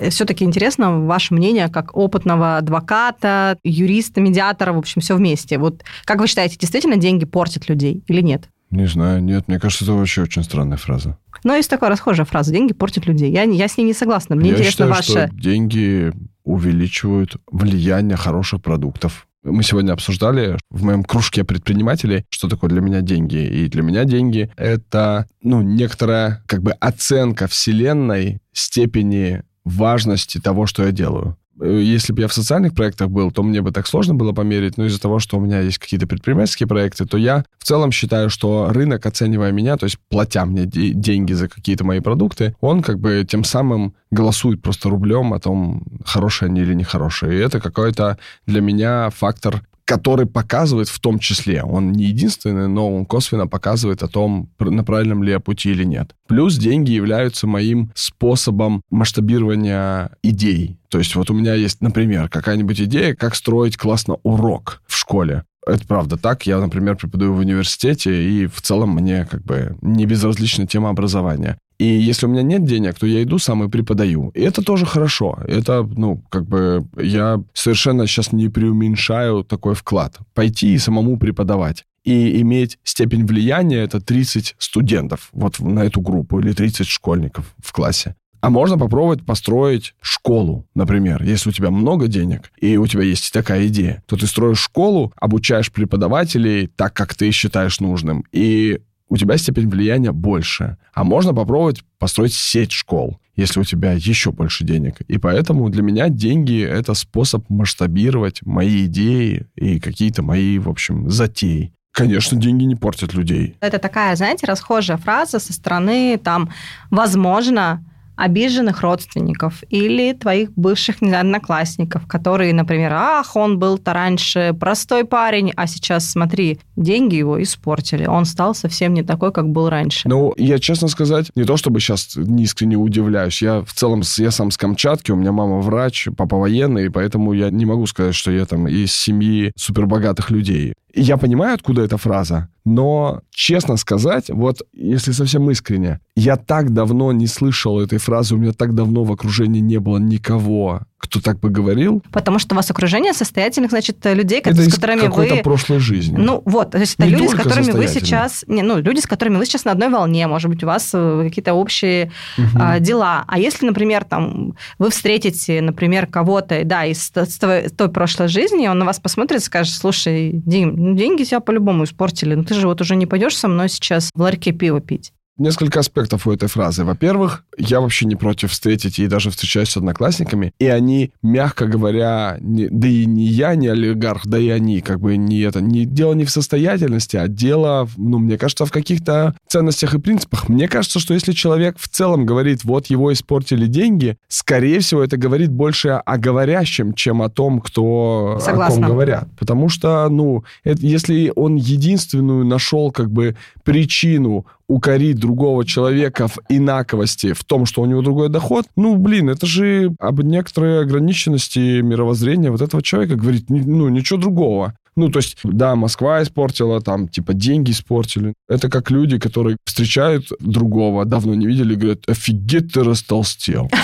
Э, 0.00 0.10
Все-таки 0.10 0.44
интересно 0.44 1.02
ваше 1.06 1.32
мнение 1.32 1.68
как 1.68 1.96
опытного 1.96 2.56
адвоката, 2.56 3.56
юриста, 3.62 4.20
медиатора, 4.20 4.72
в 4.72 4.78
общем, 4.78 5.00
все 5.00 5.14
вместе. 5.14 5.56
Вот 5.58 5.84
как 6.06 6.18
вы 6.18 6.26
считаете, 6.26 6.56
действительно 6.58 6.96
деньги 6.96 7.24
портят 7.24 7.68
людей 7.68 8.02
или 8.08 8.20
нет? 8.20 8.48
Не 8.72 8.86
знаю, 8.86 9.22
нет, 9.22 9.46
мне 9.46 9.60
кажется, 9.60 9.84
это 9.84 9.92
вообще 9.92 10.22
очень 10.22 10.42
странная 10.42 10.76
фраза. 10.76 11.18
Но 11.44 11.54
есть 11.54 11.70
такая 11.70 11.90
расхожая 11.90 12.26
фраза 12.26 12.50
«деньги 12.50 12.72
портят 12.72 13.06
людей». 13.06 13.30
Я, 13.30 13.44
я 13.44 13.68
с 13.68 13.76
ней 13.76 13.84
не 13.84 13.94
согласна. 13.94 14.34
Мне 14.34 14.48
Я 14.48 14.54
интересно 14.54 14.86
считаю, 14.86 14.90
ваше... 14.90 15.28
что 15.28 15.40
деньги 15.40 16.12
увеличивают 16.44 17.36
влияние 17.50 18.16
хороших 18.16 18.62
продуктов. 18.62 19.26
Мы 19.42 19.62
сегодня 19.62 19.92
обсуждали 19.92 20.58
в 20.70 20.84
моем 20.84 21.04
кружке 21.04 21.44
предпринимателей, 21.44 22.24
что 22.30 22.48
такое 22.48 22.70
для 22.70 22.80
меня 22.80 23.02
деньги. 23.02 23.36
И 23.36 23.68
для 23.68 23.82
меня 23.82 24.04
деньги— 24.04 24.50
это, 24.56 25.26
ну, 25.42 25.60
некоторая 25.60 26.42
как 26.46 26.62
бы 26.62 26.72
оценка 26.72 27.46
вселенной 27.46 28.38
степени 28.54 29.42
важности 29.64 30.38
того, 30.40 30.66
что 30.66 30.84
я 30.84 30.92
делаю. 30.92 31.36
Э, 31.60 31.80
Если 31.80 32.12
бы 32.12 32.22
я 32.22 32.28
в 32.28 32.32
социальных 32.32 32.74
проектах 32.74 33.10
был, 33.10 33.30
то 33.30 33.42
мне 33.42 33.60
бы 33.62 33.70
так 33.72 33.86
сложно 33.86 34.14
было 34.14 34.32
померить, 34.32 34.76
но 34.78 34.86
из-за 34.86 35.00
того, 35.00 35.18
что 35.18 35.36
у 35.36 35.40
меня 35.40 35.60
есть 35.60 35.78
какие-то 35.78 36.06
предпринимательские 36.06 36.66
проекты, 36.66 37.04
то 37.06 37.16
я 37.16 37.44
в 37.58 37.64
целом 37.64 37.92
считаю, 37.92 38.30
что 38.30 38.68
рынок, 38.70 39.06
оценивая 39.06 39.52
меня, 39.52 39.76
то 39.76 39.84
есть 39.84 39.98
платя 40.08 40.44
мне 40.44 40.66
де- 40.66 40.90
деньги 40.92 41.32
за 41.32 41.48
какие-то 41.48 41.84
мои 41.84 42.00
продукты, 42.00 42.54
он 42.60 42.82
как 42.82 42.98
бы 42.98 43.24
тем 43.28 43.44
самым 43.44 43.94
голосует 44.10 44.62
просто 44.62 44.88
рублем 44.88 45.32
о 45.32 45.40
том, 45.40 45.82
хорошие 46.04 46.48
они 46.48 46.60
или 46.62 46.74
нехорошие. 46.74 47.34
И 47.34 47.40
это 47.40 47.60
какой-то 47.60 48.18
для 48.46 48.60
меня 48.60 49.10
фактор 49.10 49.62
который 49.84 50.26
показывает 50.26 50.88
в 50.88 50.98
том 51.00 51.18
числе, 51.18 51.62
он 51.62 51.92
не 51.92 52.04
единственный, 52.04 52.68
но 52.68 52.94
он 52.94 53.04
косвенно 53.04 53.46
показывает 53.46 54.02
о 54.02 54.08
том, 54.08 54.50
на 54.58 54.84
правильном 54.84 55.22
ли 55.22 55.32
я 55.32 55.40
пути 55.40 55.70
или 55.70 55.84
нет. 55.84 56.14
Плюс 56.26 56.56
деньги 56.56 56.92
являются 56.92 57.46
моим 57.46 57.90
способом 57.94 58.82
масштабирования 58.90 60.10
идей. 60.22 60.78
То 60.88 60.98
есть 60.98 61.14
вот 61.14 61.30
у 61.30 61.34
меня 61.34 61.54
есть, 61.54 61.80
например, 61.80 62.28
какая-нибудь 62.28 62.80
идея, 62.80 63.14
как 63.14 63.34
строить 63.34 63.76
классно 63.76 64.16
урок 64.22 64.82
в 64.86 64.96
школе. 64.96 65.44
Это 65.66 65.86
правда 65.86 66.16
так. 66.16 66.46
Я, 66.46 66.58
например, 66.60 66.96
преподаю 66.96 67.32
в 67.32 67.38
университете, 67.38 68.22
и 68.28 68.46
в 68.46 68.60
целом 68.60 68.90
мне 68.90 69.26
как 69.30 69.42
бы 69.44 69.76
не 69.80 70.04
безразлична 70.06 70.66
тема 70.66 70.90
образования. 70.90 71.58
И 71.78 71.84
если 71.84 72.26
у 72.26 72.28
меня 72.28 72.42
нет 72.42 72.64
денег, 72.64 72.98
то 72.98 73.06
я 73.06 73.22
иду 73.22 73.38
сам 73.38 73.64
и 73.64 73.68
преподаю. 73.68 74.30
И 74.34 74.40
это 74.40 74.62
тоже 74.62 74.86
хорошо. 74.86 75.38
Это, 75.46 75.82
ну, 75.82 76.22
как 76.30 76.46
бы 76.46 76.86
я 76.96 77.42
совершенно 77.52 78.06
сейчас 78.06 78.32
не 78.32 78.48
преуменьшаю 78.48 79.44
такой 79.44 79.74
вклад. 79.74 80.18
Пойти 80.34 80.74
и 80.74 80.78
самому 80.78 81.18
преподавать. 81.18 81.84
И 82.04 82.40
иметь 82.42 82.78
степень 82.84 83.26
влияния 83.26 83.78
это 83.78 84.00
30 84.00 84.56
студентов 84.58 85.30
вот 85.32 85.58
на 85.58 85.80
эту 85.80 86.00
группу 86.00 86.38
или 86.38 86.52
30 86.52 86.86
школьников 86.86 87.54
в 87.58 87.72
классе. 87.72 88.14
А 88.44 88.50
можно 88.50 88.76
попробовать 88.76 89.24
построить 89.24 89.94
школу, 90.02 90.66
например. 90.74 91.22
Если 91.22 91.48
у 91.48 91.52
тебя 91.52 91.70
много 91.70 92.08
денег, 92.08 92.52
и 92.60 92.76
у 92.76 92.86
тебя 92.86 93.02
есть 93.02 93.32
такая 93.32 93.68
идея, 93.68 94.02
то 94.06 94.16
ты 94.16 94.26
строишь 94.26 94.58
школу, 94.58 95.14
обучаешь 95.16 95.72
преподавателей 95.72 96.66
так, 96.66 96.92
как 96.92 97.14
ты 97.14 97.30
считаешь 97.30 97.80
нужным, 97.80 98.22
и 98.32 98.80
у 99.14 99.16
тебя 99.16 99.38
степень 99.38 99.68
влияния 99.68 100.12
больше. 100.12 100.76
А 100.92 101.04
можно 101.04 101.32
попробовать 101.32 101.82
построить 101.98 102.34
сеть 102.34 102.72
школ, 102.72 103.18
если 103.36 103.60
у 103.60 103.64
тебя 103.64 103.92
еще 103.92 104.32
больше 104.32 104.64
денег. 104.64 105.00
И 105.08 105.18
поэтому 105.18 105.68
для 105.70 105.82
меня 105.82 106.08
деньги— 106.08 106.62
это 106.62 106.94
способ 106.94 107.48
масштабировать 107.48 108.42
мои 108.44 108.84
идеи 108.86 109.46
и 109.54 109.80
какие-то 109.80 110.22
мои, 110.22 110.58
в 110.58 110.68
общем, 110.68 111.08
затеи. 111.10 111.72
Конечно, 111.92 112.36
деньги 112.36 112.64
не 112.64 112.74
портят 112.74 113.14
людей. 113.14 113.56
Это 113.60 113.78
такая, 113.78 114.16
знаете, 114.16 114.46
расхожая 114.46 114.96
фраза 114.96 115.38
со 115.38 115.52
стороны, 115.52 116.18
там, 116.22 116.50
возможно, 116.90 117.84
обиженных 118.16 118.82
родственников 118.82 119.62
или 119.70 120.12
твоих 120.12 120.52
бывших 120.52 121.02
одноклассников, 121.02 122.06
которые, 122.06 122.52
например, 122.52 122.92
ах, 122.94 123.36
он 123.36 123.58
был-то 123.58 123.92
раньше 123.92 124.54
простой 124.58 125.04
парень, 125.04 125.52
а 125.56 125.66
сейчас, 125.66 126.10
смотри, 126.10 126.60
деньги 126.76 127.16
его 127.16 127.42
испортили. 127.42 128.06
Он 128.06 128.24
стал 128.24 128.54
совсем 128.54 128.94
не 128.94 129.02
такой, 129.02 129.32
как 129.32 129.48
был 129.48 129.68
раньше. 129.68 130.08
Ну, 130.08 130.34
я, 130.36 130.58
честно 130.58 130.88
сказать, 130.88 131.30
не 131.34 131.44
то 131.44 131.56
чтобы 131.56 131.80
сейчас 131.80 132.16
искренне 132.16 132.76
удивляюсь. 132.76 133.42
Я 133.42 133.62
в 133.62 133.72
целом, 133.72 134.02
я 134.18 134.30
сам 134.30 134.50
с 134.50 134.56
Камчатки, 134.56 135.10
у 135.10 135.16
меня 135.16 135.32
мама 135.32 135.60
врач, 135.60 136.08
папа 136.16 136.36
военный, 136.36 136.90
поэтому 136.90 137.32
я 137.32 137.50
не 137.50 137.66
могу 137.66 137.86
сказать, 137.86 138.14
что 138.14 138.30
я 138.30 138.46
там 138.46 138.68
из 138.68 138.92
семьи 138.92 139.52
супербогатых 139.56 140.30
людей. 140.30 140.74
Я 140.94 141.16
понимаю, 141.16 141.54
откуда 141.54 141.82
эта 141.82 141.96
фраза, 141.96 142.48
но, 142.64 143.20
честно 143.30 143.76
сказать, 143.76 144.30
вот 144.30 144.62
если 144.72 145.12
совсем 145.12 145.50
искренне, 145.50 146.00
я 146.16 146.36
так 146.36 146.72
давно 146.72 147.12
не 147.12 147.26
слышал 147.26 147.80
этой 147.80 147.98
фразы, 147.98 148.34
у 148.34 148.38
меня 148.38 148.52
так 148.52 148.74
давно 148.74 149.04
в 149.04 149.12
окружении 149.12 149.60
не 149.60 149.78
было 149.78 149.98
никого, 149.98 150.82
кто 150.96 151.20
так 151.20 151.40
бы 151.40 151.50
говорил. 151.50 152.02
Потому 152.10 152.38
что 152.38 152.54
у 152.54 152.56
вас 152.56 152.70
окружение 152.70 153.12
состоятельных, 153.12 153.70
значит, 153.70 153.98
людей, 154.06 154.40
Это 154.40 154.54
с 154.54 154.74
которыми 154.74 155.08
вы... 155.08 155.42
прошлой 155.42 155.78
жизни. 155.78 156.16
Ну 156.16 156.40
вот, 156.46 156.70
то 156.70 156.78
есть 156.78 156.94
это 156.94 157.06
Не 157.06 157.10
люди, 157.10 157.26
с 157.26 157.34
которыми 157.34 157.72
вы 157.72 157.86
сейчас, 157.88 158.44
не, 158.46 158.62
ну 158.62 158.78
люди, 158.78 159.00
с 159.00 159.06
которыми 159.06 159.36
вы 159.36 159.44
сейчас 159.44 159.66
на 159.66 159.72
одной 159.72 159.90
волне, 159.90 160.26
может 160.26 160.48
быть, 160.48 160.64
у 160.64 160.66
вас 160.66 160.90
э, 160.94 161.24
какие-то 161.28 161.52
общие 161.52 162.12
Мгм. 162.38 162.58
а, 162.58 162.80
дела. 162.80 163.24
А 163.26 163.38
если, 163.38 163.66
например, 163.66 164.04
там 164.04 164.56
вы 164.78 164.90
встретите, 164.90 165.60
например, 165.60 166.06
кого-то, 166.06 166.62
да, 166.64 166.86
из 166.86 167.10
той, 167.10 167.68
той 167.68 167.90
прошлой 167.90 168.28
жизни, 168.28 168.66
он 168.66 168.78
на 168.78 168.86
вас 168.86 168.98
посмотрит 168.98 169.40
и 169.42 169.44
скажет, 169.44 169.74
слушай, 169.74 170.30
Дим, 170.32 170.83
ну, 170.84 170.94
деньги 170.94 171.24
тебя 171.24 171.40
по-любому 171.40 171.84
испортили, 171.84 172.34
ну 172.34 172.44
ты 172.44 172.54
же 172.54 172.68
вот 172.68 172.80
уже 172.80 172.94
не 172.94 173.06
пойдешь 173.06 173.36
со 173.36 173.48
мной 173.48 173.68
сейчас 173.68 174.10
в 174.14 174.20
ларьке 174.20 174.52
пиво 174.52 174.80
пить. 174.80 175.12
Несколько 175.38 175.80
аспектов 175.80 176.28
у 176.28 176.32
этой 176.32 176.48
фразы. 176.48 176.84
Во-первых, 176.84 177.42
я 177.58 177.80
вообще 177.80 178.06
не 178.06 178.14
против 178.14 178.52
встретить 178.52 179.00
и 179.00 179.08
даже 179.08 179.30
встречаюсь 179.30 179.68
с 179.70 179.76
одноклассниками, 179.76 180.52
и 180.60 180.66
они, 180.68 181.10
мягко 181.22 181.66
говоря, 181.66 182.36
не- 182.40 182.68
да 182.68 182.86
и 182.86 183.04
не 183.04 183.24
я, 183.26 183.56
не 183.56 183.66
олигарх, 183.66 184.26
да 184.26 184.38
и 184.38 184.48
они, 184.50 184.80
как 184.80 185.00
бы 185.00 185.16
не 185.16 185.40
это, 185.40 185.60
не, 185.60 185.86
дело 185.86 186.12
не 186.14 186.24
в 186.24 186.30
состоятельности, 186.30 187.16
а 187.16 187.26
дело, 187.26 187.88
ну, 187.96 188.18
мне 188.18 188.38
кажется, 188.38 188.64
в 188.64 188.70
каких-то 188.70 189.34
ценностях 189.48 189.94
и 189.94 189.98
принципах. 189.98 190.48
Мне 190.48 190.68
кажется, 190.68 191.00
что 191.00 191.14
если 191.14 191.32
человек 191.32 191.78
в 191.80 191.88
целом 191.88 192.26
говорит, 192.26 192.62
вот 192.62 192.86
его 192.86 193.12
испортили 193.12 193.66
деньги, 193.66 194.16
скорее 194.28 194.78
всего, 194.78 195.02
это 195.02 195.16
говорит 195.16 195.50
больше 195.50 195.88
о 195.88 196.16
говорящем, 196.16 196.94
чем 196.94 197.22
о 197.22 197.28
том, 197.28 197.60
кто 197.60 198.36
о 198.36 198.40
Согласна. 198.40 198.82
ком 198.82 198.88
говорят. 198.92 199.28
Потому 199.36 199.68
что, 199.68 200.08
ну, 200.08 200.44
это- 200.62 200.86
если 200.86 201.32
он 201.34 201.56
единственную 201.56 202.44
нашел 202.44 202.92
как 202.92 203.10
бы 203.10 203.34
причину 203.64 204.46
укорить 204.68 205.18
другого 205.18 205.64
человека 205.64 206.28
в 206.28 206.38
инаковости, 206.48 207.32
в 207.32 207.44
том, 207.44 207.66
что 207.66 207.82
у 207.82 207.86
него 207.86 208.02
другой 208.02 208.28
доход, 208.28 208.66
ну, 208.76 208.96
блин, 208.96 209.28
это 209.28 209.46
же 209.46 209.94
об 209.98 210.20
некоторой 210.20 210.80
ограниченности 210.80 211.80
мировоззрения 211.80 212.50
вот 212.50 212.62
этого 212.62 212.82
человека 212.82 213.16
говорит, 213.16 213.50
ну, 213.50 213.88
ничего 213.88 214.18
другого. 214.18 214.74
Ну, 214.96 215.08
то 215.08 215.18
есть, 215.18 215.38
да, 215.42 215.74
Москва 215.74 216.22
испортила, 216.22 216.80
там, 216.80 217.08
типа, 217.08 217.34
деньги 217.34 217.72
испортили. 217.72 218.34
Это 218.48 218.68
как 218.68 218.90
люди, 218.90 219.18
которые 219.18 219.56
встречают 219.64 220.28
другого, 220.38 221.04
давно 221.04 221.34
не 221.34 221.46
видели, 221.46 221.74
говорят, 221.74 222.08
офигеть, 222.08 222.72
ты 222.72 222.84
растолстел. 222.84 223.70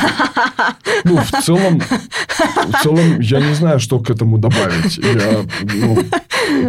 Ну, 1.04 1.16
в 1.16 1.30
целом, 1.42 1.80
в 1.80 2.82
целом, 2.82 3.20
я 3.20 3.40
не 3.40 3.54
знаю, 3.54 3.80
что 3.80 4.00
к 4.00 4.10
этому 4.10 4.38
добавить. 4.38 4.98
Я, 4.98 5.46
ну, 5.62 5.98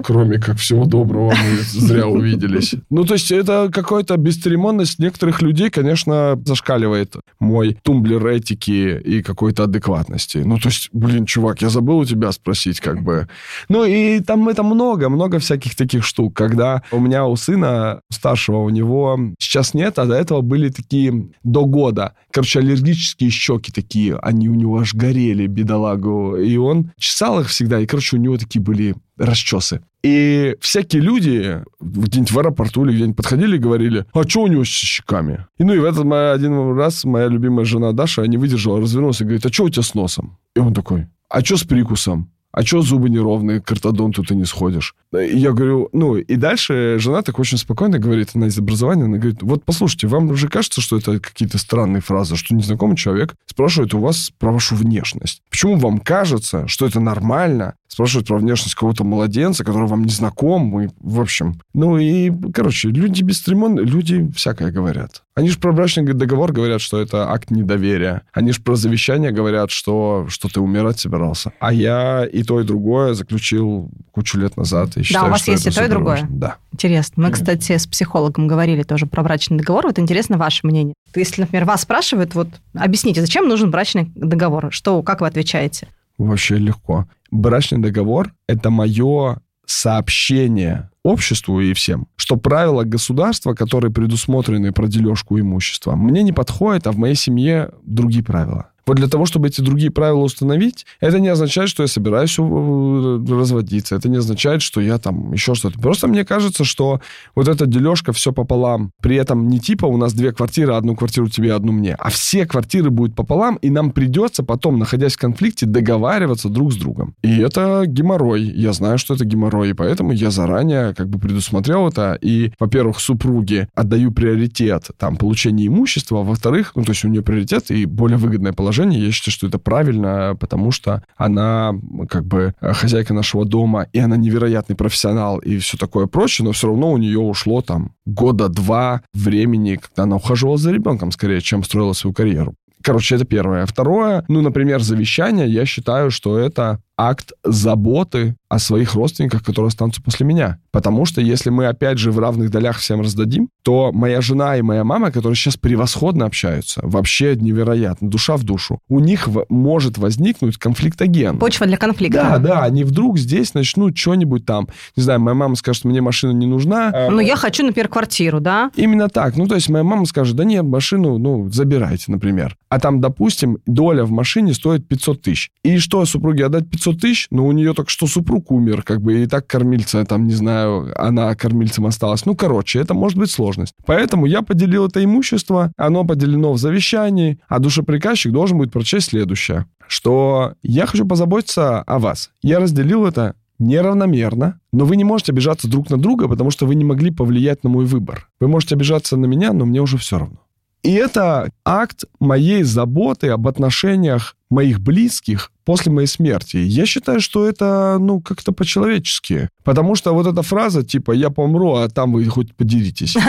кроме 0.04 0.40
как 0.40 0.58
всего 0.58 0.86
доброго, 0.86 1.32
мы 1.32 1.58
зря 1.58 2.08
увиделись. 2.08 2.76
Ну, 2.90 3.04
то 3.04 3.14
есть, 3.14 3.32
это 3.32 3.70
какая-то 3.72 4.16
бесцеремонность 4.18 5.00
некоторых 5.00 5.42
людей, 5.42 5.70
конечно, 5.70 6.40
зашкаливает 6.46 7.16
мой 7.40 7.78
тумблер 7.84 8.26
этики 8.28 9.00
и 9.04 9.22
какой-то 9.22 9.64
адекватности. 9.64 10.38
Ну, 10.38 10.58
то 10.58 10.70
есть, 10.70 10.90
блин, 10.94 11.26
чувак, 11.26 11.62
я 11.62 11.70
забыл 11.70 12.00
у 12.00 12.06
тебя 12.06 12.32
спросить, 12.32 12.80
как 12.80 13.02
бы. 13.02 13.28
Ну, 13.70 13.84
и 13.84 14.20
там 14.32 14.48
это 14.48 14.64
много, 14.64 15.10
много 15.10 15.40
всяких 15.40 15.76
таких 15.76 16.06
штук. 16.06 16.38
Когда 16.38 16.84
у 16.92 17.02
меня 17.02 17.26
у 17.26 17.36
сына 17.36 18.00
старшего, 18.10 18.60
у 18.60 18.70
него 18.70 19.20
сейчас 19.40 19.74
нет, 19.74 20.00
а 20.00 20.06
до 20.06 20.16
этого 20.16 20.40
были 20.40 20.70
такие 20.70 21.32
до 21.44 21.66
года. 21.66 22.14
Короче, 22.32 22.60
аллергические 22.60 23.30
щеки 23.30 23.74
такие, 23.74 24.16
они 24.16 24.48
у 24.48 24.56
него 24.56 24.80
аж 24.80 24.94
горели, 24.94 25.48
бедолагу. 25.48 26.38
И 26.38 26.56
он 26.56 26.94
чесал 26.98 27.42
их 27.42 27.50
всегда, 27.50 27.82
и, 27.82 27.86
короче, 27.86 28.16
у 28.16 28.20
него 28.20 28.38
такие 28.38 28.62
были 28.62 28.96
расчесы. 29.18 29.82
И 30.02 30.56
всякие 30.62 31.02
люди 31.02 31.62
где-нибудь 31.82 32.32
в 32.32 32.40
аэропорту 32.40 32.86
или 32.86 32.94
где-нибудь 32.94 33.18
подходили 33.18 33.58
и 33.58 33.60
говорили, 33.60 34.06
а 34.14 34.24
что 34.24 34.44
у 34.44 34.48
него 34.48 34.64
с 34.64 34.70
щеками? 34.70 35.46
И 35.58 35.66
ну 35.66 35.74
и 35.74 35.80
в 35.80 35.84
этот 35.84 36.06
моя, 36.06 36.32
один 36.32 36.74
раз 36.78 37.04
моя 37.04 37.28
любимая 37.28 37.66
жена 37.66 37.92
Даша 37.92 38.22
не 38.24 38.38
выдержала, 38.38 38.80
развернулась 38.80 39.20
и 39.20 39.26
говорит, 39.26 39.46
а 39.46 39.52
что 39.52 39.66
у 39.66 39.70
тебя 39.70 39.84
с 39.84 39.94
носом? 39.94 40.38
И 40.56 40.60
он 40.60 40.74
такой, 40.74 41.08
а 41.30 41.42
что 41.42 41.58
с 41.58 41.64
прикусом? 41.64 42.31
А 42.52 42.64
что 42.64 42.82
зубы 42.82 43.10
неровные, 43.10 43.62
картодонту 43.62 44.24
ты 44.24 44.36
не 44.36 44.46
сходишь? 44.46 44.96
Я 45.14 45.52
говорю, 45.52 45.90
ну, 45.92 46.16
и 46.16 46.36
дальше 46.36 46.96
жена 46.98 47.22
так 47.22 47.38
очень 47.38 47.58
спокойно 47.58 48.00
говорит, 48.00 48.30
она 48.34 48.48
из 48.48 48.58
образования, 48.58 49.04
она 49.04 49.18
говорит, 49.18 49.44
вот 49.44 49.66
послушайте, 49.66 50.08
вам 50.08 50.30
уже 50.30 50.48
кажется, 50.48 50.80
что 50.80 50.98
это 50.98 51.20
какие-то 51.20 51.58
странные 51.58 52.02
фразы, 52.02 52.38
что 52.38 52.56
незнакомый 52.56 52.96
человек 52.96 53.36
спрашивает 53.46 53.94
у 53.94 54.00
вас 54.00 54.32
про 54.40 54.52
вашу 54.52 54.76
внешность. 54.76 55.42
Почему 55.50 55.76
вам 55.76 56.00
кажется, 56.00 56.68
что 56.68 56.86
это 56.86 57.02
нормально 57.02 57.76
спрашивать 57.92 58.28
про 58.28 58.38
внешность 58.38 58.74
какого-то 58.74 59.04
младенца, 59.04 59.66
который 59.66 59.88
вам 59.88 60.06
не 60.06 60.12
знаком, 60.12 60.80
и, 60.80 60.90
в 61.02 61.20
общем. 61.20 61.60
Ну 61.74 61.98
и, 61.98 62.32
короче, 62.54 62.88
люди 62.88 63.22
бесцеремонные, 63.22 63.86
люди 63.86 64.32
всякое 64.34 64.72
говорят. 64.72 65.24
Они 65.36 65.50
же 65.50 65.60
про 65.60 65.74
брачный 65.74 66.06
договор 66.14 66.54
говорят, 66.54 66.80
что 66.80 67.02
это 67.02 67.32
акт 67.32 67.52
недоверия. 67.52 68.22
Они 68.32 68.54
же 68.54 68.62
про 68.62 68.76
завещание 68.76 69.32
говорят, 69.32 69.72
что, 69.72 70.26
что 70.30 70.48
ты 70.48 70.62
умирать 70.62 71.00
собирался. 71.00 71.52
А 71.60 71.74
я 71.74 72.26
и 72.26 72.44
то, 72.44 72.62
и 72.62 72.64
другое 72.64 73.14
заключил 73.14 73.90
кучу 74.12 74.38
лет 74.38 74.56
назад. 74.56 74.96
И 75.02 75.04
считаю, 75.04 75.26
да, 75.26 75.30
у 75.30 75.32
вас 75.32 75.48
есть 75.48 75.68
и 75.68 75.72
то, 75.72 75.84
и 75.84 75.88
другое? 75.88 76.22
Важно. 76.22 76.28
Да. 76.32 76.56
Интересно. 76.72 77.24
Мы, 77.24 77.32
кстати, 77.32 77.78
с 77.78 77.88
психологом 77.88 78.48
говорили 78.48 78.84
тоже 78.84 79.06
про 79.06 79.24
брачный 79.24 79.58
договор. 79.58 79.88
Вот 79.88 80.00
интересно 80.00 80.38
ваше 80.38 80.66
мнение. 80.66 80.94
Если, 81.16 81.42
например, 81.42 81.66
вас 81.66 81.82
спрашивают, 81.82 82.36
вот 82.36 82.48
объясните, 82.74 83.22
зачем 83.22 83.48
нужен 83.48 83.72
брачный 83.72 84.12
договор? 84.16 84.72
Что, 84.72 85.02
как 85.04 85.22
вы 85.22 85.28
отвечаете? 85.28 85.88
Вообще 86.18 86.58
легко. 86.58 87.08
Брачный 87.32 87.80
договор– 87.80 88.34
это 88.48 88.70
мое 88.70 89.40
сообщение 89.66 90.90
обществу 91.04 91.60
и 91.62 91.74
всем, 91.74 92.08
что 92.16 92.38
правила 92.38 92.84
государства, 92.84 93.54
которые 93.54 93.92
предусмотрены 93.92 94.72
про 94.72 94.88
дележку 94.88 95.40
имущества, 95.40 95.96
мне 95.96 96.22
не 96.24 96.34
подходят, 96.34 96.86
а 96.88 96.92
в 96.92 96.98
моей 96.98 97.16
семье 97.16 97.72
другие 97.84 98.24
правила. 98.24 98.71
Вот 98.92 98.98
для 98.98 99.08
того, 99.08 99.26
чтобы 99.26 99.48
эти 99.48 99.62
другие 99.62 99.90
правила 99.90 100.20
установить, 100.20 100.86
это 101.00 101.22
не 101.22 101.30
означает, 101.30 101.70
что 101.70 101.82
я 101.82 101.88
собираюсь 101.88 102.38
э, 102.38 103.26
разводиться. 103.30 103.96
Это 103.96 104.10
не 104.10 104.18
означает, 104.18 104.62
что 104.62 104.82
я 104.82 104.98
там 104.98 105.32
еще 105.32 105.56
что-то. 105.56 105.80
Просто 105.80 106.10
мне 106.10 106.26
кажется, 106.26 106.66
что 106.66 107.00
вот 107.34 107.48
эта 107.48 107.66
дележка 107.68 108.12
все 108.12 108.34
пополам. 108.34 108.92
При 109.02 109.16
этом 109.16 109.48
не 109.48 109.62
типа 109.62 109.86
у 109.86 109.96
нас 109.96 110.12
две 110.14 110.34
квартиры, 110.34 110.74
одну 110.74 110.98
квартиру 110.98 111.30
тебе, 111.30 111.54
одну 111.54 111.72
мне, 111.72 111.96
а 111.98 112.10
все 112.10 112.46
квартиры 112.46 112.90
будут 112.90 113.16
пополам, 113.16 113.56
и 113.62 113.70
нам 113.70 113.92
придется 113.92 114.44
потом, 114.44 114.78
находясь 114.78 115.16
в 115.16 115.20
конфликте, 115.20 115.66
договариваться 115.66 116.50
друг 116.50 116.74
с 116.74 116.76
другом. 116.76 117.16
И 117.22 117.40
это 117.40 117.84
геморрой. 117.86 118.44
Я 118.44 118.74
знаю, 118.74 118.98
что 118.98 119.14
это 119.14 119.24
геморрой, 119.24 119.70
и 119.70 119.74
поэтому 119.74 120.12
я 120.12 120.32
заранее 120.32 120.94
как 120.96 121.08
бы 121.08 121.18
предусмотрел 121.18 121.88
это. 121.88 122.18
И, 122.20 122.52
во-первых, 122.60 123.00
супруге 123.00 123.70
отдаю 123.74 124.12
приоритет 124.12 124.90
там 124.98 125.16
получения 125.16 125.68
имущества, 125.68 126.20
а 126.20 126.24
во-вторых, 126.24 126.74
ну 126.76 126.84
то 126.84 126.92
есть 126.92 127.06
у 127.06 127.08
нее 127.08 127.22
приоритет 127.22 127.72
и 127.72 127.86
более 127.86 128.18
выгодное 128.18 128.52
положение 128.52 128.81
положение. 128.82 129.06
Я 129.06 129.12
считаю, 129.12 129.34
что 129.34 129.48
это 129.48 129.60
правильно, 129.60 130.36
потому 130.40 130.72
что 130.72 131.04
она 131.18 131.74
как 132.10 132.26
бы 132.26 132.54
хозяйка 132.62 133.14
нашего 133.14 133.46
дома, 133.46 133.88
и 133.94 134.00
она 134.00 134.18
невероятный 134.18 134.76
профессионал 134.76 135.40
и 135.40 135.58
все 135.58 135.78
такое 135.78 136.08
прочее, 136.08 136.46
но 136.46 136.52
все 136.52 136.68
равно 136.68 136.92
у 136.92 136.98
нее 136.98 137.20
ушло 137.20 137.62
там 137.62 137.92
года 138.06 138.50
два 138.50 139.02
времени, 139.14 139.76
когда 139.76 140.04
она 140.04 140.16
ухаживала 140.16 140.58
за 140.58 140.72
ребенком 140.72 141.12
скорее, 141.12 141.42
чем 141.42 141.64
строила 141.64 141.94
свою 141.94 142.14
карьеру. 142.14 142.56
Короче, 142.84 143.16
это 143.16 143.26
первое. 143.26 143.66
Второе, 143.66 144.24
ну, 144.28 144.42
например, 144.42 144.82
завещание, 144.82 145.48
я 145.48 145.66
считаю, 145.66 146.10
что 146.10 146.40
это 146.40 146.80
акт 147.10 147.32
заботы 147.44 148.36
о 148.50 148.60
своих 148.60 148.96
родственниках, 148.96 149.44
которые 149.44 149.70
останутся 149.70 150.02
после 150.02 150.26
меня. 150.26 150.60
Потому 150.72 151.06
что 151.06 151.22
если 151.22 151.50
мы, 151.50 151.68
опять 151.68 151.98
же, 151.98 152.12
в 152.12 152.20
равных 152.20 152.52
долях 152.52 152.78
всем 152.80 153.00
раздадим, 153.00 153.48
то 153.64 153.92
моя 153.94 154.20
жена 154.20 154.58
и 154.58 154.62
моя 154.62 154.84
мама, 154.84 155.10
которые 155.12 155.36
сейчас 155.38 155.56
превосходно 155.56 156.26
общаются, 156.26 156.82
вообще 156.84 157.36
невероятно, 157.38 158.10
душа 158.10 158.36
в 158.36 158.44
душу, 158.44 158.80
у 158.90 159.00
них 159.00 159.28
в- 159.28 159.46
может 159.50 159.98
возникнуть 159.98 160.58
конфликтоген. 160.58 161.40
Почва 161.40 161.66
для 161.66 161.78
конфликта. 161.78 162.22
Да, 162.24 162.38
да, 162.40 162.64
они 162.64 162.84
вдруг 162.84 163.18
здесь 163.18 163.54
начнут 163.54 163.98
что-нибудь 163.98 164.46
там, 164.46 164.68
не 164.98 165.04
знаю, 165.04 165.22
моя 165.22 165.36
мама 165.36 165.56
скажет, 165.56 165.86
мне 165.86 166.02
машина 166.02 166.32
не 166.32 166.46
нужна. 166.46 166.92
Ну, 167.10 167.20
я 167.22 167.38
хочу, 167.38 167.66
например, 167.66 167.88
квартиру, 167.88 168.42
да? 168.42 168.70
Именно 168.76 169.08
так. 169.08 169.38
Ну, 169.38 169.48
то 169.48 169.56
есть 169.56 169.70
моя 169.70 169.84
мама 169.86 170.06
скажет, 170.06 170.36
да 170.36 170.44
нет, 170.44 170.64
машину, 170.66 171.18
ну, 171.18 171.50
забирайте, 171.50 172.12
например. 172.12 172.58
А 172.70 172.80
там, 172.80 173.00
допустим, 173.00 173.60
доля 173.66 174.04
в 174.04 174.12
машине 174.12 174.54
стоит 174.54 174.88
500 174.90 175.22
тысяч. 175.22 175.50
И 175.64 175.78
что, 175.78 176.04
супруге 176.06 176.46
отдать 176.48 176.70
500 176.70 176.91
тысяч? 176.94 177.28
Ну, 177.32 177.46
у 177.48 177.52
нее 177.52 177.74
только 177.74 177.90
что 177.90 178.08
супруг 178.08 178.52
умер, 178.52 178.84
как 178.84 179.02
бы, 179.02 179.24
и 179.24 179.28
так 179.28 179.48
кормильца, 179.48 180.04
там, 180.06 180.28
не 180.28 180.34
знаю, 180.34 180.92
она 180.96 181.34
кормильцем 181.36 181.86
осталась. 181.86 182.26
Ну, 182.26 182.36
короче, 182.36 182.80
это 182.80 182.94
может 182.94 183.18
быть 183.18 183.32
сложность. 183.32 183.74
Поэтому 183.86 184.26
я 184.26 184.42
поделил 184.42 184.88
это 184.88 185.04
имущество, 185.04 185.72
оно 185.78 186.04
поделено 186.04 186.54
в 186.54 186.58
завещании, 186.58 187.40
а 187.48 187.60
душеприказчик 187.60 188.32
должен 188.32 188.58
будет 188.58 188.72
прочесть 188.72 189.10
следующее, 189.10 189.66
что 189.88 190.54
я 190.64 190.86
хочу 190.86 191.06
позаботиться 191.06 191.82
о 191.82 192.00
вас. 192.00 192.32
Я 192.42 192.60
разделил 192.60 193.06
это 193.06 193.36
неравномерно, 193.60 194.60
но 194.74 194.86
вы 194.86 194.96
не 194.96 195.04
можете 195.04 195.32
обижаться 195.32 195.70
друг 195.70 195.90
на 195.90 195.98
друга, 195.98 196.28
потому 196.28 196.52
что 196.52 196.66
вы 196.66 196.76
не 196.76 196.84
могли 196.84 197.12
повлиять 197.12 197.64
на 197.64 197.70
мой 197.70 197.86
выбор. 197.86 198.28
Вы 198.40 198.48
можете 198.48 198.76
обижаться 198.76 199.18
на 199.18 199.26
меня, 199.26 199.54
но 199.54 199.66
мне 199.66 199.82
уже 199.82 199.98
все 199.98 200.18
равно. 200.18 200.40
И 200.84 200.94
это 200.94 201.52
акт 201.64 202.06
моей 202.20 202.64
заботы 202.64 203.30
об 203.30 203.48
отношениях 203.48 204.36
моих 204.52 204.80
близких 204.80 205.52
после 205.64 205.92
моей 205.92 206.08
смерти. 206.08 206.58
Я 206.58 206.86
считаю, 206.86 207.22
что 207.22 207.48
это, 207.48 207.98
ну, 208.00 208.20
как-то 208.22 208.52
по-человечески. 208.52 209.50
Потому 209.64 209.96
что 209.96 210.14
вот 210.14 210.28
эта 210.28 210.42
фраза, 210.42 210.84
типа, 210.84 211.12
я 211.12 211.30
помру, 211.30 211.76
а 211.76 211.90
там 211.90 212.14
вы 212.14 212.26
хоть 212.26 212.54
подеритесь. 212.56 213.18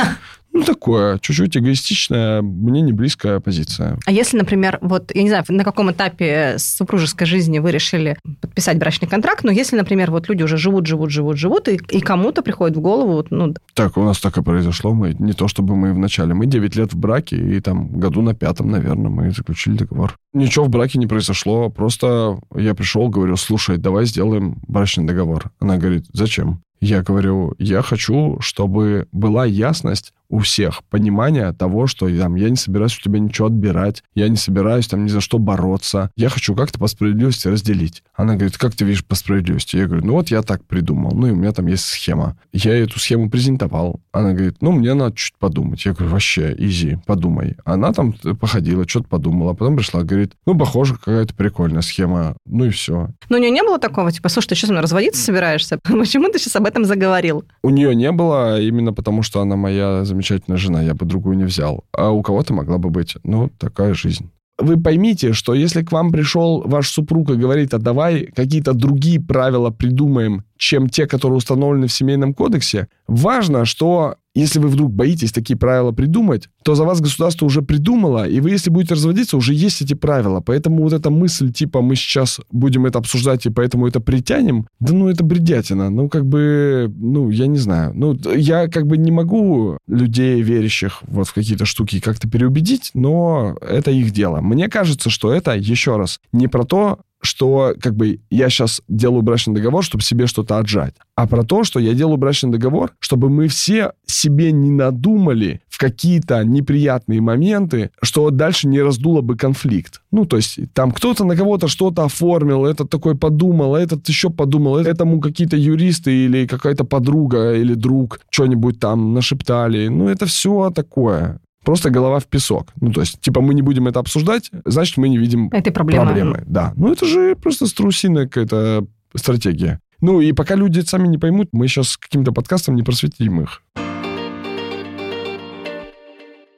Ну, 0.54 0.64
такое, 0.64 1.18
чуть-чуть 1.18 1.56
эгоистичная, 1.56 2.42
мне 2.42 2.82
не 2.82 2.92
близкая 2.92 3.40
позиция. 3.40 3.98
А 4.04 4.12
если, 4.12 4.36
например, 4.36 4.78
вот, 4.82 5.10
я 5.14 5.22
не 5.22 5.30
знаю, 5.30 5.44
на 5.48 5.64
каком 5.64 5.90
этапе 5.90 6.56
супружеской 6.58 7.26
жизни 7.26 7.58
вы 7.58 7.70
решили 7.70 8.18
подписать 8.42 8.78
брачный 8.78 9.08
контракт, 9.08 9.44
но 9.44 9.50
если, 9.50 9.76
например, 9.76 10.10
вот 10.10 10.28
люди 10.28 10.42
уже 10.42 10.58
живут, 10.58 10.86
живут, 10.86 11.10
живут, 11.10 11.38
живут, 11.38 11.68
и, 11.68 11.80
и 11.88 12.00
кому-то 12.00 12.42
приходит 12.42 12.76
в 12.76 12.80
голову, 12.80 13.12
вот, 13.12 13.30
ну, 13.30 13.54
Так, 13.72 13.96
у 13.96 14.04
нас 14.04 14.20
так 14.20 14.36
и 14.36 14.42
произошло. 14.42 14.92
Мы 14.92 15.16
не 15.18 15.32
то, 15.32 15.48
чтобы 15.48 15.74
мы 15.74 15.94
в 15.94 15.98
начале. 15.98 16.34
Мы 16.34 16.44
9 16.44 16.76
лет 16.76 16.92
в 16.92 16.98
браке, 16.98 17.36
и 17.36 17.58
там 17.60 17.88
году 17.88 18.20
на 18.20 18.34
пятом, 18.34 18.70
наверное, 18.70 19.10
мы 19.10 19.30
заключили 19.30 19.78
договор. 19.78 20.18
Ничего 20.34 20.64
в 20.64 20.70
браке 20.70 20.98
не 20.98 21.06
произошло. 21.06 21.68
Просто 21.68 22.38
я 22.54 22.74
пришел, 22.74 23.08
говорю, 23.08 23.36
слушай, 23.36 23.76
давай 23.76 24.06
сделаем 24.06 24.56
брачный 24.66 25.04
договор. 25.04 25.50
Она 25.60 25.76
говорит, 25.76 26.06
зачем? 26.12 26.62
Я 26.80 27.02
говорю, 27.02 27.54
я 27.58 27.82
хочу, 27.82 28.38
чтобы 28.40 29.06
была 29.12 29.44
ясность 29.44 30.12
у 30.32 30.38
всех, 30.38 30.82
понимание 30.84 31.52
того, 31.52 31.86
что 31.86 32.08
там, 32.18 32.36
я 32.36 32.48
не 32.48 32.56
собираюсь 32.56 32.96
у 32.96 33.02
тебя 33.02 33.18
ничего 33.18 33.48
отбирать, 33.48 34.02
я 34.14 34.28
не 34.28 34.36
собираюсь 34.36 34.86
там 34.88 35.04
ни 35.04 35.08
за 35.08 35.20
что 35.20 35.38
бороться, 35.38 36.10
я 36.16 36.30
хочу 36.30 36.54
как-то 36.54 36.78
по 36.78 36.86
справедливости 36.86 37.48
разделить. 37.48 38.02
Она 38.14 38.34
говорит, 38.34 38.56
как 38.56 38.74
ты 38.74 38.86
видишь 38.86 39.04
по 39.04 39.14
справедливости? 39.14 39.76
Я 39.76 39.86
говорю, 39.86 40.06
ну 40.06 40.14
вот 40.14 40.28
я 40.28 40.40
так 40.40 40.64
придумал, 40.64 41.12
ну 41.12 41.26
и 41.26 41.32
у 41.32 41.36
меня 41.36 41.52
там 41.52 41.66
есть 41.66 41.84
схема. 41.84 42.38
Я 42.50 42.74
эту 42.74 42.98
схему 42.98 43.28
презентовал. 43.28 44.00
Она 44.10 44.32
говорит, 44.32 44.56
ну 44.62 44.72
мне 44.72 44.94
надо 44.94 45.14
чуть 45.14 45.34
подумать. 45.38 45.84
Я 45.84 45.92
говорю, 45.92 46.12
вообще, 46.12 46.54
изи, 46.56 46.96
подумай. 47.04 47.56
Она 47.66 47.92
там 47.92 48.14
походила, 48.40 48.88
что-то 48.88 49.08
подумала, 49.08 49.52
потом 49.52 49.76
пришла, 49.76 50.02
говорит, 50.02 50.32
ну 50.46 50.56
похоже, 50.56 50.94
какая-то 50.94 51.34
прикольная 51.34 51.82
схема, 51.82 52.36
ну 52.46 52.64
и 52.64 52.70
все. 52.70 53.10
Но 53.28 53.36
у 53.36 53.40
нее 53.40 53.50
не 53.50 53.62
было 53.62 53.78
такого, 53.78 54.10
типа, 54.10 54.30
слушай, 54.30 54.48
ты 54.48 54.54
что 54.54 54.68
со 54.68 54.72
мной 54.72 54.82
разводиться 54.82 55.22
собираешься? 55.22 55.78
Почему 55.82 56.30
ты 56.30 56.38
сейчас 56.38 56.56
об 56.56 56.64
этом 56.64 56.86
заговорил? 56.86 57.44
У 57.62 57.68
нее 57.68 57.94
не 57.94 58.10
было, 58.12 58.58
именно 58.58 58.94
потому 58.94 59.22
что 59.22 59.42
она 59.42 59.56
моя 59.56 60.06
замечательная 60.06 60.21
жена, 60.22 60.82
я 60.82 60.94
бы 60.94 61.06
другую 61.06 61.36
не 61.36 61.44
взял. 61.44 61.84
А 61.92 62.10
у 62.10 62.22
кого-то 62.22 62.54
могла 62.54 62.78
бы 62.78 62.90
быть, 62.90 63.16
ну, 63.24 63.50
такая 63.58 63.94
жизнь. 63.94 64.30
вы 64.58 64.80
поймите, 64.80 65.32
что 65.32 65.54
если 65.54 65.82
к 65.82 65.92
вам 65.92 66.12
пришел 66.12 66.62
ваш 66.64 66.88
супруг 66.88 67.30
и 67.30 67.36
говорит, 67.36 67.74
а 67.74 67.78
давай 67.78 68.26
какие-то 68.26 68.74
другие 68.74 69.20
правила 69.20 69.70
придумаем, 69.70 70.44
чем 70.56 70.88
те, 70.88 71.06
которые 71.06 71.38
установлены 71.38 71.86
в 71.86 71.92
Семейном 71.92 72.34
кодексе, 72.34 72.88
важно, 73.08 73.64
что 73.64 74.16
если 74.34 74.58
вы 74.58 74.68
вдруг 74.68 74.92
боитесь 74.92 75.32
такие 75.32 75.58
правила 75.58 75.92
придумать, 75.92 76.48
то 76.64 76.74
за 76.74 76.84
вас 76.84 77.00
государство 77.00 77.46
уже 77.46 77.62
придумало, 77.62 78.26
и 78.26 78.40
вы, 78.40 78.50
если 78.50 78.70
будете 78.70 78.94
разводиться, 78.94 79.36
уже 79.36 79.52
есть 79.52 79.82
эти 79.82 79.94
правила. 79.94 80.40
Поэтому 80.40 80.82
вот 80.82 80.92
эта 80.92 81.10
мысль, 81.10 81.52
типа, 81.52 81.82
мы 81.82 81.96
сейчас 81.96 82.40
будем 82.50 82.86
это 82.86 82.98
обсуждать, 82.98 83.46
и 83.46 83.50
поэтому 83.50 83.86
это 83.86 84.00
притянем, 84.00 84.66
да 84.80 84.94
ну 84.94 85.08
это 85.08 85.24
бредятина. 85.24 85.90
Ну, 85.90 86.08
как 86.08 86.26
бы, 86.26 86.92
ну, 86.96 87.30
я 87.30 87.46
не 87.46 87.58
знаю. 87.58 87.92
Ну, 87.94 88.16
я 88.34 88.68
как 88.68 88.86
бы 88.86 88.96
не 88.96 89.10
могу 89.10 89.78
людей, 89.86 90.40
верящих 90.40 91.02
вот 91.02 91.28
в 91.28 91.34
какие-то 91.34 91.66
штуки, 91.66 92.00
как-то 92.00 92.28
переубедить, 92.28 92.90
но 92.94 93.56
это 93.60 93.90
их 93.90 94.12
дело. 94.12 94.40
Мне 94.40 94.68
кажется, 94.68 95.10
что 95.10 95.32
это, 95.32 95.56
еще 95.56 95.96
раз, 95.96 96.18
не 96.32 96.48
про 96.48 96.64
то, 96.64 96.98
что 97.22 97.74
как 97.80 97.94
бы 97.94 98.20
я 98.30 98.50
сейчас 98.50 98.82
делаю 98.88 99.22
брачный 99.22 99.54
договор, 99.54 99.84
чтобы 99.84 100.02
себе 100.02 100.26
что-то 100.26 100.58
отжать, 100.58 100.94
а 101.16 101.26
про 101.26 101.44
то, 101.44 101.64
что 101.64 101.80
я 101.80 101.94
делаю 101.94 102.16
брачный 102.16 102.50
договор, 102.50 102.92
чтобы 102.98 103.30
мы 103.30 103.48
все 103.48 103.92
себе 104.06 104.52
не 104.52 104.70
надумали 104.70 105.62
в 105.68 105.78
какие-то 105.78 106.44
неприятные 106.44 107.20
моменты, 107.20 107.90
что 108.02 108.30
дальше 108.30 108.68
не 108.68 108.80
раздуло 108.80 109.20
бы 109.20 109.36
конфликт. 109.36 110.02
Ну, 110.10 110.26
то 110.26 110.36
есть 110.36 110.58
там 110.74 110.90
кто-то 110.92 111.24
на 111.24 111.36
кого-то 111.36 111.68
что-то 111.68 112.04
оформил, 112.04 112.66
этот 112.66 112.90
такой 112.90 113.16
подумал, 113.16 113.76
этот 113.76 114.08
еще 114.08 114.30
подумал, 114.30 114.76
этому 114.78 115.20
какие-то 115.20 115.56
юристы 115.56 116.24
или 116.24 116.46
какая-то 116.46 116.84
подруга 116.84 117.54
или 117.54 117.74
друг 117.74 118.20
что-нибудь 118.30 118.80
там 118.80 119.14
нашептали. 119.14 119.88
Ну, 119.88 120.08
это 120.08 120.26
все 120.26 120.70
такое. 120.70 121.40
Просто 121.64 121.90
голова 121.90 122.18
в 122.18 122.26
песок. 122.26 122.68
Ну, 122.80 122.92
то 122.92 123.00
есть, 123.00 123.20
типа, 123.20 123.40
мы 123.40 123.54
не 123.54 123.62
будем 123.62 123.86
это 123.86 124.00
обсуждать, 124.00 124.50
значит, 124.64 124.96
мы 124.96 125.08
не 125.08 125.18
видим 125.18 125.48
Этой 125.52 125.72
проблемы. 125.72 126.06
проблемы. 126.06 126.42
Да. 126.46 126.72
Ну, 126.76 126.92
это 126.92 127.06
же 127.06 127.36
просто 127.36 127.66
страусиная 127.66 128.26
какая-то 128.26 128.86
стратегия. 129.14 129.80
Ну, 130.00 130.20
и 130.20 130.32
пока 130.32 130.56
люди 130.56 130.80
сами 130.80 131.06
не 131.06 131.18
поймут, 131.18 131.50
мы 131.52 131.68
сейчас 131.68 131.96
каким-то 131.96 132.32
подкастом 132.32 132.74
не 132.74 132.82
просветим 132.82 133.40
их. 133.40 133.62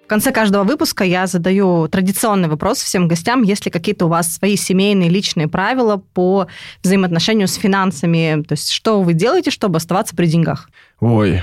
В 0.05 0.07
конце 0.07 0.33
каждого 0.33 0.65
выпуска 0.65 1.03
я 1.03 1.27
задаю 1.27 1.89
традиционный 1.89 2.49
вопрос 2.49 2.79
всем 2.79 3.09
гостям, 3.09 3.43
есть 3.43 3.65
ли 3.65 3.71
какие-то 3.71 4.05
у 4.05 4.09
вас 4.09 4.35
свои 4.35 4.57
семейные 4.57 5.09
личные 5.09 5.49
правила 5.49 5.97
по 5.97 6.47
взаимоотношению 6.83 7.49
с 7.49 7.55
финансами, 7.55 8.43
то 8.43 8.53
есть 8.53 8.71
что 8.71 9.01
вы 9.01 9.15
делаете, 9.15 9.51
чтобы 9.51 9.79
оставаться 9.79 10.15
при 10.15 10.27
деньгах? 10.27 10.69
Ой, 11.01 11.43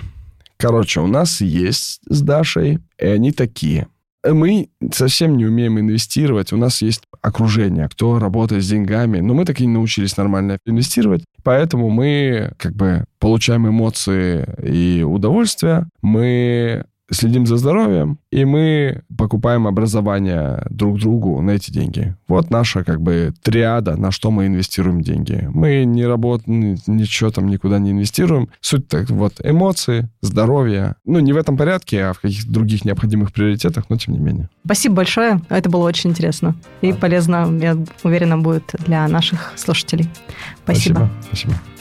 Короче, 0.61 0.99
у 1.01 1.07
нас 1.07 1.41
есть 1.41 1.99
с 2.07 2.21
Дашей, 2.21 2.77
и 2.99 3.05
они 3.05 3.31
такие. 3.31 3.87
Мы 4.23 4.69
совсем 4.93 5.35
не 5.35 5.47
умеем 5.47 5.79
инвестировать. 5.79 6.53
У 6.53 6.57
нас 6.57 6.83
есть 6.83 7.01
окружение, 7.23 7.89
кто 7.89 8.19
работает 8.19 8.63
с 8.63 8.69
деньгами, 8.69 9.21
но 9.21 9.33
мы 9.33 9.45
так 9.45 9.59
и 9.59 9.65
не 9.65 9.73
научились 9.73 10.17
нормально 10.17 10.59
инвестировать. 10.67 11.23
Поэтому 11.43 11.89
мы 11.89 12.53
как 12.57 12.75
бы 12.75 13.05
получаем 13.17 13.67
эмоции 13.67 14.47
и 14.63 15.01
удовольствие. 15.01 15.87
Мы 16.03 16.85
следим 17.11 17.45
за 17.45 17.57
здоровьем, 17.57 18.17
и 18.31 18.45
мы 18.45 19.03
покупаем 19.17 19.67
образование 19.67 20.65
друг 20.69 20.99
другу 20.99 21.41
на 21.41 21.51
эти 21.51 21.71
деньги. 21.71 22.15
Вот 22.27 22.49
наша 22.49 22.83
как 22.83 23.01
бы 23.01 23.33
триада, 23.43 23.97
на 23.97 24.11
что 24.11 24.31
мы 24.31 24.47
инвестируем 24.47 25.01
деньги. 25.01 25.47
Мы 25.53 25.83
не 25.85 26.05
работаем, 26.05 26.77
ничего 26.87 27.29
там 27.29 27.47
никуда 27.47 27.79
не 27.79 27.91
инвестируем. 27.91 28.49
Суть 28.61 28.87
так 28.87 29.09
вот 29.09 29.33
эмоции, 29.43 30.09
здоровье. 30.21 30.95
Ну, 31.05 31.19
не 31.19 31.33
в 31.33 31.37
этом 31.37 31.57
порядке, 31.57 32.05
а 32.05 32.13
в 32.13 32.19
каких-то 32.19 32.51
других 32.51 32.85
необходимых 32.85 33.33
приоритетах, 33.33 33.89
но 33.89 33.97
тем 33.97 34.13
не 34.13 34.19
менее. 34.19 34.49
Спасибо 34.65 34.95
большое. 34.95 35.41
Это 35.49 35.69
было 35.69 35.83
очень 35.83 36.11
интересно 36.11 36.55
и 36.81 36.93
полезно, 36.93 37.47
я 37.61 37.77
уверена, 38.03 38.37
будет 38.37 38.73
для 38.85 39.07
наших 39.07 39.53
слушателей. 39.55 40.09
Спасибо. 40.63 41.09
Спасибо. 41.29 41.51
Спасибо. 41.51 41.80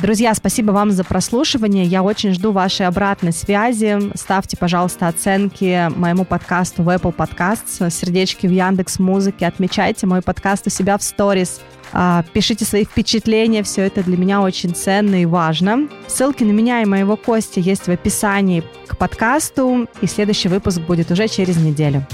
Друзья, 0.00 0.32
спасибо 0.34 0.70
вам 0.70 0.92
за 0.92 1.02
прослушивание. 1.02 1.84
Я 1.84 2.04
очень 2.04 2.32
жду 2.32 2.52
вашей 2.52 2.86
обратной 2.86 3.32
связи. 3.32 3.98
Ставьте, 4.14 4.56
пожалуйста, 4.56 5.08
оценки 5.08 5.90
моему 5.96 6.24
подкасту 6.24 6.84
в 6.84 6.88
Apple 6.88 7.12
Podcasts, 7.12 7.90
сердечки 7.90 8.46
в 8.46 8.52
Яндекс 8.52 9.00
Музыке, 9.00 9.46
отмечайте 9.46 10.06
мой 10.06 10.22
подкаст 10.22 10.68
у 10.68 10.70
себя 10.70 10.98
в 10.98 11.02
сторис. 11.02 11.60
А, 11.92 12.22
пишите 12.32 12.64
свои 12.64 12.84
впечатления, 12.84 13.64
все 13.64 13.82
это 13.82 14.04
для 14.04 14.16
меня 14.16 14.40
очень 14.40 14.72
ценно 14.72 15.20
и 15.20 15.26
важно. 15.26 15.88
Ссылки 16.06 16.44
на 16.44 16.52
меня 16.52 16.82
и 16.82 16.84
моего 16.84 17.16
Костя 17.16 17.58
есть 17.58 17.88
в 17.88 17.90
описании 17.90 18.62
к 18.86 18.96
подкасту, 18.96 19.88
и 20.00 20.06
следующий 20.06 20.48
выпуск 20.48 20.80
будет 20.80 21.10
уже 21.10 21.26
через 21.26 21.56
неделю. 21.56 22.06